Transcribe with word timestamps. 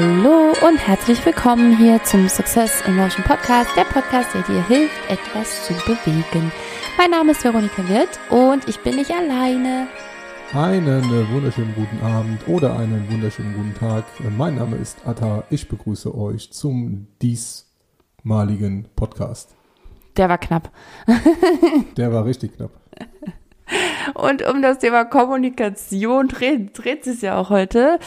Hallo 0.00 0.52
und 0.64 0.78
herzlich 0.78 1.26
willkommen 1.26 1.76
hier 1.76 2.00
zum 2.04 2.28
Success 2.28 2.82
in 2.86 2.94
Motion 2.94 3.24
Podcast, 3.24 3.68
der 3.76 3.82
Podcast, 3.82 4.32
der 4.32 4.42
dir 4.42 4.64
hilft, 4.68 5.10
etwas 5.10 5.66
zu 5.66 5.72
bewegen. 5.72 6.52
Mein 6.96 7.10
Name 7.10 7.32
ist 7.32 7.42
Veronika 7.42 7.82
Wirth 7.88 8.20
und 8.30 8.68
ich 8.68 8.78
bin 8.78 8.94
nicht 8.94 9.10
alleine. 9.10 9.88
Einen 10.52 11.02
wunderschönen 11.32 11.74
guten 11.74 12.00
Abend 12.00 12.46
oder 12.46 12.78
einen 12.78 13.10
wunderschönen 13.10 13.54
guten 13.54 13.74
Tag. 13.74 14.04
Mein 14.36 14.54
Name 14.54 14.76
ist 14.76 15.04
Atta. 15.04 15.42
Ich 15.50 15.66
begrüße 15.66 16.16
euch 16.16 16.52
zum 16.52 17.08
diesmaligen 17.20 18.86
Podcast. 18.94 19.56
Der 20.16 20.28
war 20.28 20.38
knapp. 20.38 20.70
Der 21.96 22.12
war 22.12 22.24
richtig 22.24 22.54
knapp. 22.54 22.70
Und 24.14 24.46
um 24.46 24.62
das 24.62 24.78
Thema 24.78 25.04
Kommunikation 25.04 26.28
dreht, 26.28 26.78
dreht 26.78 27.06
es 27.06 27.20
ja 27.20 27.38
auch 27.38 27.50
heute, 27.50 27.98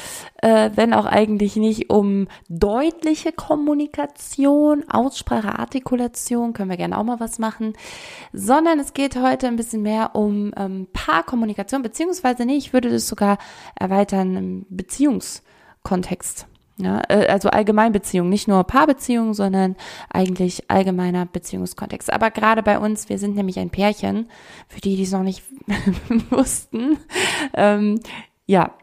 äh, 0.41 0.71
wenn 0.75 0.93
auch 0.93 1.05
eigentlich 1.05 1.55
nicht 1.55 1.89
um 1.89 2.27
deutliche 2.49 3.31
Kommunikation, 3.31 4.85
Aussprache, 4.89 5.59
Artikulation, 5.59 6.53
können 6.53 6.69
wir 6.69 6.77
gerne 6.77 6.97
auch 6.97 7.03
mal 7.03 7.19
was 7.19 7.39
machen, 7.39 7.73
sondern 8.33 8.79
es 8.79 8.93
geht 8.93 9.15
heute 9.15 9.47
ein 9.47 9.55
bisschen 9.55 9.81
mehr 9.81 10.15
um 10.15 10.53
ähm, 10.57 10.87
Paarkommunikation, 10.93 11.81
beziehungsweise 11.81 12.45
nee, 12.45 12.57
ich 12.57 12.73
würde 12.73 12.89
das 12.89 13.07
sogar 13.07 13.37
erweitern 13.75 14.35
im 14.35 14.65
Beziehungskontext. 14.69 16.47
Ja, 16.77 17.01
äh, 17.09 17.27
also 17.27 17.49
Allgemeinbeziehung, 17.49 18.29
nicht 18.29 18.47
nur 18.47 18.63
Paarbeziehung, 18.63 19.33
sondern 19.33 19.75
eigentlich 20.09 20.69
allgemeiner 20.69 21.25
Beziehungskontext. 21.25 22.11
Aber 22.11 22.31
gerade 22.31 22.63
bei 22.63 22.79
uns, 22.79 23.09
wir 23.09 23.19
sind 23.19 23.35
nämlich 23.35 23.59
ein 23.59 23.69
Pärchen, 23.69 24.27
für 24.67 24.81
die, 24.81 24.95
die 24.95 25.03
es 25.03 25.11
noch 25.11 25.23
nicht 25.23 25.43
wussten. 26.29 26.97
Ähm, 27.53 27.99
ja, 28.45 28.73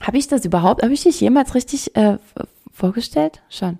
habe 0.00 0.18
ich 0.18 0.28
das 0.28 0.44
überhaupt, 0.44 0.82
habe 0.82 0.92
ich 0.92 1.02
dich 1.02 1.20
jemals 1.20 1.54
richtig 1.54 1.94
äh, 1.96 2.18
vorgestellt? 2.72 3.42
Schon. 3.48 3.78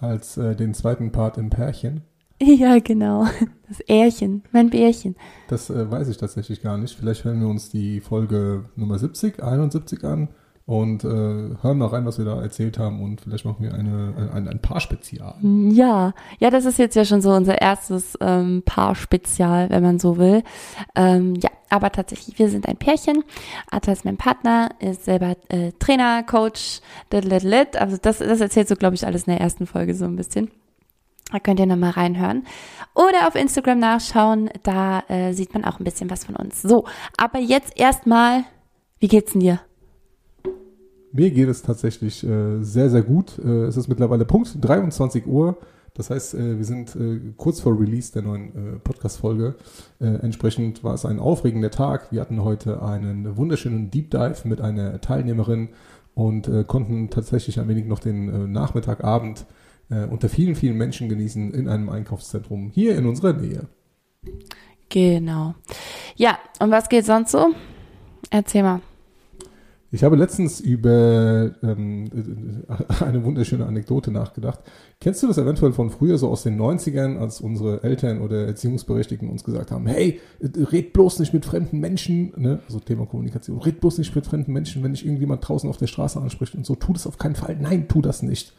Als 0.00 0.36
äh, 0.36 0.54
den 0.54 0.74
zweiten 0.74 1.12
Part 1.12 1.38
im 1.38 1.50
Pärchen? 1.50 2.02
Ja, 2.40 2.78
genau. 2.80 3.26
Das 3.68 3.80
Ärchen, 3.80 4.42
mein 4.52 4.68
Bärchen. 4.68 5.14
Das 5.48 5.70
äh, 5.70 5.90
weiß 5.90 6.08
ich 6.08 6.16
tatsächlich 6.16 6.60
gar 6.62 6.76
nicht. 6.76 6.96
Vielleicht 6.98 7.24
hören 7.24 7.40
wir 7.40 7.48
uns 7.48 7.70
die 7.70 8.00
Folge 8.00 8.68
Nummer 8.76 8.98
70, 8.98 9.42
71 9.42 10.04
an 10.04 10.28
und 10.66 11.04
äh, 11.04 11.08
hören 11.08 11.78
mal 11.78 11.88
rein, 11.88 12.06
was 12.06 12.16
wir 12.16 12.24
da 12.24 12.40
erzählt 12.40 12.78
haben 12.78 13.02
und 13.02 13.20
vielleicht 13.20 13.44
machen 13.44 13.62
wir 13.62 13.74
eine, 13.74 14.30
ein, 14.32 14.48
ein 14.48 14.60
Paar-Spezial. 14.60 15.34
Ja, 15.42 16.14
ja, 16.38 16.50
das 16.50 16.64
ist 16.64 16.78
jetzt 16.78 16.96
ja 16.96 17.04
schon 17.04 17.20
so 17.20 17.32
unser 17.32 17.60
erstes 17.60 18.16
ähm, 18.20 18.62
Paar-Spezial, 18.64 19.68
wenn 19.68 19.82
man 19.82 19.98
so 19.98 20.16
will. 20.16 20.42
Ähm, 20.94 21.34
ja, 21.34 21.50
aber 21.68 21.92
tatsächlich, 21.92 22.38
wir 22.38 22.48
sind 22.48 22.66
ein 22.66 22.78
Pärchen. 22.78 23.24
Atta 23.70 23.92
ist 23.92 24.06
mein 24.06 24.16
Partner, 24.16 24.70
ist 24.78 25.04
selber 25.04 25.36
äh, 25.50 25.72
Trainer, 25.78 26.22
Coach, 26.22 26.80
lit, 27.12 27.76
also 27.76 27.98
das, 28.00 28.18
das 28.18 28.40
erzählt 28.40 28.68
so, 28.68 28.76
glaube 28.76 28.94
ich, 28.94 29.06
alles 29.06 29.24
in 29.24 29.32
der 29.32 29.42
ersten 29.42 29.66
Folge 29.66 29.94
so 29.94 30.06
ein 30.06 30.16
bisschen. 30.16 30.50
Da 31.30 31.40
könnt 31.40 31.60
ihr 31.60 31.66
nochmal 31.66 31.90
reinhören. 31.90 32.46
Oder 32.94 33.26
auf 33.26 33.34
Instagram 33.34 33.80
nachschauen, 33.80 34.50
da 34.62 35.00
äh, 35.08 35.32
sieht 35.32 35.52
man 35.52 35.64
auch 35.64 35.78
ein 35.78 35.84
bisschen 35.84 36.08
was 36.08 36.24
von 36.24 36.36
uns. 36.36 36.62
So, 36.62 36.86
aber 37.18 37.38
jetzt 37.38 37.78
erstmal, 37.78 38.44
wie 39.00 39.08
geht's 39.08 39.32
denn 39.32 39.40
dir? 39.40 39.60
Mir 41.16 41.30
geht 41.30 41.48
es 41.48 41.62
tatsächlich 41.62 42.26
äh, 42.26 42.60
sehr, 42.64 42.90
sehr 42.90 43.02
gut. 43.02 43.38
Äh, 43.38 43.66
es 43.66 43.76
ist 43.76 43.86
mittlerweile 43.86 44.24
Punkt 44.24 44.56
23 44.60 45.28
Uhr. 45.28 45.56
Das 45.94 46.10
heißt, 46.10 46.34
äh, 46.34 46.58
wir 46.58 46.64
sind 46.64 46.96
äh, 46.96 47.20
kurz 47.36 47.60
vor 47.60 47.78
Release 47.78 48.12
der 48.12 48.22
neuen 48.22 48.48
äh, 48.48 48.78
Podcast-Folge. 48.80 49.54
Äh, 50.00 50.06
entsprechend 50.06 50.82
war 50.82 50.94
es 50.94 51.04
ein 51.06 51.20
aufregender 51.20 51.70
Tag. 51.70 52.10
Wir 52.10 52.20
hatten 52.20 52.42
heute 52.42 52.82
einen 52.82 53.36
wunderschönen 53.36 53.92
Deep 53.92 54.10
Dive 54.10 54.48
mit 54.48 54.60
einer 54.60 55.00
Teilnehmerin 55.00 55.68
und 56.14 56.48
äh, 56.48 56.64
konnten 56.64 57.10
tatsächlich 57.10 57.60
ein 57.60 57.68
wenig 57.68 57.84
noch 57.86 58.00
den 58.00 58.28
äh, 58.28 58.48
Nachmittagabend 58.48 59.46
äh, 59.90 60.06
unter 60.06 60.28
vielen, 60.28 60.56
vielen 60.56 60.76
Menschen 60.76 61.08
genießen 61.08 61.54
in 61.54 61.68
einem 61.68 61.90
Einkaufszentrum 61.90 62.72
hier 62.74 62.96
in 62.96 63.06
unserer 63.06 63.34
Nähe. 63.34 63.68
Genau. 64.88 65.54
Ja, 66.16 66.38
und 66.58 66.72
was 66.72 66.88
geht 66.88 67.06
sonst 67.06 67.30
so? 67.30 67.54
Erzähl 68.30 68.64
mal. 68.64 68.80
Ich 69.94 70.02
habe 70.02 70.16
letztens 70.16 70.58
über 70.58 71.52
ähm, 71.62 72.10
eine 73.00 73.22
wunderschöne 73.22 73.64
Anekdote 73.64 74.10
nachgedacht. 74.10 74.58
Kennst 75.00 75.22
du 75.22 75.28
das 75.28 75.38
eventuell 75.38 75.72
von 75.72 75.90
früher, 75.90 76.18
so 76.18 76.30
aus 76.30 76.42
den 76.42 76.60
90ern, 76.60 77.16
als 77.16 77.40
unsere 77.40 77.84
Eltern 77.84 78.20
oder 78.20 78.44
Erziehungsberechtigten 78.44 79.30
uns 79.30 79.44
gesagt 79.44 79.70
haben, 79.70 79.86
hey, 79.86 80.20
red 80.42 80.94
bloß 80.94 81.20
nicht 81.20 81.32
mit 81.32 81.44
fremden 81.44 81.78
Menschen, 81.78 82.32
ne? 82.36 82.58
also 82.66 82.80
Thema 82.80 83.06
Kommunikation, 83.06 83.60
red 83.60 83.78
bloß 83.78 83.98
nicht 83.98 84.16
mit 84.16 84.26
fremden 84.26 84.52
Menschen, 84.52 84.82
wenn 84.82 84.94
dich 84.94 85.04
irgendjemand 85.04 85.46
draußen 85.46 85.70
auf 85.70 85.76
der 85.76 85.86
Straße 85.86 86.20
anspricht 86.20 86.56
und 86.56 86.66
so, 86.66 86.74
tu 86.74 86.92
das 86.92 87.06
auf 87.06 87.16
keinen 87.16 87.36
Fall, 87.36 87.56
nein, 87.60 87.86
tu 87.86 88.02
das 88.02 88.24
nicht. 88.24 88.52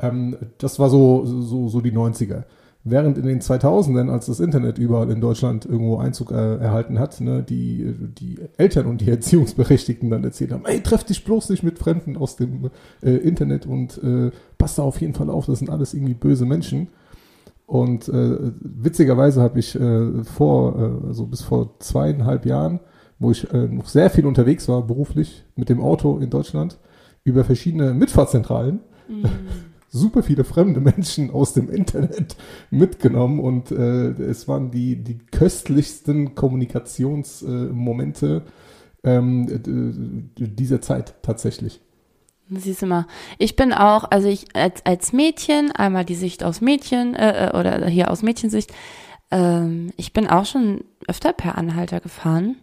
Ähm, 0.00 0.36
das 0.58 0.80
war 0.80 0.90
so, 0.90 1.24
so, 1.24 1.68
so 1.68 1.80
die 1.80 1.92
90er. 1.92 2.42
Während 2.88 3.18
in 3.18 3.26
den 3.26 3.40
2000ern, 3.40 4.08
als 4.08 4.26
das 4.26 4.38
Internet 4.38 4.78
überall 4.78 5.10
in 5.10 5.20
Deutschland 5.20 5.66
irgendwo 5.66 5.96
Einzug 5.96 6.30
äh, 6.30 6.54
erhalten 6.58 7.00
hat, 7.00 7.20
ne, 7.20 7.42
die, 7.42 7.92
die 7.98 8.38
Eltern 8.58 8.86
und 8.86 9.00
die 9.00 9.10
Erziehungsberechtigten 9.10 10.08
dann 10.08 10.22
erzählt 10.22 10.52
haben, 10.52 10.64
ey, 10.66 10.80
treff 10.80 11.02
dich 11.02 11.24
bloß 11.24 11.50
nicht 11.50 11.64
mit 11.64 11.80
Fremden 11.80 12.16
aus 12.16 12.36
dem 12.36 12.70
äh, 13.02 13.10
Internet 13.10 13.66
und 13.66 14.00
äh, 14.04 14.30
pass 14.56 14.76
da 14.76 14.84
auf 14.84 15.00
jeden 15.00 15.14
Fall 15.14 15.30
auf, 15.30 15.46
das 15.46 15.58
sind 15.58 15.68
alles 15.68 15.94
irgendwie 15.94 16.14
böse 16.14 16.46
Menschen. 16.46 16.86
Und 17.66 18.08
äh, 18.08 18.52
witzigerweise 18.60 19.42
habe 19.42 19.58
ich 19.58 19.74
äh, 19.74 20.22
vor, 20.22 20.78
äh, 20.78 21.08
also 21.08 21.26
bis 21.26 21.42
vor 21.42 21.80
zweieinhalb 21.80 22.46
Jahren, 22.46 22.78
wo 23.18 23.32
ich 23.32 23.50
noch 23.52 23.88
sehr 23.88 24.10
viel 24.10 24.26
unterwegs 24.26 24.68
war, 24.68 24.86
beruflich, 24.86 25.42
mit 25.56 25.70
dem 25.70 25.80
Auto 25.80 26.18
in 26.18 26.28
Deutschland, 26.30 26.78
über 27.24 27.42
verschiedene 27.42 27.94
Mitfahrzentralen, 27.94 28.80
mhm 29.08 29.24
super 29.96 30.22
viele 30.22 30.44
fremde 30.44 30.80
Menschen 30.80 31.30
aus 31.30 31.54
dem 31.54 31.70
Internet 31.70 32.36
mitgenommen 32.70 33.40
und 33.40 33.70
äh, 33.70 34.10
es 34.10 34.46
waren 34.46 34.70
die, 34.70 35.02
die 35.02 35.18
köstlichsten 35.18 36.34
Kommunikationsmomente 36.34 38.42
äh, 39.02 39.16
ähm, 39.16 40.30
dieser 40.36 40.80
Zeit 40.80 41.14
tatsächlich. 41.22 41.80
Siehst 42.48 42.82
du 42.82 42.86
mal, 42.86 43.06
ich 43.38 43.56
bin 43.56 43.72
auch, 43.72 44.04
also 44.10 44.28
ich 44.28 44.54
als, 44.54 44.86
als 44.86 45.12
Mädchen, 45.12 45.72
einmal 45.72 46.04
die 46.04 46.14
Sicht 46.14 46.44
aus 46.44 46.60
Mädchen 46.60 47.14
äh, 47.14 47.48
äh 47.48 47.58
oder 47.58 47.86
hier 47.86 48.10
aus 48.10 48.22
Mädchensicht, 48.22 48.72
ähm, 49.30 49.92
ich 49.96 50.12
bin 50.12 50.28
auch 50.28 50.44
schon 50.44 50.84
öfter 51.08 51.32
per 51.32 51.58
Anhalter 51.58 52.00
gefahren, 52.00 52.56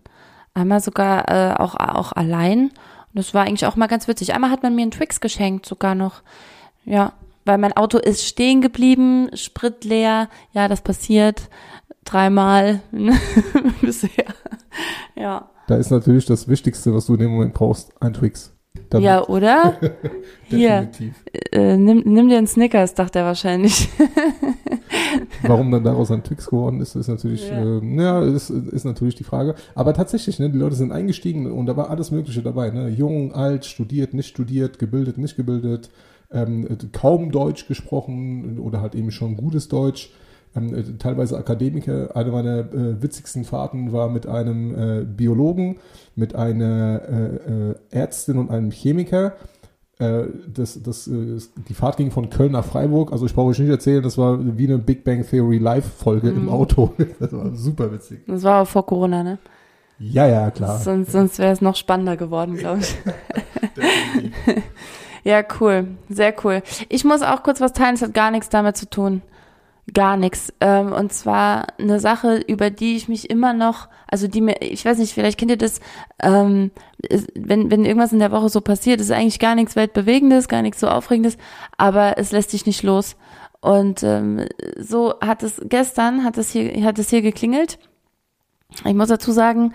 einmal 0.54 0.80
sogar 0.80 1.30
äh, 1.30 1.56
auch, 1.56 1.76
auch 1.76 2.14
allein. 2.14 2.70
Und 2.70 3.20
das 3.20 3.34
war 3.34 3.44
eigentlich 3.44 3.66
auch 3.66 3.76
mal 3.76 3.88
ganz 3.88 4.08
witzig. 4.08 4.34
Einmal 4.34 4.52
hat 4.52 4.64
man 4.64 4.76
mir 4.76 4.84
einen 4.84 4.92
Twix 4.92 5.20
geschenkt, 5.20 5.66
sogar 5.66 5.96
noch. 5.96 6.22
Ja, 6.86 7.14
weil 7.46 7.58
mein 7.58 7.74
Auto 7.74 7.98
ist 7.98 8.26
stehen 8.26 8.62
geblieben, 8.62 9.30
Sprit 9.34 9.84
leer. 9.84 10.30
Ja, 10.54 10.68
das 10.68 10.82
passiert 10.82 11.50
dreimal 12.06 12.82
bisher. 13.82 14.26
Ja. 15.16 15.50
Da 15.68 15.78
ist 15.78 15.92
natürlich 15.92 16.26
das 16.26 16.48
Wichtigste, 16.48 16.94
was 16.94 17.06
du 17.06 17.14
in 17.14 17.20
dem 17.20 17.32
Moment 17.32 17.54
brauchst, 17.54 17.92
ein 18.02 18.14
Twix. 18.14 18.52
Damit. 18.90 19.06
Ja, 19.06 19.28
oder? 19.28 19.80
Hier, 20.46 20.90
äh, 21.52 21.78
nimm, 21.78 22.04
nimm 22.06 22.30
dir 22.30 22.38
einen 22.38 22.48
Snickers, 22.48 22.94
dachte 22.94 23.20
er 23.20 23.26
wahrscheinlich. 23.26 23.90
Warum 25.44 25.72
dann 25.72 25.84
daraus 25.84 26.12
ein 26.12 26.24
Twix 26.24 26.48
geworden 26.48 26.82
ist, 26.82 26.96
ist 26.96 27.08
natürlich, 27.08 27.48
ja, 27.50 27.80
äh, 27.80 27.96
ja 27.96 28.24
ist, 28.24 28.50
ist 28.50 28.86
natürlich 28.86 29.16
die 29.16 29.24
Frage. 29.24 29.56
Aber 29.76 29.94
tatsächlich, 29.94 30.40
ne, 30.40 30.50
die 30.50 30.58
Leute 30.58 30.76
sind 30.76 30.92
eingestiegen 30.92 31.52
und 31.52 31.66
da 31.66 31.78
war 31.78 31.90
alles 31.90 32.12
Mögliche 32.12 32.42
dabei. 32.42 32.70
Ne? 32.70 32.90
Jung, 32.90 33.34
alt, 33.34 33.66
studiert, 33.66 34.14
nicht 34.14 34.28
studiert, 34.28 34.80
gebildet, 34.80 35.18
nicht 35.18 35.36
gebildet, 35.36 35.90
ähm, 36.34 36.68
kaum 36.92 37.32
Deutsch 37.32 37.68
gesprochen 37.68 38.60
oder 38.60 38.82
halt 38.82 38.96
eben 38.96 39.12
schon 39.12 39.38
gutes 39.38 39.68
Deutsch. 39.68 40.12
Ähm, 40.56 40.76
äh, 40.76 40.84
teilweise 41.00 41.38
Akademiker. 41.38 42.16
Eine 42.16 42.32
meiner 42.32 42.60
äh, 42.60 43.02
witzigsten 43.02 43.44
Fahrten 43.44 43.92
war 43.92 44.10
mit 44.10 44.28
einem 44.28 45.02
äh, 45.02 45.04
Biologen, 45.04 45.78
mit 46.16 46.36
einer 46.36 47.02
äh, 47.08 47.72
äh 47.72 47.76
Ärztin 47.92 48.38
und 48.38 48.52
einem 48.52 48.72
Chemiker. 48.72 49.34
Äh, 50.00 50.24
das, 50.48 50.82
das, 50.82 51.10
die 51.10 51.74
Fahrt 51.74 51.98
ging 51.98 52.12
von 52.12 52.30
Köln 52.30 52.52
nach 52.52 52.66
Freiburg. 52.66 53.12
Also 53.12 53.26
ich 53.26 53.34
brauche 53.34 53.50
euch 53.50 53.60
nicht 53.60 53.70
erzählen, 53.70 54.04
das 54.04 54.18
war 54.18 54.40
wie 54.58 54.68
eine 54.68 54.78
Big 54.78 55.04
Bang 55.04 55.26
Theory 55.26 55.58
Live-Folge 55.58 56.32
mhm. 56.32 56.38
im 56.38 56.50
Auto. 56.50 56.94
Das 57.20 57.32
war 57.32 57.56
super 57.56 57.92
witzig. 57.92 58.22
Das 58.28 58.44
war 58.44 58.62
auch 58.62 58.68
vor 58.68 58.86
Corona, 58.86 59.24
ne? 59.24 59.38
Ja, 60.00 60.28
ja, 60.28 60.52
klar. 60.52 60.80
Sonst, 60.80 61.12
sonst 61.12 61.40
wäre 61.40 61.54
es 61.54 61.62
noch 61.62 61.76
spannender 61.76 62.18
geworden, 62.18 62.58
glaube 62.58 62.80
ich. 62.80 62.96
Ja, 65.24 65.44
cool. 65.60 65.88
Sehr 66.10 66.34
cool. 66.44 66.62
Ich 66.90 67.06
muss 67.06 67.22
auch 67.22 67.44
kurz 67.44 67.62
was 67.62 67.74
teilen, 67.74 67.96
es 67.96 68.02
hat 68.02 68.14
gar 68.14 68.32
nichts 68.32 68.50
damit 68.50 68.78
zu 68.78 68.90
tun. 68.90 69.22
Gar 69.94 70.16
nichts. 70.18 70.54
Ähm, 70.62 70.94
und 70.94 71.12
zwar 71.12 71.68
eine 71.78 72.00
Sache, 72.00 72.38
über 72.48 72.70
die 72.70 72.96
ich 72.96 73.10
mich 73.10 73.30
immer 73.30 73.54
noch, 73.54 73.90
also 74.08 74.28
die 74.28 74.42
mir, 74.42 74.62
ich 74.62 74.86
weiß 74.86 74.98
nicht, 74.98 75.14
vielleicht 75.14 75.38
kennt 75.38 75.52
ihr 75.52 75.58
das, 75.58 75.82
ähm, 76.22 76.72
wenn, 77.36 77.70
wenn 77.70 77.84
irgendwas 77.84 78.14
in 78.14 78.20
der 78.20 78.32
Woche 78.32 78.50
so 78.50 78.62
passiert, 78.62 79.02
ist 79.02 79.12
eigentlich 79.12 79.40
gar 79.40 79.56
nichts 79.56 79.76
Weltbewegendes, 79.76 80.48
gar 80.48 80.62
nichts 80.62 80.80
so 80.80 80.88
Aufregendes, 80.88 81.38
aber 81.78 82.18
es 82.18 82.32
lässt 82.32 82.52
sich 82.52 82.66
nicht 82.66 82.84
los. 82.84 83.18
Und 83.60 84.04
ähm, 84.04 84.46
so 84.78 85.16
hat 85.22 85.44
es 85.44 85.62
gestern, 85.66 86.24
hat 86.24 86.38
es 86.38 86.52
hier, 86.52 86.84
hat 86.84 87.00
es 87.00 87.10
hier 87.10 87.22
geklingelt. 87.22 87.78
Ich 88.86 88.94
muss 88.94 89.10
dazu 89.10 89.32
sagen, 89.32 89.74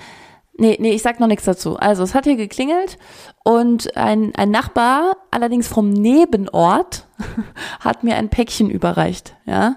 Nee, 0.61 0.77
nee, 0.81 0.91
ich 0.91 1.03
sag 1.03 1.21
noch 1.21 1.29
nichts 1.29 1.45
dazu. 1.45 1.77
Also 1.77 2.03
es 2.03 2.15
hat 2.15 2.25
hier 2.25 2.37
geklingelt 2.37 2.99
und 3.45 3.97
ein, 3.97 4.35
ein 4.35 4.51
Nachbar, 4.51 5.17
allerdings 5.31 5.69
vom 5.69 5.91
Nebenort, 5.91 7.07
hat 7.81 8.03
mir 8.03 8.17
ein 8.17 8.29
Päckchen 8.29 8.69
überreicht, 8.69 9.37
ja. 9.47 9.77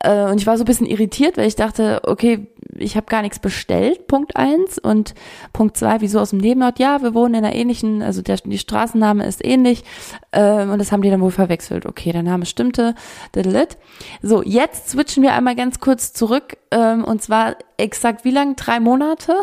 Äh, 0.00 0.30
und 0.30 0.38
ich 0.38 0.46
war 0.46 0.58
so 0.58 0.64
ein 0.64 0.66
bisschen 0.66 0.86
irritiert, 0.86 1.38
weil 1.38 1.48
ich 1.48 1.56
dachte, 1.56 2.02
okay, 2.04 2.46
ich 2.76 2.96
habe 2.96 3.06
gar 3.06 3.22
nichts 3.22 3.38
bestellt, 3.38 4.06
Punkt 4.06 4.36
eins. 4.36 4.78
Und 4.78 5.14
Punkt 5.52 5.76
zwei, 5.76 6.00
wieso 6.00 6.20
aus 6.20 6.30
dem 6.30 6.40
Nebenort? 6.40 6.78
Ja, 6.78 7.02
wir 7.02 7.14
wohnen 7.14 7.34
in 7.34 7.44
einer 7.44 7.54
ähnlichen, 7.54 8.02
also 8.02 8.20
der, 8.20 8.36
die 8.36 8.58
Straßenname 8.58 9.24
ist 9.24 9.44
ähnlich. 9.44 9.84
Ähm, 10.32 10.70
und 10.70 10.78
das 10.78 10.92
haben 10.92 11.02
die 11.02 11.10
dann 11.10 11.20
wohl 11.22 11.30
verwechselt. 11.30 11.86
Okay, 11.86 12.12
der 12.12 12.22
Name 12.22 12.44
stimmte. 12.44 12.94
So, 14.20 14.42
jetzt 14.42 14.90
switchen 14.90 15.22
wir 15.22 15.32
einmal 15.32 15.56
ganz 15.56 15.80
kurz 15.80 16.12
zurück. 16.12 16.58
Ähm, 16.70 17.04
und 17.04 17.22
zwar 17.22 17.56
exakt 17.78 18.24
wie 18.24 18.32
lang? 18.32 18.56
Drei 18.56 18.80
Monate? 18.80 19.34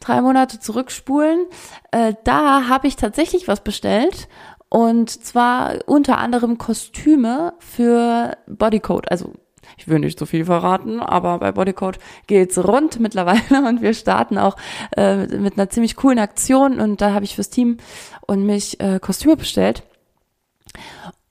Drei 0.00 0.20
Monate 0.20 0.60
zurückspulen. 0.60 1.46
Äh, 1.90 2.14
da 2.24 2.68
habe 2.68 2.86
ich 2.86 2.96
tatsächlich 2.96 3.48
was 3.48 3.62
bestellt. 3.62 4.28
Und 4.68 5.10
zwar 5.10 5.76
unter 5.86 6.18
anderem 6.18 6.58
Kostüme 6.58 7.54
für 7.60 8.36
Bodycode, 8.48 9.10
also 9.10 9.32
ich 9.76 9.88
will 9.88 9.98
nicht 9.98 10.18
so 10.18 10.26
viel 10.26 10.44
verraten, 10.44 11.00
aber 11.00 11.38
bei 11.38 11.52
Bodycode 11.52 11.98
geht's 12.26 12.58
rund 12.58 13.00
mittlerweile 13.00 13.40
und 13.68 13.82
wir 13.82 13.94
starten 13.94 14.38
auch 14.38 14.56
äh, 14.96 15.26
mit 15.26 15.54
einer 15.54 15.70
ziemlich 15.70 15.96
coolen 15.96 16.18
Aktion 16.18 16.80
und 16.80 17.00
da 17.00 17.12
habe 17.12 17.24
ich 17.24 17.34
fürs 17.34 17.50
Team 17.50 17.78
und 18.26 18.44
mich 18.44 18.80
äh, 18.80 18.98
Kostüme 19.00 19.36
bestellt. 19.36 19.82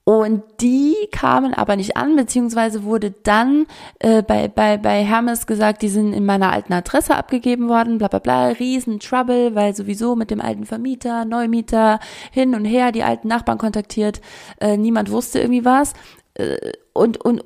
Und 0.04 0.42
die 0.60 0.94
kamen 1.12 1.54
aber 1.54 1.76
nicht 1.76 1.96
an, 1.96 2.14
beziehungsweise 2.14 2.84
wurde 2.84 3.14
dann 3.22 3.66
äh, 4.00 4.22
bei, 4.22 4.48
bei, 4.48 4.76
bei 4.76 5.02
Hermes 5.02 5.46
gesagt, 5.46 5.80
die 5.80 5.88
sind 5.88 6.12
in 6.12 6.26
meiner 6.26 6.52
alten 6.52 6.74
Adresse 6.74 7.16
abgegeben 7.16 7.68
worden, 7.68 7.96
bla 7.96 8.08
bla 8.08 8.18
bla, 8.18 8.48
riesen 8.48 9.00
Trouble, 9.00 9.54
weil 9.54 9.74
sowieso 9.74 10.14
mit 10.14 10.30
dem 10.30 10.42
alten 10.42 10.66
Vermieter, 10.66 11.24
Neumieter 11.24 12.00
hin 12.30 12.54
und 12.54 12.66
her, 12.66 12.92
die 12.92 13.02
alten 13.02 13.28
Nachbarn 13.28 13.56
kontaktiert, 13.56 14.20
äh, 14.60 14.76
niemand 14.76 15.10
wusste 15.10 15.40
irgendwie 15.40 15.64
was. 15.64 15.94
Äh, 16.34 16.72
und, 16.92 17.24
und 17.24 17.42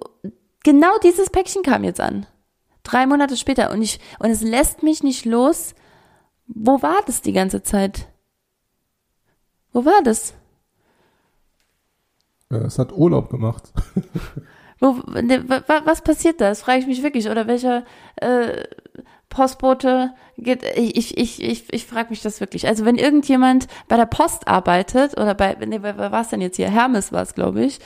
Genau 0.69 0.99
dieses 1.03 1.31
Päckchen 1.31 1.63
kam 1.63 1.83
jetzt 1.83 1.99
an. 1.99 2.27
Drei 2.83 3.07
Monate 3.07 3.39
später. 3.39 3.71
Und 3.71 3.81
ich, 3.81 4.01
und 4.19 4.31
es 4.31 4.43
lässt 4.43 4.83
mich 4.83 5.03
nicht 5.03 5.25
los. 5.25 5.75
Wo 6.47 6.83
war 6.83 7.01
das 7.07 7.23
die 7.23 7.33
ganze 7.33 7.63
Zeit? 7.63 8.09
Wo 9.73 9.87
war 9.87 10.03
das? 10.03 10.35
Es 12.50 12.79
hat 12.79 12.93
Urlaub 12.93 13.31
gemacht. 13.31 13.73
Wo, 14.81 14.93
ne, 15.21 15.45
was 15.85 16.03
passiert 16.03 16.41
da? 16.41 16.49
Das 16.49 16.62
frage 16.62 16.79
ich 16.79 16.87
mich 16.87 17.03
wirklich. 17.03 17.29
Oder 17.29 17.47
welcher 17.47 17.85
äh, 18.17 18.65
Postbote 19.29 20.15
geht. 20.37 20.62
Ich, 20.77 21.17
ich, 21.19 21.43
ich, 21.43 21.73
ich, 21.73 21.85
frage 21.85 22.11
mich 22.11 22.23
das 22.23 22.41
wirklich. 22.41 22.67
Also 22.67 22.85
wenn 22.85 22.97
irgendjemand 22.97 23.67
bei 23.89 23.97
der 23.97 24.06
Post 24.06 24.49
arbeitet, 24.49 25.19
oder 25.19 25.35
bei, 25.35 25.56
nee, 25.67 25.83
wer 25.83 25.99
war 25.99 26.25
denn 26.25 26.41
jetzt 26.41 26.56
hier? 26.56 26.71
Hermes 26.71 27.12
war 27.12 27.23
es, 27.23 27.35
glaube 27.35 27.65
ich. 27.65 27.81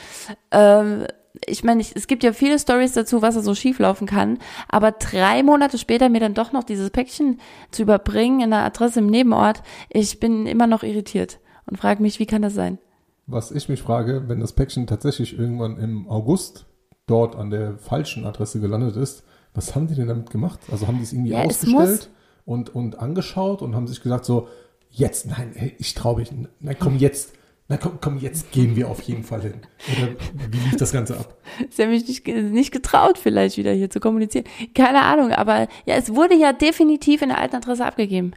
Ähm, 0.51 1.07
ich 1.47 1.65
meine, 1.65 1.81
es 1.81 2.07
gibt 2.07 2.23
ja 2.25 2.33
viele 2.33 2.59
Stories 2.59 2.93
dazu, 2.93 3.23
was 3.23 3.35
da 3.35 3.41
so 3.41 3.55
schief 3.55 3.79
laufen 3.79 4.07
kann, 4.07 4.39
aber 4.69 4.93
drei 4.93 5.43
Monate 5.43 5.79
später 5.79 6.11
mir 6.11 6.21
dann 6.21 6.35
doch 6.35 6.53
noch 6.53 6.63
dieses 6.63 6.91
Päckchen 6.91 7.41
zu 7.71 7.83
überbringen 7.83 8.41
in 8.41 8.53
einer 8.53 8.65
Adresse 8.65 9.01
im 9.01 9.07
Nebenort, 9.07 9.63
ich 9.89 10.21
bin 10.21 10.47
immer 10.47 10.67
noch 10.67 10.83
irritiert 10.83 11.41
und 11.65 11.79
frage 11.79 12.03
mich, 12.03 12.19
wie 12.19 12.27
kann 12.27 12.43
das 12.43 12.53
sein? 12.53 12.79
Was 13.27 13.51
ich 13.51 13.69
mich 13.69 13.83
frage, 13.83 14.25
wenn 14.29 14.41
das 14.41 14.53
Päckchen 14.53 14.87
tatsächlich 14.87 15.39
irgendwann 15.39 15.79
im 15.79 16.09
August 16.09 16.67
dort 17.07 17.37
an 17.37 17.51
der 17.51 17.79
falschen 17.79 18.27
Adresse 18.27 18.61
gelandet 18.61 18.97
ist, 18.97 19.25
was 19.55 19.75
haben 19.75 19.87
die 19.87 19.95
denn 19.95 20.09
damit 20.09 20.31
gemacht? 20.31 20.61
Also 20.71 20.87
haben 20.87 20.99
die 20.99 21.05
es 21.05 21.13
irgendwie 21.13 21.33
ja, 21.33 21.43
ausgestellt 21.43 22.11
und, 22.45 22.75
und 22.75 22.99
angeschaut 22.99 23.63
und 23.63 23.75
haben 23.75 23.87
sich 23.87 24.03
gesagt 24.03 24.25
so, 24.25 24.49
jetzt, 24.91 25.27
nein, 25.27 25.53
ey, 25.55 25.75
ich 25.79 25.95
traue 25.95 26.17
mich, 26.17 26.33
nein, 26.61 26.77
komm 26.79 26.97
jetzt 26.97 27.35
na 27.73 27.79
komm, 27.79 27.99
komm, 28.03 28.19
jetzt 28.19 28.53
gehen 28.53 28.77
wir 28.77 28.91
auf 28.91 29.01
jeden 29.01 29.23
Fall 29.23 29.41
hin. 29.41 29.55
Oder 29.97 30.09
wie 30.51 30.59
lief 30.59 30.77
das 30.77 30.93
Ganze 30.93 31.17
ab? 31.17 31.39
Sie 31.71 31.83
haben 31.83 31.91
mich 31.91 32.07
nicht, 32.07 32.27
nicht 32.27 32.71
getraut, 32.71 33.17
vielleicht 33.17 33.57
wieder 33.57 33.73
hier 33.73 33.89
zu 33.89 33.99
kommunizieren. 33.99 34.45
Keine 34.75 35.01
Ahnung, 35.01 35.33
aber 35.33 35.69
ja, 35.87 35.95
es 35.95 36.15
wurde 36.15 36.35
ja 36.35 36.53
definitiv 36.53 37.23
in 37.23 37.31
der 37.31 37.39
alten 37.39 37.57
Adresse 37.57 37.87
abgegeben. 37.87 38.33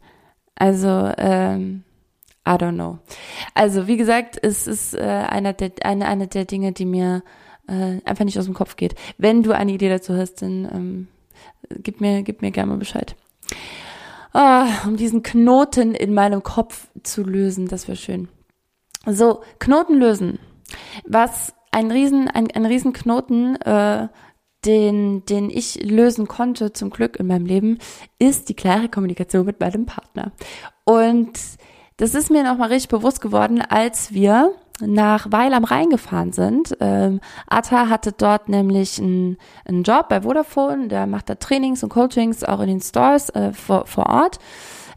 Also, 0.56 1.12
ähm, 1.18 1.84
I 2.47 2.51
don't 2.51 2.75
know. 2.75 3.00
Also, 3.53 3.88
wie 3.88 3.97
gesagt, 3.97 4.38
es 4.42 4.68
ist 4.68 4.94
äh, 4.94 5.01
einer 5.01 5.53
der, 5.53 5.71
eine, 5.83 6.07
eine 6.07 6.27
der 6.27 6.45
Dinge, 6.45 6.71
die 6.71 6.86
mir 6.86 7.24
äh, 7.68 8.01
einfach 8.06 8.25
nicht 8.25 8.38
aus 8.38 8.45
dem 8.45 8.53
Kopf 8.53 8.75
geht. 8.75 8.95
Wenn 9.18 9.44
du 9.44 9.51
eine 9.51 9.71
Idee 9.71 9.89
dazu 9.89 10.15
hast, 10.15 10.42
dann 10.42 10.65
ähm, 10.71 11.07
gib 11.81 12.01
mir, 12.01 12.21
gib 12.24 12.42
mir 12.42 12.51
gerne 12.51 12.71
mal 12.71 12.77
Bescheid. 12.77 13.15
Oh, 14.33 14.65
um 14.86 14.97
diesen 14.97 15.24
Knoten 15.24 15.95
in 15.95 16.13
meinem 16.13 16.44
Kopf 16.44 16.88
zu 17.03 17.24
lösen, 17.24 17.68
das 17.68 17.88
wäre 17.88 17.95
schön. 17.95 18.27
So, 19.06 19.41
Knoten 19.59 19.98
lösen. 19.98 20.39
Was 21.07 21.53
ein 21.71 21.89
riesen, 21.89 22.27
ein, 22.27 22.51
ein 22.51 22.65
riesen 22.65 22.94
Knoten, 22.94 23.56
äh, 23.62 24.07
den, 24.65 25.25
den 25.25 25.50
ich 25.50 25.83
lösen 25.83 26.27
konnte, 26.27 26.74
zum 26.74 26.89
Glück 26.89 27.18
in 27.18 27.27
meinem 27.27 27.45
Leben, 27.45 27.77
ist 28.19 28.50
die 28.50 28.56
klare 28.56 28.89
Kommunikation 28.89 29.45
mit 29.45 29.59
meinem 29.59 29.86
Partner. 29.86 30.31
Und 30.83 31.39
das 31.97 32.13
ist 32.15 32.30
mir 32.30 32.44
nochmal 32.44 32.69
richtig 32.69 32.89
bewusst 32.89 33.21
geworden, 33.21 33.62
als 33.62 34.13
wir 34.13 34.53
nach 34.81 35.27
Weil 35.30 35.53
am 35.53 35.63
Rhein 35.63 35.89
gefahren 35.89 36.33
sind. 36.33 36.75
Ähm, 36.81 37.21
Atta 37.47 37.88
hatte 37.88 38.12
dort 38.12 38.50
nämlich 38.50 39.00
einen, 39.00 39.38
Job 39.68 40.09
bei 40.09 40.21
Vodafone, 40.21 40.89
der 40.89 41.07
macht 41.07 41.30
da 41.30 41.36
Trainings 41.36 41.83
und 41.83 41.89
Coachings 41.89 42.44
auch 42.44 42.59
in 42.59 42.68
den 42.68 42.81
Stores 42.81 43.30
äh, 43.30 43.53
vor, 43.53 43.86
vor 43.86 44.07
Ort, 44.07 44.39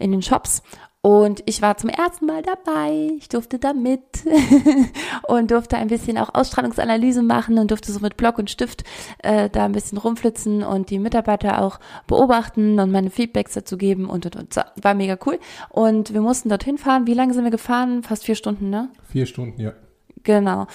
in 0.01 0.11
den 0.11 0.23
Shops. 0.23 0.63
Und 1.01 1.43
ich 1.47 1.63
war 1.63 1.77
zum 1.77 1.91
ersten 1.91 2.27
Mal 2.27 2.43
dabei. 2.43 3.13
Ich 3.19 3.29
durfte 3.29 3.61
da 3.61 3.73
mit 3.73 4.03
und 5.29 5.51
durfte 5.53 5.77
ein 5.77 5.87
bisschen 5.87 6.19
auch 6.19 6.35
Ausstrahlungsanalyse 6.35 7.23
machen 7.23 7.59
und 7.59 7.71
durfte 7.71 7.93
so 7.93 8.01
mit 8.01 8.17
Block 8.17 8.39
und 8.39 8.51
Stift 8.51 8.83
äh, 9.23 9.49
da 9.49 9.65
ein 9.65 9.73
bisschen 9.73 9.99
rumflitzen 9.99 10.65
und 10.65 10.91
die 10.91 10.99
Mitarbeiter 10.99 11.63
auch 11.63 11.79
beobachten 12.09 12.81
und 12.81 12.91
meine 12.91 13.11
Feedbacks 13.11 13.55
dazu 13.55 13.77
geben 13.77 14.11
und 14.11 14.27
und 14.27 14.37
und. 14.37 14.53
So, 14.53 14.63
war 14.83 14.95
mega 14.95 15.17
cool. 15.25 15.39
Und 15.71 16.13
wir 16.13 16.21
mussten 16.21 16.49
dorthin 16.49 16.79
fahren. 16.79 17.07
Wie 17.07 17.15
lange 17.15 17.33
sind 17.33 17.45
wir 17.45 17.53
gefahren? 17.53 18.03
Fast 18.03 18.25
vier 18.25 18.35
Stunden, 18.35 18.69
ne? 18.69 18.91
Vier 19.13 19.27
Stunden, 19.27 19.61
ja. 19.61 19.75
Genau. 20.25 20.67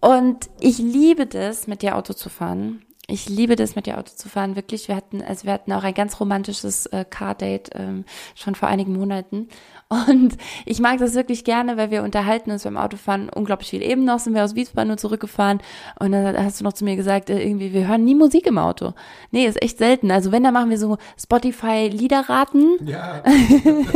Und 0.00 0.50
ich 0.58 0.78
liebe 0.78 1.26
das, 1.26 1.68
mit 1.68 1.82
dir 1.82 1.96
Auto 1.96 2.14
zu 2.14 2.28
fahren. 2.28 2.82
Ich 3.10 3.26
liebe 3.26 3.56
das, 3.56 3.74
mit 3.74 3.86
dir 3.86 3.96
Auto 3.96 4.10
zu 4.14 4.28
fahren, 4.28 4.54
wirklich. 4.54 4.86
Wir 4.86 4.94
hatten, 4.94 5.22
also 5.22 5.46
wir 5.46 5.54
hatten 5.54 5.72
auch 5.72 5.82
ein 5.82 5.94
ganz 5.94 6.20
romantisches 6.20 6.84
äh, 6.86 7.06
Car-Date 7.08 7.70
ähm, 7.74 8.04
schon 8.34 8.54
vor 8.54 8.68
einigen 8.68 8.92
Monaten. 8.92 9.48
Und 9.88 10.36
ich 10.66 10.78
mag 10.78 10.98
das 10.98 11.14
wirklich 11.14 11.42
gerne, 11.42 11.78
weil 11.78 11.90
wir 11.90 12.02
unterhalten 12.02 12.50
uns 12.50 12.64
beim 12.64 12.76
Autofahren 12.76 13.30
unglaublich 13.30 13.70
viel. 13.70 13.82
Eben 13.82 14.04
noch 14.04 14.18
sind 14.18 14.34
wir 14.34 14.44
aus 14.44 14.54
Wiesbaden 14.54 14.88
nur 14.88 14.98
zurückgefahren 14.98 15.60
und 15.98 16.12
dann 16.12 16.36
hast 16.36 16.60
du 16.60 16.64
noch 16.64 16.74
zu 16.74 16.84
mir 16.84 16.96
gesagt, 16.96 17.30
äh, 17.30 17.42
irgendwie, 17.42 17.72
wir 17.72 17.88
hören 17.88 18.04
nie 18.04 18.14
Musik 18.14 18.46
im 18.46 18.58
Auto. 18.58 18.92
Nee, 19.30 19.46
ist 19.46 19.62
echt 19.62 19.78
selten. 19.78 20.10
Also 20.10 20.30
wenn, 20.30 20.44
dann 20.44 20.52
machen 20.52 20.68
wir 20.68 20.78
so 20.78 20.98
Spotify-Liederraten. 21.18 22.86
Ja. 22.86 23.22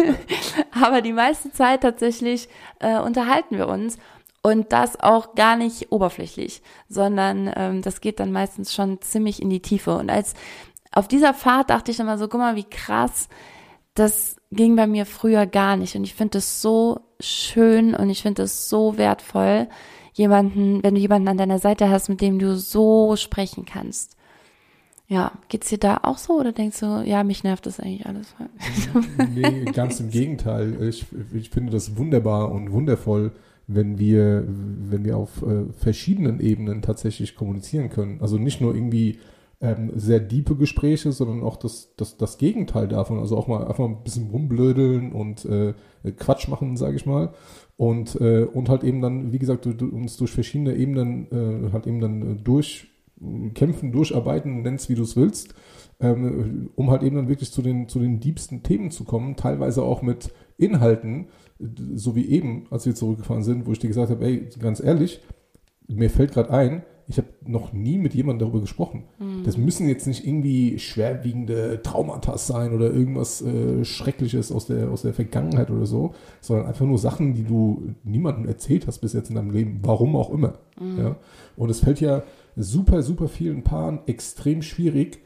Aber 0.82 1.02
die 1.02 1.12
meiste 1.12 1.52
Zeit 1.52 1.82
tatsächlich 1.82 2.48
äh, 2.78 2.98
unterhalten 2.98 3.58
wir 3.58 3.68
uns. 3.68 3.98
Und 4.42 4.72
das 4.72 4.98
auch 4.98 5.36
gar 5.36 5.56
nicht 5.56 5.92
oberflächlich, 5.92 6.62
sondern 6.88 7.50
ähm, 7.54 7.80
das 7.80 8.00
geht 8.00 8.18
dann 8.18 8.32
meistens 8.32 8.74
schon 8.74 9.00
ziemlich 9.00 9.40
in 9.40 9.50
die 9.50 9.62
Tiefe. 9.62 9.96
Und 9.96 10.10
als 10.10 10.34
auf 10.90 11.06
dieser 11.06 11.32
Fahrt 11.32 11.70
dachte 11.70 11.92
ich 11.92 12.00
immer 12.00 12.18
so, 12.18 12.26
guck 12.26 12.40
mal, 12.40 12.56
wie 12.56 12.64
krass, 12.64 13.28
das 13.94 14.36
ging 14.50 14.74
bei 14.74 14.86
mir 14.86 15.06
früher 15.06 15.46
gar 15.46 15.76
nicht. 15.76 15.94
Und 15.94 16.04
ich 16.04 16.14
finde 16.14 16.38
es 16.38 16.60
so 16.60 17.00
schön 17.20 17.94
und 17.94 18.10
ich 18.10 18.22
finde 18.22 18.42
es 18.42 18.68
so 18.68 18.98
wertvoll, 18.98 19.68
jemanden, 20.12 20.82
wenn 20.82 20.94
du 20.94 21.00
jemanden 21.00 21.28
an 21.28 21.38
deiner 21.38 21.58
Seite 21.58 21.88
hast, 21.88 22.08
mit 22.08 22.20
dem 22.20 22.38
du 22.38 22.56
so 22.56 23.16
sprechen 23.16 23.64
kannst. 23.64 24.16
Ja, 25.08 25.32
geht's 25.48 25.68
dir 25.68 25.78
da 25.78 26.00
auch 26.04 26.16
so 26.16 26.38
oder 26.38 26.52
denkst 26.52 26.80
du, 26.80 27.02
ja, 27.04 27.22
mich 27.22 27.44
nervt 27.44 27.66
das 27.66 27.80
eigentlich 27.80 28.06
alles? 28.06 28.34
nee, 29.34 29.64
ganz 29.66 30.00
im 30.00 30.10
Gegenteil. 30.10 30.82
Ich, 30.82 31.06
ich 31.34 31.50
finde 31.50 31.72
das 31.72 31.96
wunderbar 31.96 32.50
und 32.50 32.72
wundervoll, 32.72 33.32
wenn 33.66 33.98
wir, 33.98 34.44
wenn 34.46 35.04
wir 35.04 35.16
auf 35.16 35.42
äh, 35.42 35.72
verschiedenen 35.72 36.40
Ebenen 36.40 36.82
tatsächlich 36.82 37.36
kommunizieren 37.36 37.90
können. 37.90 38.20
Also 38.20 38.38
nicht 38.38 38.60
nur 38.60 38.74
irgendwie 38.74 39.18
ähm, 39.62 39.92
sehr 39.94 40.18
diepe 40.18 40.56
Gespräche, 40.56 41.12
sondern 41.12 41.42
auch 41.42 41.56
das, 41.56 41.94
das, 41.96 42.16
das 42.16 42.36
Gegenteil 42.36 42.88
davon. 42.88 43.18
Also 43.18 43.36
auch 43.36 43.46
mal 43.46 43.66
einfach 43.66 43.84
ein 43.84 44.02
bisschen 44.02 44.30
rumblödeln 44.30 45.12
und 45.12 45.44
äh, 45.44 45.74
Quatsch 46.16 46.48
machen, 46.48 46.76
sage 46.76 46.96
ich 46.96 47.06
mal. 47.06 47.32
Und, 47.76 48.20
äh, 48.20 48.44
und 48.44 48.68
halt 48.68 48.82
eben 48.82 49.00
dann, 49.00 49.32
wie 49.32 49.38
gesagt, 49.38 49.64
du, 49.64 49.86
uns 49.86 50.16
durch 50.16 50.32
verschiedene 50.32 50.74
Ebenen 50.74 51.26
äh, 51.30 51.72
halt 51.72 51.86
eben 51.86 52.00
dann 52.00 52.42
durchkämpfen, 52.42 53.92
durcharbeiten, 53.92 54.62
nennst 54.62 54.88
wie 54.90 54.96
du 54.96 55.04
es 55.04 55.16
willst, 55.16 55.54
ähm, 56.00 56.70
um 56.74 56.90
halt 56.90 57.04
eben 57.04 57.16
dann 57.16 57.28
wirklich 57.28 57.52
zu 57.52 57.62
den, 57.62 57.88
zu 57.88 58.00
den 58.00 58.18
diebsten 58.18 58.64
Themen 58.64 58.90
zu 58.90 59.04
kommen, 59.04 59.36
teilweise 59.36 59.82
auch 59.82 60.02
mit 60.02 60.32
Inhalten, 60.58 61.28
so 61.94 62.16
wie 62.16 62.28
eben, 62.28 62.66
als 62.70 62.86
wir 62.86 62.94
zurückgefahren 62.94 63.42
sind, 63.42 63.66
wo 63.66 63.72
ich 63.72 63.78
dir 63.78 63.88
gesagt 63.88 64.10
habe, 64.10 64.24
ey, 64.24 64.48
ganz 64.58 64.80
ehrlich, 64.80 65.20
mir 65.88 66.10
fällt 66.10 66.32
gerade 66.32 66.50
ein, 66.50 66.82
ich 67.08 67.18
habe 67.18 67.28
noch 67.44 67.72
nie 67.72 67.98
mit 67.98 68.14
jemandem 68.14 68.46
darüber 68.46 68.60
gesprochen. 68.60 69.04
Mhm. 69.18 69.42
Das 69.44 69.56
müssen 69.56 69.88
jetzt 69.88 70.06
nicht 70.06 70.26
irgendwie 70.26 70.78
schwerwiegende 70.78 71.80
Traumata 71.82 72.38
sein 72.38 72.72
oder 72.72 72.92
irgendwas 72.92 73.42
äh, 73.42 73.84
Schreckliches 73.84 74.52
aus 74.52 74.66
der, 74.66 74.90
aus 74.90 75.02
der 75.02 75.12
Vergangenheit 75.12 75.70
oder 75.70 75.86
so, 75.86 76.14
sondern 76.40 76.66
einfach 76.66 76.86
nur 76.86 76.98
Sachen, 76.98 77.34
die 77.34 77.44
du 77.44 77.94
niemandem 78.04 78.46
erzählt 78.46 78.86
hast 78.86 79.00
bis 79.00 79.12
jetzt 79.12 79.30
in 79.30 79.36
deinem 79.36 79.50
Leben, 79.50 79.80
warum 79.82 80.16
auch 80.16 80.30
immer. 80.30 80.54
Mhm. 80.80 80.98
Ja? 80.98 81.16
Und 81.56 81.70
es 81.70 81.80
fällt 81.80 82.00
ja 82.00 82.22
super, 82.56 83.02
super 83.02 83.28
vielen 83.28 83.62
Paaren 83.62 84.00
extrem 84.06 84.62
schwierig, 84.62 85.20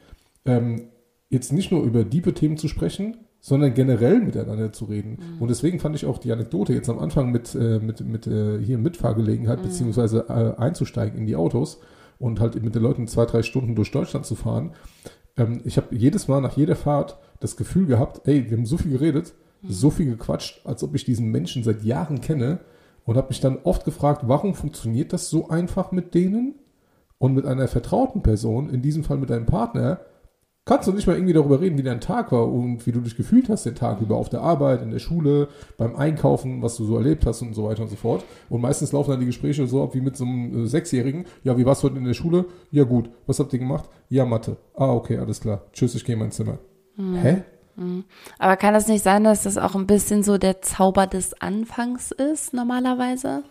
ähm, 0.44 0.88
jetzt 1.28 1.52
nicht 1.52 1.72
nur 1.72 1.82
über 1.82 2.04
diebe 2.04 2.34
Themen 2.34 2.56
zu 2.56 2.68
sprechen, 2.68 3.16
sondern 3.40 3.74
generell 3.74 4.20
miteinander 4.20 4.72
zu 4.72 4.86
reden. 4.86 5.18
Mhm. 5.18 5.42
Und 5.42 5.48
deswegen 5.48 5.78
fand 5.78 5.94
ich 5.94 6.06
auch 6.06 6.18
die 6.18 6.32
Anekdote 6.32 6.72
jetzt 6.72 6.88
am 6.88 6.98
Anfang 6.98 7.30
mit, 7.30 7.54
äh, 7.54 7.78
mit, 7.78 8.00
mit 8.00 8.26
äh, 8.26 8.58
hier 8.58 8.78
Mitfahrgelegenheit, 8.78 9.58
mhm. 9.58 9.62
beziehungsweise 9.62 10.26
äh, 10.28 10.60
einzusteigen 10.60 11.18
in 11.18 11.26
die 11.26 11.36
Autos 11.36 11.80
und 12.18 12.40
halt 12.40 12.60
mit 12.62 12.74
den 12.74 12.82
Leuten 12.82 13.06
zwei, 13.06 13.26
drei 13.26 13.42
Stunden 13.42 13.74
durch 13.74 13.90
Deutschland 13.90 14.26
zu 14.26 14.34
fahren. 14.34 14.72
Ähm, 15.36 15.60
ich 15.64 15.76
habe 15.76 15.94
jedes 15.94 16.28
Mal 16.28 16.40
nach 16.40 16.56
jeder 16.56 16.76
Fahrt 16.76 17.18
das 17.40 17.56
Gefühl 17.56 17.86
gehabt, 17.86 18.26
ey, 18.26 18.50
wir 18.50 18.56
haben 18.56 18.66
so 18.66 18.78
viel 18.78 18.92
geredet, 18.92 19.34
mhm. 19.62 19.70
so 19.70 19.90
viel 19.90 20.06
gequatscht, 20.06 20.62
als 20.64 20.82
ob 20.82 20.94
ich 20.94 21.04
diesen 21.04 21.30
Menschen 21.30 21.62
seit 21.62 21.84
Jahren 21.84 22.20
kenne 22.20 22.60
und 23.04 23.16
habe 23.16 23.28
mich 23.28 23.40
dann 23.40 23.58
oft 23.62 23.84
gefragt, 23.84 24.22
warum 24.26 24.54
funktioniert 24.54 25.12
das 25.12 25.30
so 25.30 25.48
einfach 25.48 25.92
mit 25.92 26.14
denen? 26.14 26.56
Und 27.18 27.32
mit 27.32 27.46
einer 27.46 27.66
vertrauten 27.66 28.22
Person, 28.22 28.68
in 28.68 28.82
diesem 28.82 29.02
Fall 29.02 29.16
mit 29.16 29.30
deinem 29.30 29.46
Partner, 29.46 30.00
kannst 30.66 30.88
du 30.88 30.92
nicht 30.92 31.06
mal 31.06 31.14
irgendwie 31.14 31.32
darüber 31.32 31.60
reden, 31.60 31.78
wie 31.78 31.82
dein 31.82 32.00
Tag 32.00 32.32
war 32.32 32.52
und 32.52 32.86
wie 32.86 32.92
du 32.92 33.00
dich 33.00 33.16
gefühlt 33.16 33.48
hast 33.48 33.64
den 33.64 33.76
Tag 33.76 34.00
über 34.00 34.16
auf 34.16 34.28
der 34.28 34.42
Arbeit, 34.42 34.82
in 34.82 34.90
der 34.90 34.98
Schule, 34.98 35.48
beim 35.78 35.96
Einkaufen, 35.96 36.60
was 36.60 36.76
du 36.76 36.84
so 36.84 36.96
erlebt 36.96 37.24
hast 37.24 37.40
und 37.40 37.54
so 37.54 37.64
weiter 37.64 37.82
und 37.82 37.88
so 37.88 37.96
fort. 37.96 38.24
Und 38.50 38.60
meistens 38.60 38.92
laufen 38.92 39.12
dann 39.12 39.20
die 39.20 39.26
Gespräche 39.26 39.66
so 39.66 39.82
ab 39.82 39.94
wie 39.94 40.00
mit 40.00 40.16
so 40.16 40.24
einem 40.24 40.64
äh, 40.64 40.66
Sechsjährigen. 40.66 41.24
Ja, 41.44 41.56
wie 41.56 41.64
warst 41.64 41.82
du 41.82 41.88
heute 41.88 41.98
in 41.98 42.04
der 42.04 42.14
Schule? 42.14 42.46
Ja, 42.72 42.84
gut. 42.84 43.08
Was 43.26 43.38
habt 43.38 43.52
ihr 43.52 43.60
gemacht? 43.60 43.88
Ja, 44.08 44.26
Mathe. 44.26 44.56
Ah, 44.74 44.92
okay, 44.92 45.18
alles 45.18 45.40
klar. 45.40 45.62
Tschüss, 45.72 45.94
ich 45.94 46.04
gehe 46.04 46.14
in 46.14 46.18
mein 46.18 46.32
Zimmer. 46.32 46.58
Mhm. 46.96 47.14
Hä? 47.14 47.42
Mhm. 47.76 48.04
Aber 48.38 48.56
kann 48.56 48.74
das 48.74 48.88
nicht 48.88 49.04
sein, 49.04 49.22
dass 49.22 49.44
das 49.44 49.58
auch 49.58 49.76
ein 49.76 49.86
bisschen 49.86 50.24
so 50.24 50.36
der 50.36 50.62
Zauber 50.62 51.06
des 51.06 51.40
Anfangs 51.40 52.10
ist, 52.10 52.52
normalerweise? 52.52 53.44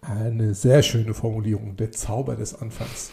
Eine 0.00 0.54
sehr 0.54 0.82
schöne 0.82 1.14
Formulierung, 1.14 1.76
der 1.76 1.92
Zauber 1.92 2.34
des 2.34 2.60
Anfangs. 2.60 3.12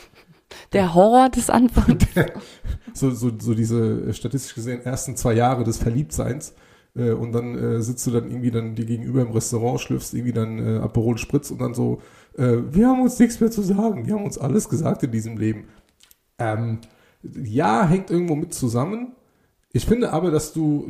Der 0.72 0.94
Horror 0.94 1.30
des 1.30 1.50
Anfangs. 1.50 2.06
so, 2.94 3.12
so, 3.12 3.32
so 3.40 3.54
diese 3.54 4.10
äh, 4.10 4.14
statistisch 4.14 4.56
gesehen 4.56 4.82
ersten 4.84 5.16
zwei 5.16 5.34
Jahre 5.34 5.64
des 5.64 5.78
Verliebtseins. 5.78 6.54
Äh, 6.96 7.12
und 7.12 7.32
dann 7.32 7.58
äh, 7.58 7.82
sitzt 7.82 8.06
du 8.08 8.12
dann 8.12 8.30
irgendwie 8.30 8.52
dann 8.52 8.76
dir 8.76 8.86
gegenüber 8.86 9.22
im 9.22 9.32
Restaurant, 9.32 9.80
schlürfst 9.80 10.14
irgendwie 10.14 10.34
dann 10.34 10.60
äh, 10.60 10.80
Aperol 10.80 11.18
Spritz 11.18 11.52
und 11.52 11.62
dann 11.62 11.74
so, 11.74 12.02
äh, 12.38 12.58
wir 12.70 12.88
haben 12.88 13.02
uns 13.02 13.20
nichts 13.20 13.40
mehr 13.40 13.52
zu 13.52 13.62
sagen. 13.62 14.06
Wir 14.06 14.16
haben 14.16 14.26
uns 14.26 14.38
alles 14.38 14.70
gesagt 14.70 15.04
in 15.04 15.12
diesem 15.12 15.38
Leben. 15.38 15.66
Ähm, 16.38 16.80
ja, 17.22 17.88
hängt 17.88 18.12
irgendwo 18.12 18.36
mit 18.36 18.54
zusammen. 18.54 19.14
Ich 19.76 19.88
finde 19.88 20.14
aber, 20.14 20.30
dass 20.30 20.54
du 20.54 20.88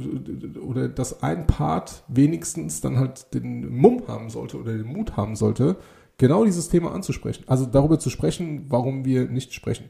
oder 0.61 0.89
dass 0.89 1.23
ein 1.23 1.47
Part 1.47 2.03
wenigstens 2.09 2.81
dann 2.81 2.97
halt 2.97 3.33
den 3.33 3.73
Mumm 3.73 4.03
haben 4.09 4.29
sollte 4.29 4.59
oder 4.59 4.73
den 4.73 4.87
Mut 4.87 5.15
haben 5.15 5.37
sollte, 5.37 5.77
genau 6.17 6.45
dieses 6.45 6.69
Thema 6.69 6.93
anzusprechen. 6.93 7.43
Also 7.47 7.65
darüber 7.65 7.99
zu 7.99 8.09
sprechen, 8.09 8.65
warum 8.69 9.05
wir 9.05 9.25
nicht 9.25 9.53
sprechen. 9.53 9.89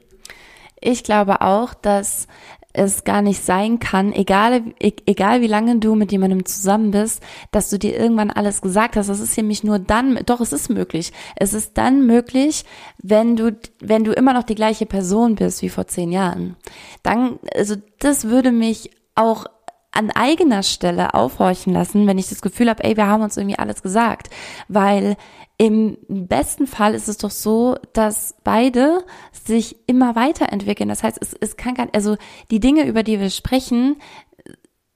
Ich 0.80 1.04
glaube 1.04 1.42
auch, 1.42 1.74
dass 1.74 2.28
es 2.74 3.04
gar 3.04 3.22
nicht 3.22 3.44
sein 3.44 3.80
kann, 3.80 4.12
egal, 4.14 4.64
e-, 4.80 4.92
egal 5.06 5.42
wie 5.42 5.48
lange 5.48 5.78
du 5.78 5.94
mit 5.94 6.12
jemandem 6.12 6.44
zusammen 6.46 6.92
bist, 6.92 7.22
dass 7.52 7.70
du 7.70 7.78
dir 7.78 7.98
irgendwann 7.98 8.32
alles 8.32 8.62
gesagt 8.62 8.96
hast. 8.96 9.08
Das 9.08 9.20
ist 9.20 9.38
nämlich 9.38 9.64
nur 9.64 9.78
dann, 9.78 10.20
doch, 10.26 10.42
es 10.42 10.52
ist 10.52 10.70
möglich. 10.70 11.14
Es 11.36 11.54
ist 11.54 11.78
dann 11.78 12.08
möglich, 12.08 12.66
wenn 12.98 13.36
du, 13.36 13.56
wenn 13.80 14.04
du 14.04 14.12
immer 14.12 14.34
noch 14.34 14.44
die 14.44 14.56
gleiche 14.56 14.88
Person 14.88 15.36
bist 15.36 15.62
wie 15.62 15.70
vor 15.70 15.88
zehn 15.88 16.12
Jahren. 16.12 16.56
Dann, 17.04 17.40
also 17.56 17.76
das 18.00 18.26
würde 18.26 18.52
mich 18.52 18.90
auch 19.14 19.46
an 19.92 20.10
eigener 20.10 20.64
Stelle 20.64 21.14
aufhorchen 21.14 21.72
lassen, 21.72 22.08
wenn 22.08 22.18
ich 22.18 22.28
das 22.28 22.42
Gefühl 22.42 22.70
habe, 22.70 22.84
ey, 22.84 22.98
wir 22.98 23.06
haben 23.06 23.22
uns 23.22 23.38
irgendwie 23.38 23.60
alles 23.60 23.84
gesagt. 23.84 24.32
Weil 24.68 25.16
im 25.58 25.98
besten 26.08 26.68
Fall 26.68 26.96
ist 26.96 27.08
es 27.08 27.18
doch 27.18 27.32
so, 27.32 27.76
dass 27.94 28.36
beide 28.44 29.06
sich 29.32 29.78
immer 29.88 30.16
weiterentwickeln. 30.16 30.90
Das 30.90 31.04
heißt, 31.04 31.18
es, 31.22 31.34
es 31.34 31.58
kann 31.58 31.76
gar 31.76 31.88
also 31.94 32.18
die 32.52 32.60
Dinge, 32.60 32.88
über 32.88 33.04
die 33.04 33.20
wir 33.20 33.30
sprechen, 33.30 33.98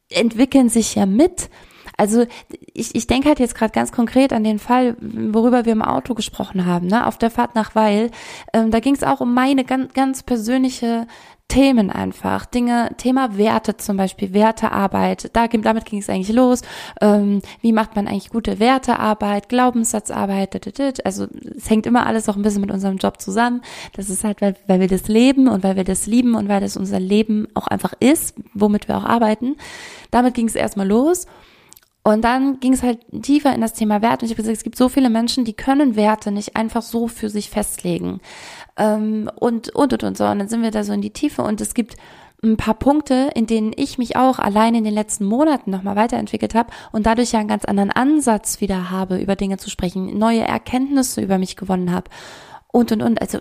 entwickeln 0.09 0.69
sich 0.69 0.95
ja 0.95 1.05
mit. 1.05 1.49
Also 1.97 2.25
ich, 2.73 2.95
ich 2.95 3.07
denke 3.07 3.27
halt 3.27 3.39
jetzt 3.39 3.55
gerade 3.55 3.71
ganz 3.71 3.91
konkret 3.91 4.31
an 4.31 4.43
den 4.43 4.59
Fall, 4.59 4.95
worüber 4.99 5.65
wir 5.65 5.73
im 5.73 5.81
Auto 5.81 6.13
gesprochen 6.13 6.65
haben, 6.65 6.87
ne, 6.87 7.07
auf 7.07 7.17
der 7.17 7.31
Fahrt 7.31 7.55
nach 7.55 7.73
Weil. 7.75 8.11
Ähm, 8.53 8.69
da 8.71 8.79
ging 8.79 8.93
es 8.93 9.03
auch 9.03 9.19
um 9.19 9.33
meine 9.33 9.63
ganz, 9.63 9.93
ganz 9.93 10.23
persönliche 10.23 11.07
Themen 11.47 11.89
einfach, 11.89 12.45
Dinge, 12.45 12.91
Thema 12.97 13.37
Werte 13.37 13.77
zum 13.77 13.95
Beispiel, 13.95 14.33
Wertearbeit, 14.33 15.29
da, 15.33 15.47
damit 15.47 15.85
ging 15.85 15.99
es 15.99 16.09
eigentlich 16.09 16.35
los. 16.35 16.61
Ähm, 16.99 17.41
wie 17.61 17.71
macht 17.71 17.95
man 17.95 18.07
eigentlich 18.07 18.29
gute 18.29 18.59
Wertearbeit, 18.59 19.47
Glaubenssatzarbeit, 19.47 20.59
also 21.05 21.27
es 21.55 21.69
hängt 21.69 21.85
immer 21.85 22.05
alles 22.05 22.27
auch 22.27 22.35
ein 22.35 22.41
bisschen 22.41 22.61
mit 22.61 22.71
unserem 22.71 22.97
Job 22.97 23.21
zusammen. 23.21 23.61
Das 23.93 24.09
ist 24.09 24.23
halt, 24.23 24.41
weil, 24.41 24.55
weil 24.67 24.81
wir 24.81 24.87
das 24.87 25.07
leben 25.07 25.47
und 25.47 25.63
weil 25.63 25.77
wir 25.77 25.85
das 25.85 26.05
lieben 26.05 26.35
und 26.35 26.49
weil 26.49 26.59
das 26.59 26.75
unser 26.75 26.99
Leben 26.99 27.47
auch 27.53 27.67
einfach 27.67 27.93
ist, 27.99 28.35
womit 28.53 28.87
wir 28.89 28.97
auch 28.97 29.05
arbeiten. 29.05 29.55
Damit 30.11 30.33
ging 30.33 30.47
es 30.47 30.55
erstmal 30.55 30.87
los. 30.87 31.27
Und 32.07 32.21
dann 32.21 32.61
ging 32.61 32.71
es 32.71 32.83
halt 32.83 32.99
tiefer 33.21 33.53
in 33.53 33.59
das 33.59 33.73
Thema 33.73 34.01
Werte. 34.01 34.23
Und 34.23 34.27
ich 34.27 34.31
habe 34.31 34.41
gesagt, 34.41 34.55
es 34.55 34.63
gibt 34.63 34.77
so 34.77 34.87
viele 34.87 35.09
Menschen, 35.09 35.43
die 35.43 35.51
können 35.51 35.97
Werte 35.97 36.31
nicht 36.31 36.55
einfach 36.55 36.81
so 36.81 37.09
für 37.09 37.29
sich 37.29 37.49
festlegen. 37.49 38.21
Ähm, 38.77 39.29
und, 39.35 39.75
und, 39.75 39.91
und, 39.91 40.03
und 40.05 40.17
so. 40.17 40.23
Und 40.23 40.39
dann 40.39 40.47
sind 40.47 40.61
wir 40.61 40.71
da 40.71 40.85
so 40.85 40.93
in 40.93 41.01
die 41.01 41.11
Tiefe. 41.11 41.41
Und 41.41 41.59
es 41.59 41.73
gibt 41.73 41.97
ein 42.41 42.55
paar 42.55 42.75
Punkte, 42.75 43.31
in 43.35 43.45
denen 43.45 43.73
ich 43.75 43.97
mich 43.97 44.15
auch 44.15 44.39
allein 44.39 44.73
in 44.73 44.85
den 44.85 44.93
letzten 44.93 45.25
Monaten 45.25 45.69
nochmal 45.69 45.97
weiterentwickelt 45.97 46.55
habe 46.55 46.69
und 46.93 47.05
dadurch 47.05 47.33
ja 47.33 47.39
einen 47.39 47.49
ganz 47.49 47.65
anderen 47.65 47.91
Ansatz 47.91 48.61
wieder 48.61 48.89
habe, 48.89 49.17
über 49.17 49.35
Dinge 49.35 49.57
zu 49.57 49.69
sprechen, 49.69 50.17
neue 50.17 50.47
Erkenntnisse 50.47 51.19
über 51.19 51.37
mich 51.37 51.57
gewonnen 51.57 51.91
habe 51.91 52.09
und 52.77 52.91
und 52.91 53.01
und. 53.01 53.21
Also 53.21 53.39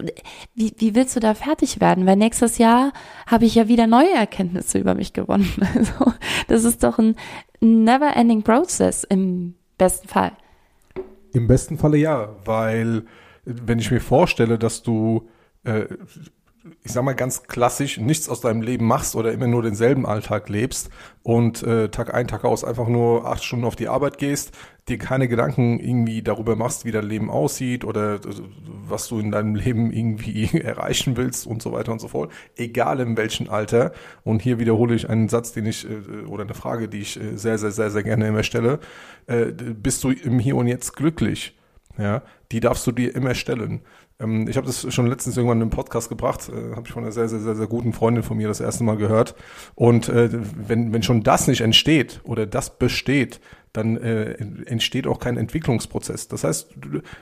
wie, 0.55 0.73
wie 0.79 0.95
willst 0.95 1.15
du 1.15 1.21
da 1.21 1.35
fertig 1.35 1.81
werden? 1.81 2.07
Weil 2.07 2.17
nächstes 2.17 2.59
Jahr 2.59 2.93
habe 3.27 3.45
ich 3.45 3.55
ja 3.55 3.69
wieder 3.69 3.87
neue 3.87 4.13
Erkenntnisse 4.13 4.79
über 4.79 4.95
mich 4.95 5.13
gewonnen. 5.13 5.51
Also 5.77 6.13
das 6.49 6.65
ist 6.65 6.83
doch 6.83 6.99
ein 6.99 7.17
never-ending 7.61 8.43
process 8.43 9.05
im 9.05 9.55
besten 9.77 10.09
Fall. 10.09 10.33
Im 11.33 11.47
besten 11.47 11.77
Falle 11.77 11.99
ja, 11.99 12.35
weil 12.45 13.05
wenn 13.45 13.79
ich 13.79 13.91
mir 13.91 14.01
vorstelle, 14.01 14.59
dass 14.59 14.83
du 14.83 15.29
äh, 15.65 15.85
ich 16.83 16.93
sag 16.93 17.05
mal 17.05 17.15
ganz 17.15 17.45
klassisch, 17.45 17.99
nichts 17.99 18.29
aus 18.29 18.41
deinem 18.41 18.63
Leben 18.63 18.87
machst 18.87 19.17
oder 19.17 19.33
immer 19.33 19.47
nur 19.47 19.63
denselben 19.63 20.07
Alltag 20.07 20.49
lebst 20.49 20.91
und 21.23 21.63
äh, 21.63 21.89
Tag 21.89 22.15
ein, 22.15 22.29
Tag 22.29 22.45
aus 22.45 22.65
einfach 22.65 22.89
nur 22.89 23.27
acht 23.27 23.45
Stunden 23.45 23.65
auf 23.65 23.77
die 23.77 23.89
Arbeit 23.89 24.19
gehst, 24.19 24.53
dir 24.89 24.99
keine 24.99 25.29
Gedanken 25.29 25.81
irgendwie 25.81 26.23
darüber 26.23 26.57
machst, 26.57 26.85
wie 26.85 26.93
dein 26.93 27.07
Leben 27.07 27.31
aussieht 27.31 27.85
oder 27.85 28.15
äh, 28.15 28.21
was 28.89 29.09
du 29.09 29.19
in 29.19 29.31
deinem 29.31 29.55
Leben 29.55 29.93
irgendwie 29.93 30.59
erreichen 30.63 31.17
willst 31.17 31.47
und 31.47 31.63
so 31.63 31.73
weiter 31.73 31.93
und 31.93 32.01
so 32.01 32.09
fort, 32.09 32.33
egal 32.57 33.01
in 33.01 33.17
welchem 33.17 33.51
Alter. 33.51 33.93
Und 34.23 34.43
hier 34.43 34.59
wiederhole 34.59 34.95
ich 34.95 35.09
einen 35.09 35.29
Satz, 35.29 35.53
den 35.53 35.67
ich 35.67 35.89
äh, 35.89 36.27
oder 36.27 36.45
eine 36.45 36.55
Frage, 36.55 36.89
die 36.89 37.01
ich 37.01 37.21
äh, 37.21 37.37
sehr, 37.37 37.59
sehr, 37.59 37.73
sehr, 37.73 37.91
sehr 37.91 38.03
gerne 38.03 38.29
immer 38.29 38.43
stelle. 38.43 38.79
Äh, 39.27 39.47
bist 39.47 40.05
du 40.05 40.11
im 40.11 40.39
Hier 40.39 40.57
und 40.57 40.69
Jetzt 40.69 40.95
glücklich? 40.95 41.57
Ja, 41.99 42.23
die 42.53 42.61
darfst 42.61 42.87
du 42.87 42.93
dir 42.93 43.15
immer 43.15 43.35
stellen. 43.35 43.81
Ähm, 44.21 44.49
ich 44.49 44.57
habe 44.57 44.67
das 44.67 44.93
schon 44.93 45.07
letztens 45.07 45.37
irgendwann 45.37 45.59
in 45.59 45.63
einem 45.63 45.71
Podcast 45.71 46.09
gebracht, 46.09 46.49
äh, 46.49 46.75
habe 46.75 46.83
ich 46.87 46.93
von 46.93 47.03
einer 47.03 47.13
sehr, 47.13 47.29
sehr, 47.29 47.41
sehr, 47.41 47.57
sehr 47.57 47.67
guten 47.67 47.93
Freundin 47.93 48.23
von 48.23 48.37
mir 48.37 48.49
das 48.49 48.61
erste 48.61 48.85
Mal 48.85 48.97
gehört. 48.97 49.35
Und 49.75 50.09
äh, 50.09 50.29
wenn, 50.33 50.93
wenn 50.93 51.03
schon 51.03 51.23
das 51.23 51.49
nicht 51.49 51.61
entsteht 51.61 52.21
oder 52.25 52.47
das 52.47 52.79
besteht, 52.79 53.41
dann 53.73 53.97
äh, 53.97 54.33
entsteht 54.67 55.07
auch 55.07 55.19
kein 55.19 55.37
Entwicklungsprozess. 55.37 56.29
Das 56.29 56.45
heißt, 56.45 56.75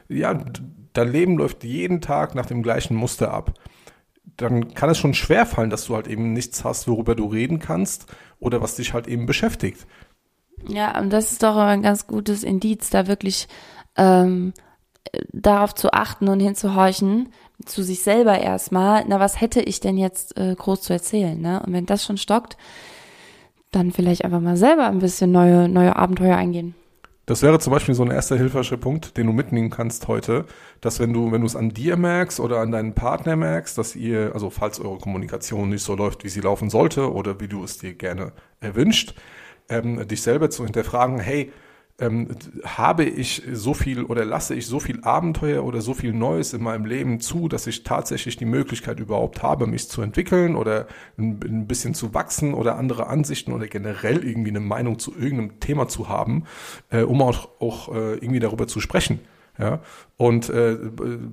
ja, 0.09 0.45
dein 0.93 1.13
Leben 1.13 1.37
läuft 1.37 1.65
jeden 1.65 2.01
Tag 2.01 2.35
nach 2.35 2.47
dem 2.47 2.63
gleichen 2.63 2.95
Muster 2.95 3.33
ab. 3.33 3.55
Dann 4.37 4.75
kann 4.75 4.91
es 4.91 4.99
schon 4.99 5.15
schwer 5.15 5.47
fallen, 5.47 5.71
dass 5.71 5.87
du 5.87 5.95
halt 5.95 6.09
eben 6.09 6.33
nichts 6.33 6.65
hast, 6.65 6.89
worüber 6.89 7.15
du 7.15 7.27
reden 7.27 7.59
kannst 7.59 8.07
oder 8.39 8.61
was 8.63 8.77
dich 8.77 8.95
halt 8.95 9.07
eben 9.07 9.27
beschäftigt. 9.27 9.87
Ja, 10.67 10.99
und 10.99 11.13
das 11.13 11.33
ist 11.33 11.43
doch 11.43 11.57
ein 11.57 11.83
ganz 11.83 12.07
gutes 12.07 12.43
Indiz, 12.43 12.91
da 12.91 13.07
wirklich 13.07 13.49
ähm, 13.97 14.53
darauf 15.33 15.75
zu 15.75 15.93
achten 15.93 16.29
und 16.29 16.41
hinzuhorchen, 16.41 17.31
zu 17.65 17.83
sich 17.83 18.03
selber 18.03 18.39
erstmal, 18.39 19.05
na, 19.07 19.21
was 19.21 19.41
hätte 19.41 19.61
ich 19.61 19.81
denn 19.81 19.97
jetzt 19.97 20.37
äh, 20.37 20.55
groß 20.55 20.83
zu 20.83 20.93
erzählen, 20.93 21.41
ne? 21.41 21.63
Und 21.65 21.73
wenn 21.73 21.87
das 21.87 22.05
schon 22.05 22.17
stockt, 22.17 22.57
dann 23.71 23.93
vielleicht 23.93 24.25
einfach 24.25 24.41
mal 24.41 24.57
selber 24.57 24.87
ein 24.87 24.99
bisschen 25.01 25.33
neue, 25.33 25.69
neue 25.69 25.97
Abenteuer 25.97 26.37
eingehen. 26.37 26.75
Das 27.27 27.43
wäre 27.43 27.59
zum 27.59 27.73
Beispiel 27.73 27.95
so 27.95 28.03
ein 28.03 28.11
erster 28.11 28.37
hilfreicher 28.37 28.77
Punkt, 28.77 29.17
den 29.17 29.27
du 29.27 29.33
mitnehmen 29.33 29.71
kannst 29.71 30.09
heute, 30.09 30.45
dass 30.83 31.01
wenn 31.01 31.15
du, 31.15 31.33
wenn 31.33 31.41
du 31.41 31.47
es 31.47 31.57
an 31.57 31.71
dir 31.71 31.97
merkst 31.97 32.39
oder 32.39 32.59
an 32.61 32.71
deinen 32.71 32.95
Partner 32.95 33.35
merkst, 33.35 33.79
dass 33.79 33.97
ihr, 33.97 34.33
also 34.35 34.51
falls 34.51 34.79
eure 34.79 34.99
Kommunikation 34.99 35.71
nicht 35.71 35.83
so 35.83 35.95
läuft, 35.95 36.23
wie 36.25 36.29
sie 36.29 36.43
laufen 36.43 36.69
sollte 36.69 37.11
oder 37.11 37.41
wie 37.41 37.49
du 37.49 37.65
es 37.65 37.79
dir 37.79 37.95
gerne 37.95 38.33
erwünscht, 38.61 39.15
ähm, 39.71 40.07
dich 40.07 40.21
selber 40.21 40.51
zu 40.51 40.65
hinterfragen, 40.65 41.19
hey, 41.19 41.51
ähm, 42.01 42.29
habe 42.65 43.05
ich 43.05 43.43
so 43.53 43.73
viel 43.73 44.03
oder 44.05 44.25
lasse 44.25 44.55
ich 44.55 44.67
so 44.67 44.81
viel 44.81 45.01
Abenteuer 45.03 45.65
oder 45.65 45.81
so 45.81 45.95
viel 45.95 46.13
Neues 46.13 46.53
in 46.53 46.63
meinem 46.63 46.85
Leben 46.87 47.21
zu, 47.21 47.49
dass 47.49 47.69
ich 47.69 47.85
tatsächlich 47.85 48.37
die 48.37 48.47
Möglichkeit 48.47 48.99
überhaupt 48.99 49.43
habe, 49.43 49.67
mich 49.67 49.89
zu 49.89 50.03
entwickeln 50.03 50.57
oder 50.57 50.89
ein, 51.17 51.39
ein 51.45 51.67
bisschen 51.69 51.95
zu 51.95 52.13
wachsen 52.13 52.53
oder 52.53 52.77
andere 52.77 53.07
Ansichten 53.07 53.53
oder 53.53 53.69
generell 53.69 54.25
irgendwie 54.25 54.51
eine 54.51 54.61
Meinung 54.61 54.99
zu 54.99 55.13
irgendeinem 55.17 55.61
Thema 55.61 55.87
zu 55.87 56.09
haben, 56.09 56.45
äh, 56.91 57.03
um 57.03 57.23
auch, 57.23 57.49
auch 57.61 57.95
äh, 57.95 58.15
irgendwie 58.15 58.41
darüber 58.41 58.67
zu 58.67 58.81
sprechen. 58.81 59.21
Ja, 59.57 59.81
und 60.17 60.51
äh, 60.51 60.77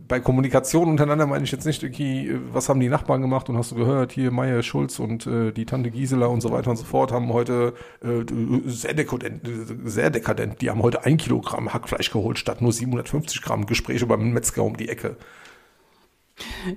bei 0.08 0.20
Kommunikation 0.20 0.90
untereinander 0.90 1.26
meine 1.26 1.44
ich 1.44 1.52
jetzt 1.52 1.66
nicht 1.66 1.82
irgendwie, 1.82 2.32
was 2.52 2.70
haben 2.70 2.80
die 2.80 2.88
Nachbarn 2.88 3.20
gemacht 3.20 3.50
und 3.50 3.58
hast 3.58 3.72
du 3.72 3.76
gehört, 3.76 4.12
hier 4.12 4.30
Meier 4.30 4.62
Schulz 4.62 5.00
und 5.00 5.26
äh, 5.26 5.52
die 5.52 5.66
Tante 5.66 5.90
Gisela 5.90 6.28
und 6.28 6.42
so 6.42 6.52
weiter 6.52 6.70
und 6.70 6.78
so 6.78 6.84
fort 6.84 7.12
haben 7.12 7.34
heute 7.34 7.74
äh, 8.04 8.24
sehr 8.66 8.94
dekadent, 8.94 9.42
sehr 9.86 10.12
dekadent, 10.12 10.62
die 10.62 10.70
haben 10.70 10.84
heute 10.84 11.04
ein 11.04 11.18
Kilogramm 11.18 11.74
Hackfleisch 11.74 12.12
geholt 12.12 12.38
statt 12.38 12.62
nur 12.62 12.72
750 12.72 13.42
Gramm 13.42 13.66
Gespräche 13.66 14.06
beim 14.06 14.32
Metzger 14.34 14.64
um 14.64 14.78
die 14.78 14.90
Ecke. 14.90 15.18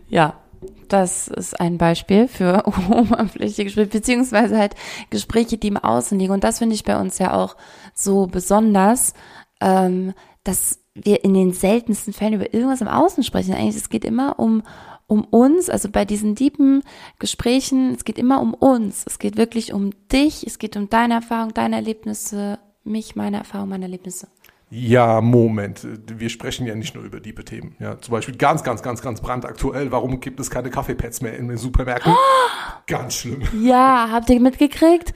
Ja, 0.08 0.40
das 0.88 1.28
ist 1.28 1.60
ein 1.60 1.76
Beispiel 1.76 2.26
für 2.26 2.66
oberflächliche 2.66 3.64
Gespräche, 3.64 3.88
beziehungsweise 3.88 4.56
halt 4.56 4.76
Gespräche, 5.10 5.58
die 5.58 5.68
im 5.68 5.76
Außen 5.76 6.18
liegen. 6.18 6.32
Und 6.32 6.42
das 6.42 6.58
finde 6.60 6.74
ich 6.74 6.84
bei 6.84 6.98
uns 6.98 7.18
ja 7.18 7.34
auch 7.34 7.56
so 7.92 8.26
besonders, 8.26 9.12
ähm, 9.60 10.14
dass 10.42 10.83
wir 10.94 11.24
in 11.24 11.34
den 11.34 11.52
seltensten 11.52 12.12
Fällen 12.12 12.34
über 12.34 12.54
irgendwas 12.54 12.80
im 12.80 12.88
Außen 12.88 13.24
sprechen. 13.24 13.54
Eigentlich, 13.54 13.76
es 13.76 13.88
geht 13.88 14.04
immer 14.04 14.38
um, 14.38 14.62
um 15.06 15.24
uns, 15.24 15.68
also 15.68 15.90
bei 15.90 16.04
diesen 16.04 16.36
tiefen 16.36 16.82
Gesprächen, 17.18 17.94
es 17.94 18.04
geht 18.04 18.18
immer 18.18 18.40
um 18.40 18.54
uns. 18.54 19.04
Es 19.06 19.18
geht 19.18 19.36
wirklich 19.36 19.72
um 19.72 19.90
dich, 20.12 20.46
es 20.46 20.58
geht 20.58 20.76
um 20.76 20.88
deine 20.88 21.14
Erfahrung, 21.14 21.52
deine 21.52 21.76
Erlebnisse, 21.76 22.58
mich, 22.84 23.16
meine 23.16 23.38
Erfahrung, 23.38 23.70
meine 23.70 23.86
Erlebnisse. 23.86 24.28
Ja, 24.70 25.20
Moment. 25.20 25.86
Wir 26.06 26.28
sprechen 26.28 26.66
ja 26.66 26.74
nicht 26.74 26.94
nur 26.94 27.04
über 27.04 27.20
diebe 27.20 27.44
Themen. 27.44 27.76
Ja, 27.78 28.00
zum 28.00 28.12
Beispiel 28.12 28.36
ganz, 28.36 28.64
ganz, 28.64 28.82
ganz, 28.82 29.02
ganz 29.02 29.20
brandaktuell. 29.20 29.92
Warum 29.92 30.18
gibt 30.20 30.40
es 30.40 30.50
keine 30.50 30.70
Kaffeepads 30.70 31.20
mehr 31.20 31.36
in 31.36 31.48
den 31.48 31.58
Supermärkten? 31.58 32.12
Oh! 32.12 32.64
Ganz 32.86 33.14
schlimm. 33.14 33.42
Ja, 33.62 34.08
habt 34.10 34.28
ihr 34.30 34.40
mitgekriegt? 34.40 35.14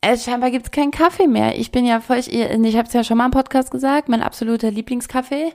Äh, 0.00 0.16
scheinbar 0.16 0.50
gibt's 0.50 0.70
keinen 0.70 0.92
Kaffee 0.92 1.26
mehr. 1.26 1.58
Ich 1.58 1.72
bin 1.72 1.84
ja 1.84 2.00
voll, 2.00 2.18
ich, 2.18 2.32
ich 2.32 2.76
habe 2.76 2.86
es 2.86 2.92
ja 2.92 3.02
schon 3.02 3.18
mal 3.18 3.26
im 3.26 3.32
Podcast 3.32 3.70
gesagt, 3.70 4.08
mein 4.08 4.22
absoluter 4.22 4.70
Lieblingskaffee, 4.70 5.52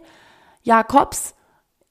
Jakobs. 0.64 1.36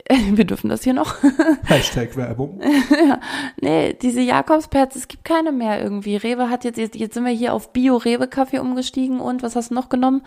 Wir 0.33 0.45
dürfen 0.45 0.69
das 0.69 0.83
hier 0.83 0.93
noch. 0.93 1.17
Hashtag 1.65 2.17
Werbung. 2.17 2.61
ja, 3.07 3.21
nee, 3.61 3.95
diese 3.95 4.21
Jakobspads, 4.21 4.97
es 4.97 5.09
gibt 5.09 5.25
keine 5.25 5.53
mehr 5.53 5.83
irgendwie. 5.83 6.17
Rewe 6.17 6.51
hat 6.51 6.65
jetzt, 6.65 6.79
jetzt, 6.79 6.95
jetzt 6.97 7.15
sind 7.15 7.25
wir 7.25 7.33
hier 7.33 7.55
auf 7.55 7.73
Bio-Rewe-Kaffee 7.73 8.59
umgestiegen 8.59 9.21
und 9.21 9.43
was 9.43 9.57
hast 9.57 9.71
du 9.71 9.75
noch 9.75 9.89
genommen? 9.89 10.23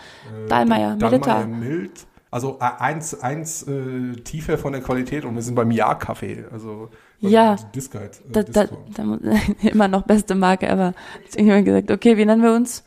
Äh, 0.45 0.47
Dallmayr, 0.47 0.95
Milita. 0.95 1.45
Mild. 1.45 2.07
Also 2.31 2.57
äh, 2.59 2.81
eins, 2.81 3.19
eins 3.21 3.63
äh, 3.63 4.13
tiefer 4.23 4.57
von 4.57 4.73
der 4.73 4.81
Qualität 4.81 5.25
und 5.25 5.35
wir 5.35 5.41
sind 5.41 5.55
beim 5.55 5.71
Ja-Kaffee. 5.71 6.45
Also 6.51 6.89
ja, 7.19 7.55
Discard, 7.73 8.17
äh, 8.29 8.31
da, 8.31 8.43
da, 8.43 8.67
da, 8.95 9.03
immer 9.69 9.87
noch 9.87 10.03
beste 10.03 10.35
Marke 10.35 10.67
ever. 10.67 10.93
Deswegen 11.25 11.49
haben 11.49 11.65
wir 11.65 11.81
gesagt, 11.81 11.91
okay, 11.91 12.17
wie 12.17 12.25
nennen 12.25 12.43
wir 12.43 12.53
uns? 12.53 12.83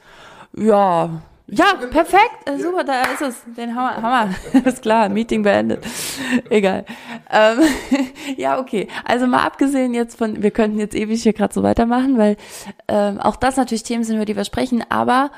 Ja, 0.57 1.23
ja, 1.51 1.75
perfekt, 1.91 2.47
äh, 2.47 2.59
super, 2.59 2.85
da 2.85 3.05
ist 3.05 3.23
es. 3.23 3.55
Den 3.57 3.75
Hammer, 3.75 4.03
Hammer. 4.03 4.35
ist 4.67 4.83
klar, 4.83 5.09
Meeting 5.09 5.43
beendet. 5.43 5.83
Egal. 6.51 6.85
Ähm, 7.31 7.61
ja, 8.37 8.61
okay. 8.61 8.87
Also 9.05 9.27
mal 9.27 9.45
abgesehen 9.45 9.95
jetzt 9.95 10.19
von, 10.19 10.43
wir 10.43 10.51
könnten 10.51 10.79
jetzt 10.79 10.95
ewig 10.95 11.23
hier 11.23 11.33
gerade 11.33 11.55
so 11.55 11.63
weitermachen, 11.63 12.19
weil 12.19 12.37
ähm, 12.87 13.19
auch 13.19 13.37
das 13.37 13.57
natürlich 13.57 13.83
Themen 13.83 14.05
sind, 14.05 14.17
über 14.17 14.27
die 14.27 14.37
wir 14.37 14.45
sprechen, 14.45 14.85
aber 14.91 15.31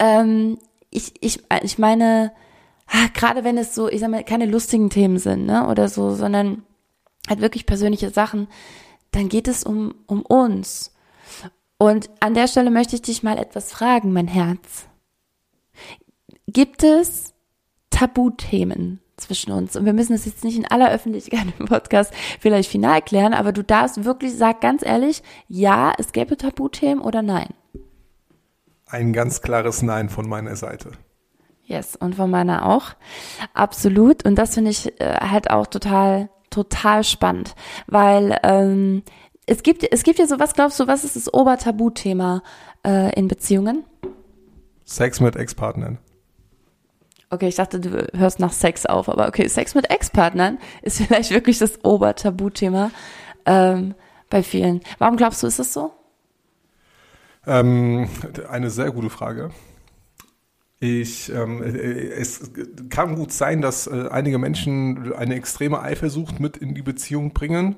ähm, 0.00 0.58
ich, 0.90 1.14
ich, 1.20 1.38
ich 1.62 1.78
meine, 1.78 2.32
ah, 2.88 3.06
gerade 3.14 3.44
wenn 3.44 3.58
es 3.58 3.76
so, 3.76 3.88
ich 3.88 4.00
sag 4.00 4.10
mal, 4.10 4.24
keine 4.24 4.46
lustigen 4.46 4.90
Themen 4.90 5.18
sind, 5.18 5.46
ne, 5.46 5.68
oder 5.68 5.88
so, 5.88 6.14
sondern 6.14 6.64
halt 7.28 7.40
wirklich 7.40 7.66
persönliche 7.66 8.10
Sachen, 8.10 8.48
dann 9.10 9.28
geht 9.28 9.48
es 9.48 9.64
um, 9.64 9.94
um 10.06 10.22
uns. 10.22 10.92
Und 11.78 12.10
an 12.20 12.34
der 12.34 12.48
Stelle 12.48 12.70
möchte 12.70 12.96
ich 12.96 13.02
dich 13.02 13.22
mal 13.22 13.38
etwas 13.38 13.72
fragen, 13.72 14.12
mein 14.12 14.28
Herz. 14.28 14.86
Gibt 16.46 16.82
es 16.82 17.34
Tabuthemen 17.90 19.00
zwischen 19.16 19.52
uns? 19.52 19.76
Und 19.76 19.84
wir 19.84 19.92
müssen 19.92 20.12
das 20.12 20.26
jetzt 20.26 20.44
nicht 20.44 20.56
in 20.56 20.66
aller 20.66 20.90
Öffentlichkeit 20.90 21.46
im 21.58 21.66
Podcast 21.66 22.12
vielleicht 22.40 22.70
final 22.70 23.02
klären, 23.02 23.34
aber 23.34 23.52
du 23.52 23.62
darfst 23.62 24.04
wirklich, 24.04 24.36
sag 24.36 24.60
ganz 24.60 24.84
ehrlich, 24.84 25.22
ja, 25.48 25.92
es 25.98 26.12
gäbe 26.12 26.36
Tabuthemen 26.36 27.02
oder 27.02 27.22
nein? 27.22 27.48
Ein 28.86 29.14
ganz 29.14 29.40
klares 29.40 29.80
Nein 29.80 30.10
von 30.10 30.28
meiner 30.28 30.54
Seite. 30.54 30.92
Yes, 31.64 31.96
und 31.96 32.14
von 32.14 32.30
meiner 32.30 32.66
auch. 32.66 32.90
Absolut. 33.54 34.26
Und 34.26 34.36
das 34.36 34.54
finde 34.54 34.70
ich 34.70 35.00
äh, 35.00 35.16
halt 35.20 35.50
auch 35.50 35.66
total 35.66 36.28
total 36.52 37.04
spannend, 37.04 37.54
weil 37.86 38.38
ähm, 38.42 39.02
es 39.46 39.62
gibt 39.62 39.84
es 39.90 40.02
gibt 40.02 40.18
ja 40.18 40.26
so 40.26 40.38
was 40.38 40.54
glaubst 40.54 40.78
du 40.78 40.86
was 40.86 41.04
ist 41.04 41.16
das 41.16 41.32
Obertabuthema 41.32 42.42
äh, 42.86 43.12
in 43.18 43.28
Beziehungen? 43.28 43.84
Sex 44.84 45.20
mit 45.20 45.36
Ex-Partnern. 45.36 45.98
Okay, 47.30 47.48
ich 47.48 47.54
dachte, 47.54 47.80
du 47.80 48.08
hörst 48.14 48.40
nach 48.40 48.52
Sex 48.52 48.84
auf, 48.84 49.08
aber 49.08 49.26
okay, 49.26 49.48
Sex 49.48 49.74
mit 49.74 49.90
Ex-Partnern 49.90 50.58
ist 50.82 50.98
vielleicht 51.02 51.30
wirklich 51.30 51.58
das 51.58 51.82
Obertabuthema 51.82 52.90
ähm, 53.46 53.94
bei 54.28 54.42
vielen. 54.42 54.82
Warum 54.98 55.16
glaubst 55.16 55.42
du, 55.42 55.46
ist 55.46 55.58
es 55.58 55.72
so? 55.72 55.92
Ähm, 57.46 58.08
eine 58.48 58.70
sehr 58.70 58.90
gute 58.90 59.10
Frage. 59.10 59.50
Ich, 60.82 61.32
ähm, 61.32 61.62
äh, 61.62 62.08
es 62.08 62.50
kann 62.90 63.14
gut 63.14 63.30
sein, 63.30 63.60
dass 63.60 63.86
äh, 63.86 64.08
einige 64.10 64.38
Menschen 64.38 65.12
eine 65.12 65.36
extreme 65.36 65.80
Eifersucht 65.80 66.40
mit 66.40 66.56
in 66.56 66.74
die 66.74 66.82
Beziehung 66.82 67.32
bringen. 67.32 67.76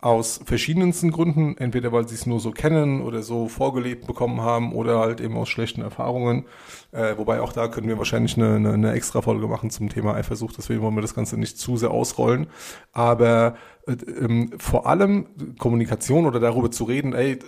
Aus 0.00 0.40
verschiedensten 0.44 1.10
Gründen, 1.10 1.56
entweder 1.58 1.90
weil 1.92 2.06
sie 2.06 2.14
es 2.14 2.24
nur 2.24 2.38
so 2.38 2.52
kennen 2.52 3.02
oder 3.02 3.22
so 3.22 3.48
vorgelebt 3.48 4.06
bekommen 4.06 4.40
haben 4.40 4.72
oder 4.72 5.00
halt 5.00 5.20
eben 5.20 5.36
aus 5.36 5.48
schlechten 5.48 5.82
Erfahrungen. 5.82 6.46
Äh, 6.92 7.18
wobei 7.18 7.40
auch 7.40 7.52
da 7.52 7.68
können 7.68 7.88
wir 7.88 7.98
wahrscheinlich 7.98 8.36
eine, 8.36 8.54
eine, 8.54 8.72
eine 8.72 8.92
extra 8.92 9.22
Folge 9.22 9.48
machen 9.48 9.70
zum 9.70 9.88
Thema 9.88 10.14
Eifersucht, 10.14 10.56
deswegen 10.56 10.82
wollen 10.82 10.94
wir 10.94 11.02
das 11.02 11.14
Ganze 11.14 11.36
nicht 11.36 11.58
zu 11.58 11.76
sehr 11.76 11.90
ausrollen. 11.90 12.46
Aber 12.92 13.56
äh, 13.86 13.92
ähm, 13.92 14.50
vor 14.58 14.86
allem 14.86 15.26
Kommunikation 15.58 16.26
oder 16.26 16.40
darüber 16.40 16.70
zu 16.70 16.84
reden, 16.84 17.12
ey, 17.12 17.38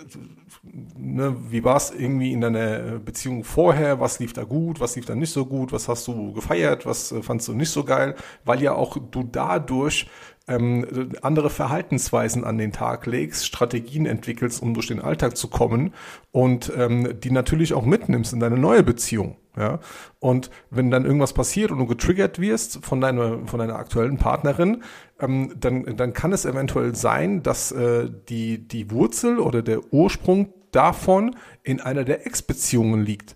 ne, 0.97 1.35
wie 1.49 1.63
war 1.63 1.77
es 1.77 1.91
irgendwie 1.91 2.33
in 2.33 2.41
deiner 2.41 2.99
Beziehung 2.99 3.43
vorher, 3.43 3.99
was 3.99 4.19
lief 4.19 4.33
da 4.33 4.43
gut, 4.43 4.79
was 4.79 4.95
lief 4.95 5.05
da 5.05 5.15
nicht 5.15 5.31
so 5.31 5.45
gut, 5.45 5.71
was 5.71 5.87
hast 5.87 6.07
du 6.07 6.33
gefeiert, 6.33 6.85
was 6.85 7.11
äh, 7.11 7.21
fandst 7.21 7.47
du 7.47 7.53
nicht 7.53 7.69
so 7.69 7.83
geil, 7.83 8.15
weil 8.43 8.61
ja 8.61 8.73
auch 8.73 8.97
du 8.97 9.23
dadurch 9.23 10.07
ähm, 10.47 11.13
andere 11.21 11.49
Verhaltensweisen 11.49 12.43
an 12.43 12.57
den 12.57 12.71
Tag 12.71 13.05
legst, 13.05 13.45
Strategien 13.45 14.05
entwickelst, 14.05 14.61
um 14.61 14.73
durch 14.73 14.87
den 14.87 14.99
Alltag 14.99 15.37
zu 15.37 15.47
kommen 15.47 15.93
und 16.31 16.71
ähm, 16.75 17.19
die 17.19 17.31
natürlich 17.31 17.73
auch 17.73 17.85
mitnimmst 17.85 18.33
in 18.33 18.39
deine 18.39 18.57
neue 18.57 18.83
Beziehung. 18.83 19.37
Ja, 19.57 19.79
und 20.19 20.49
wenn 20.69 20.91
dann 20.91 21.03
irgendwas 21.03 21.33
passiert 21.33 21.71
und 21.71 21.79
du 21.79 21.85
getriggert 21.85 22.39
wirst 22.39 22.85
von 22.85 23.01
deiner, 23.01 23.45
von 23.47 23.59
deiner 23.59 23.75
aktuellen 23.75 24.17
Partnerin, 24.17 24.83
ähm, 25.19 25.53
dann, 25.59 25.97
dann 25.97 26.13
kann 26.13 26.31
es 26.31 26.45
eventuell 26.45 26.95
sein, 26.95 27.43
dass 27.43 27.73
äh, 27.73 28.09
die, 28.29 28.65
die 28.65 28.91
Wurzel 28.91 29.39
oder 29.39 29.61
der 29.61 29.93
Ursprung 29.93 30.53
davon 30.71 31.35
in 31.63 31.81
einer 31.81 32.05
der 32.05 32.25
Ex-Beziehungen 32.25 33.03
liegt. 33.03 33.35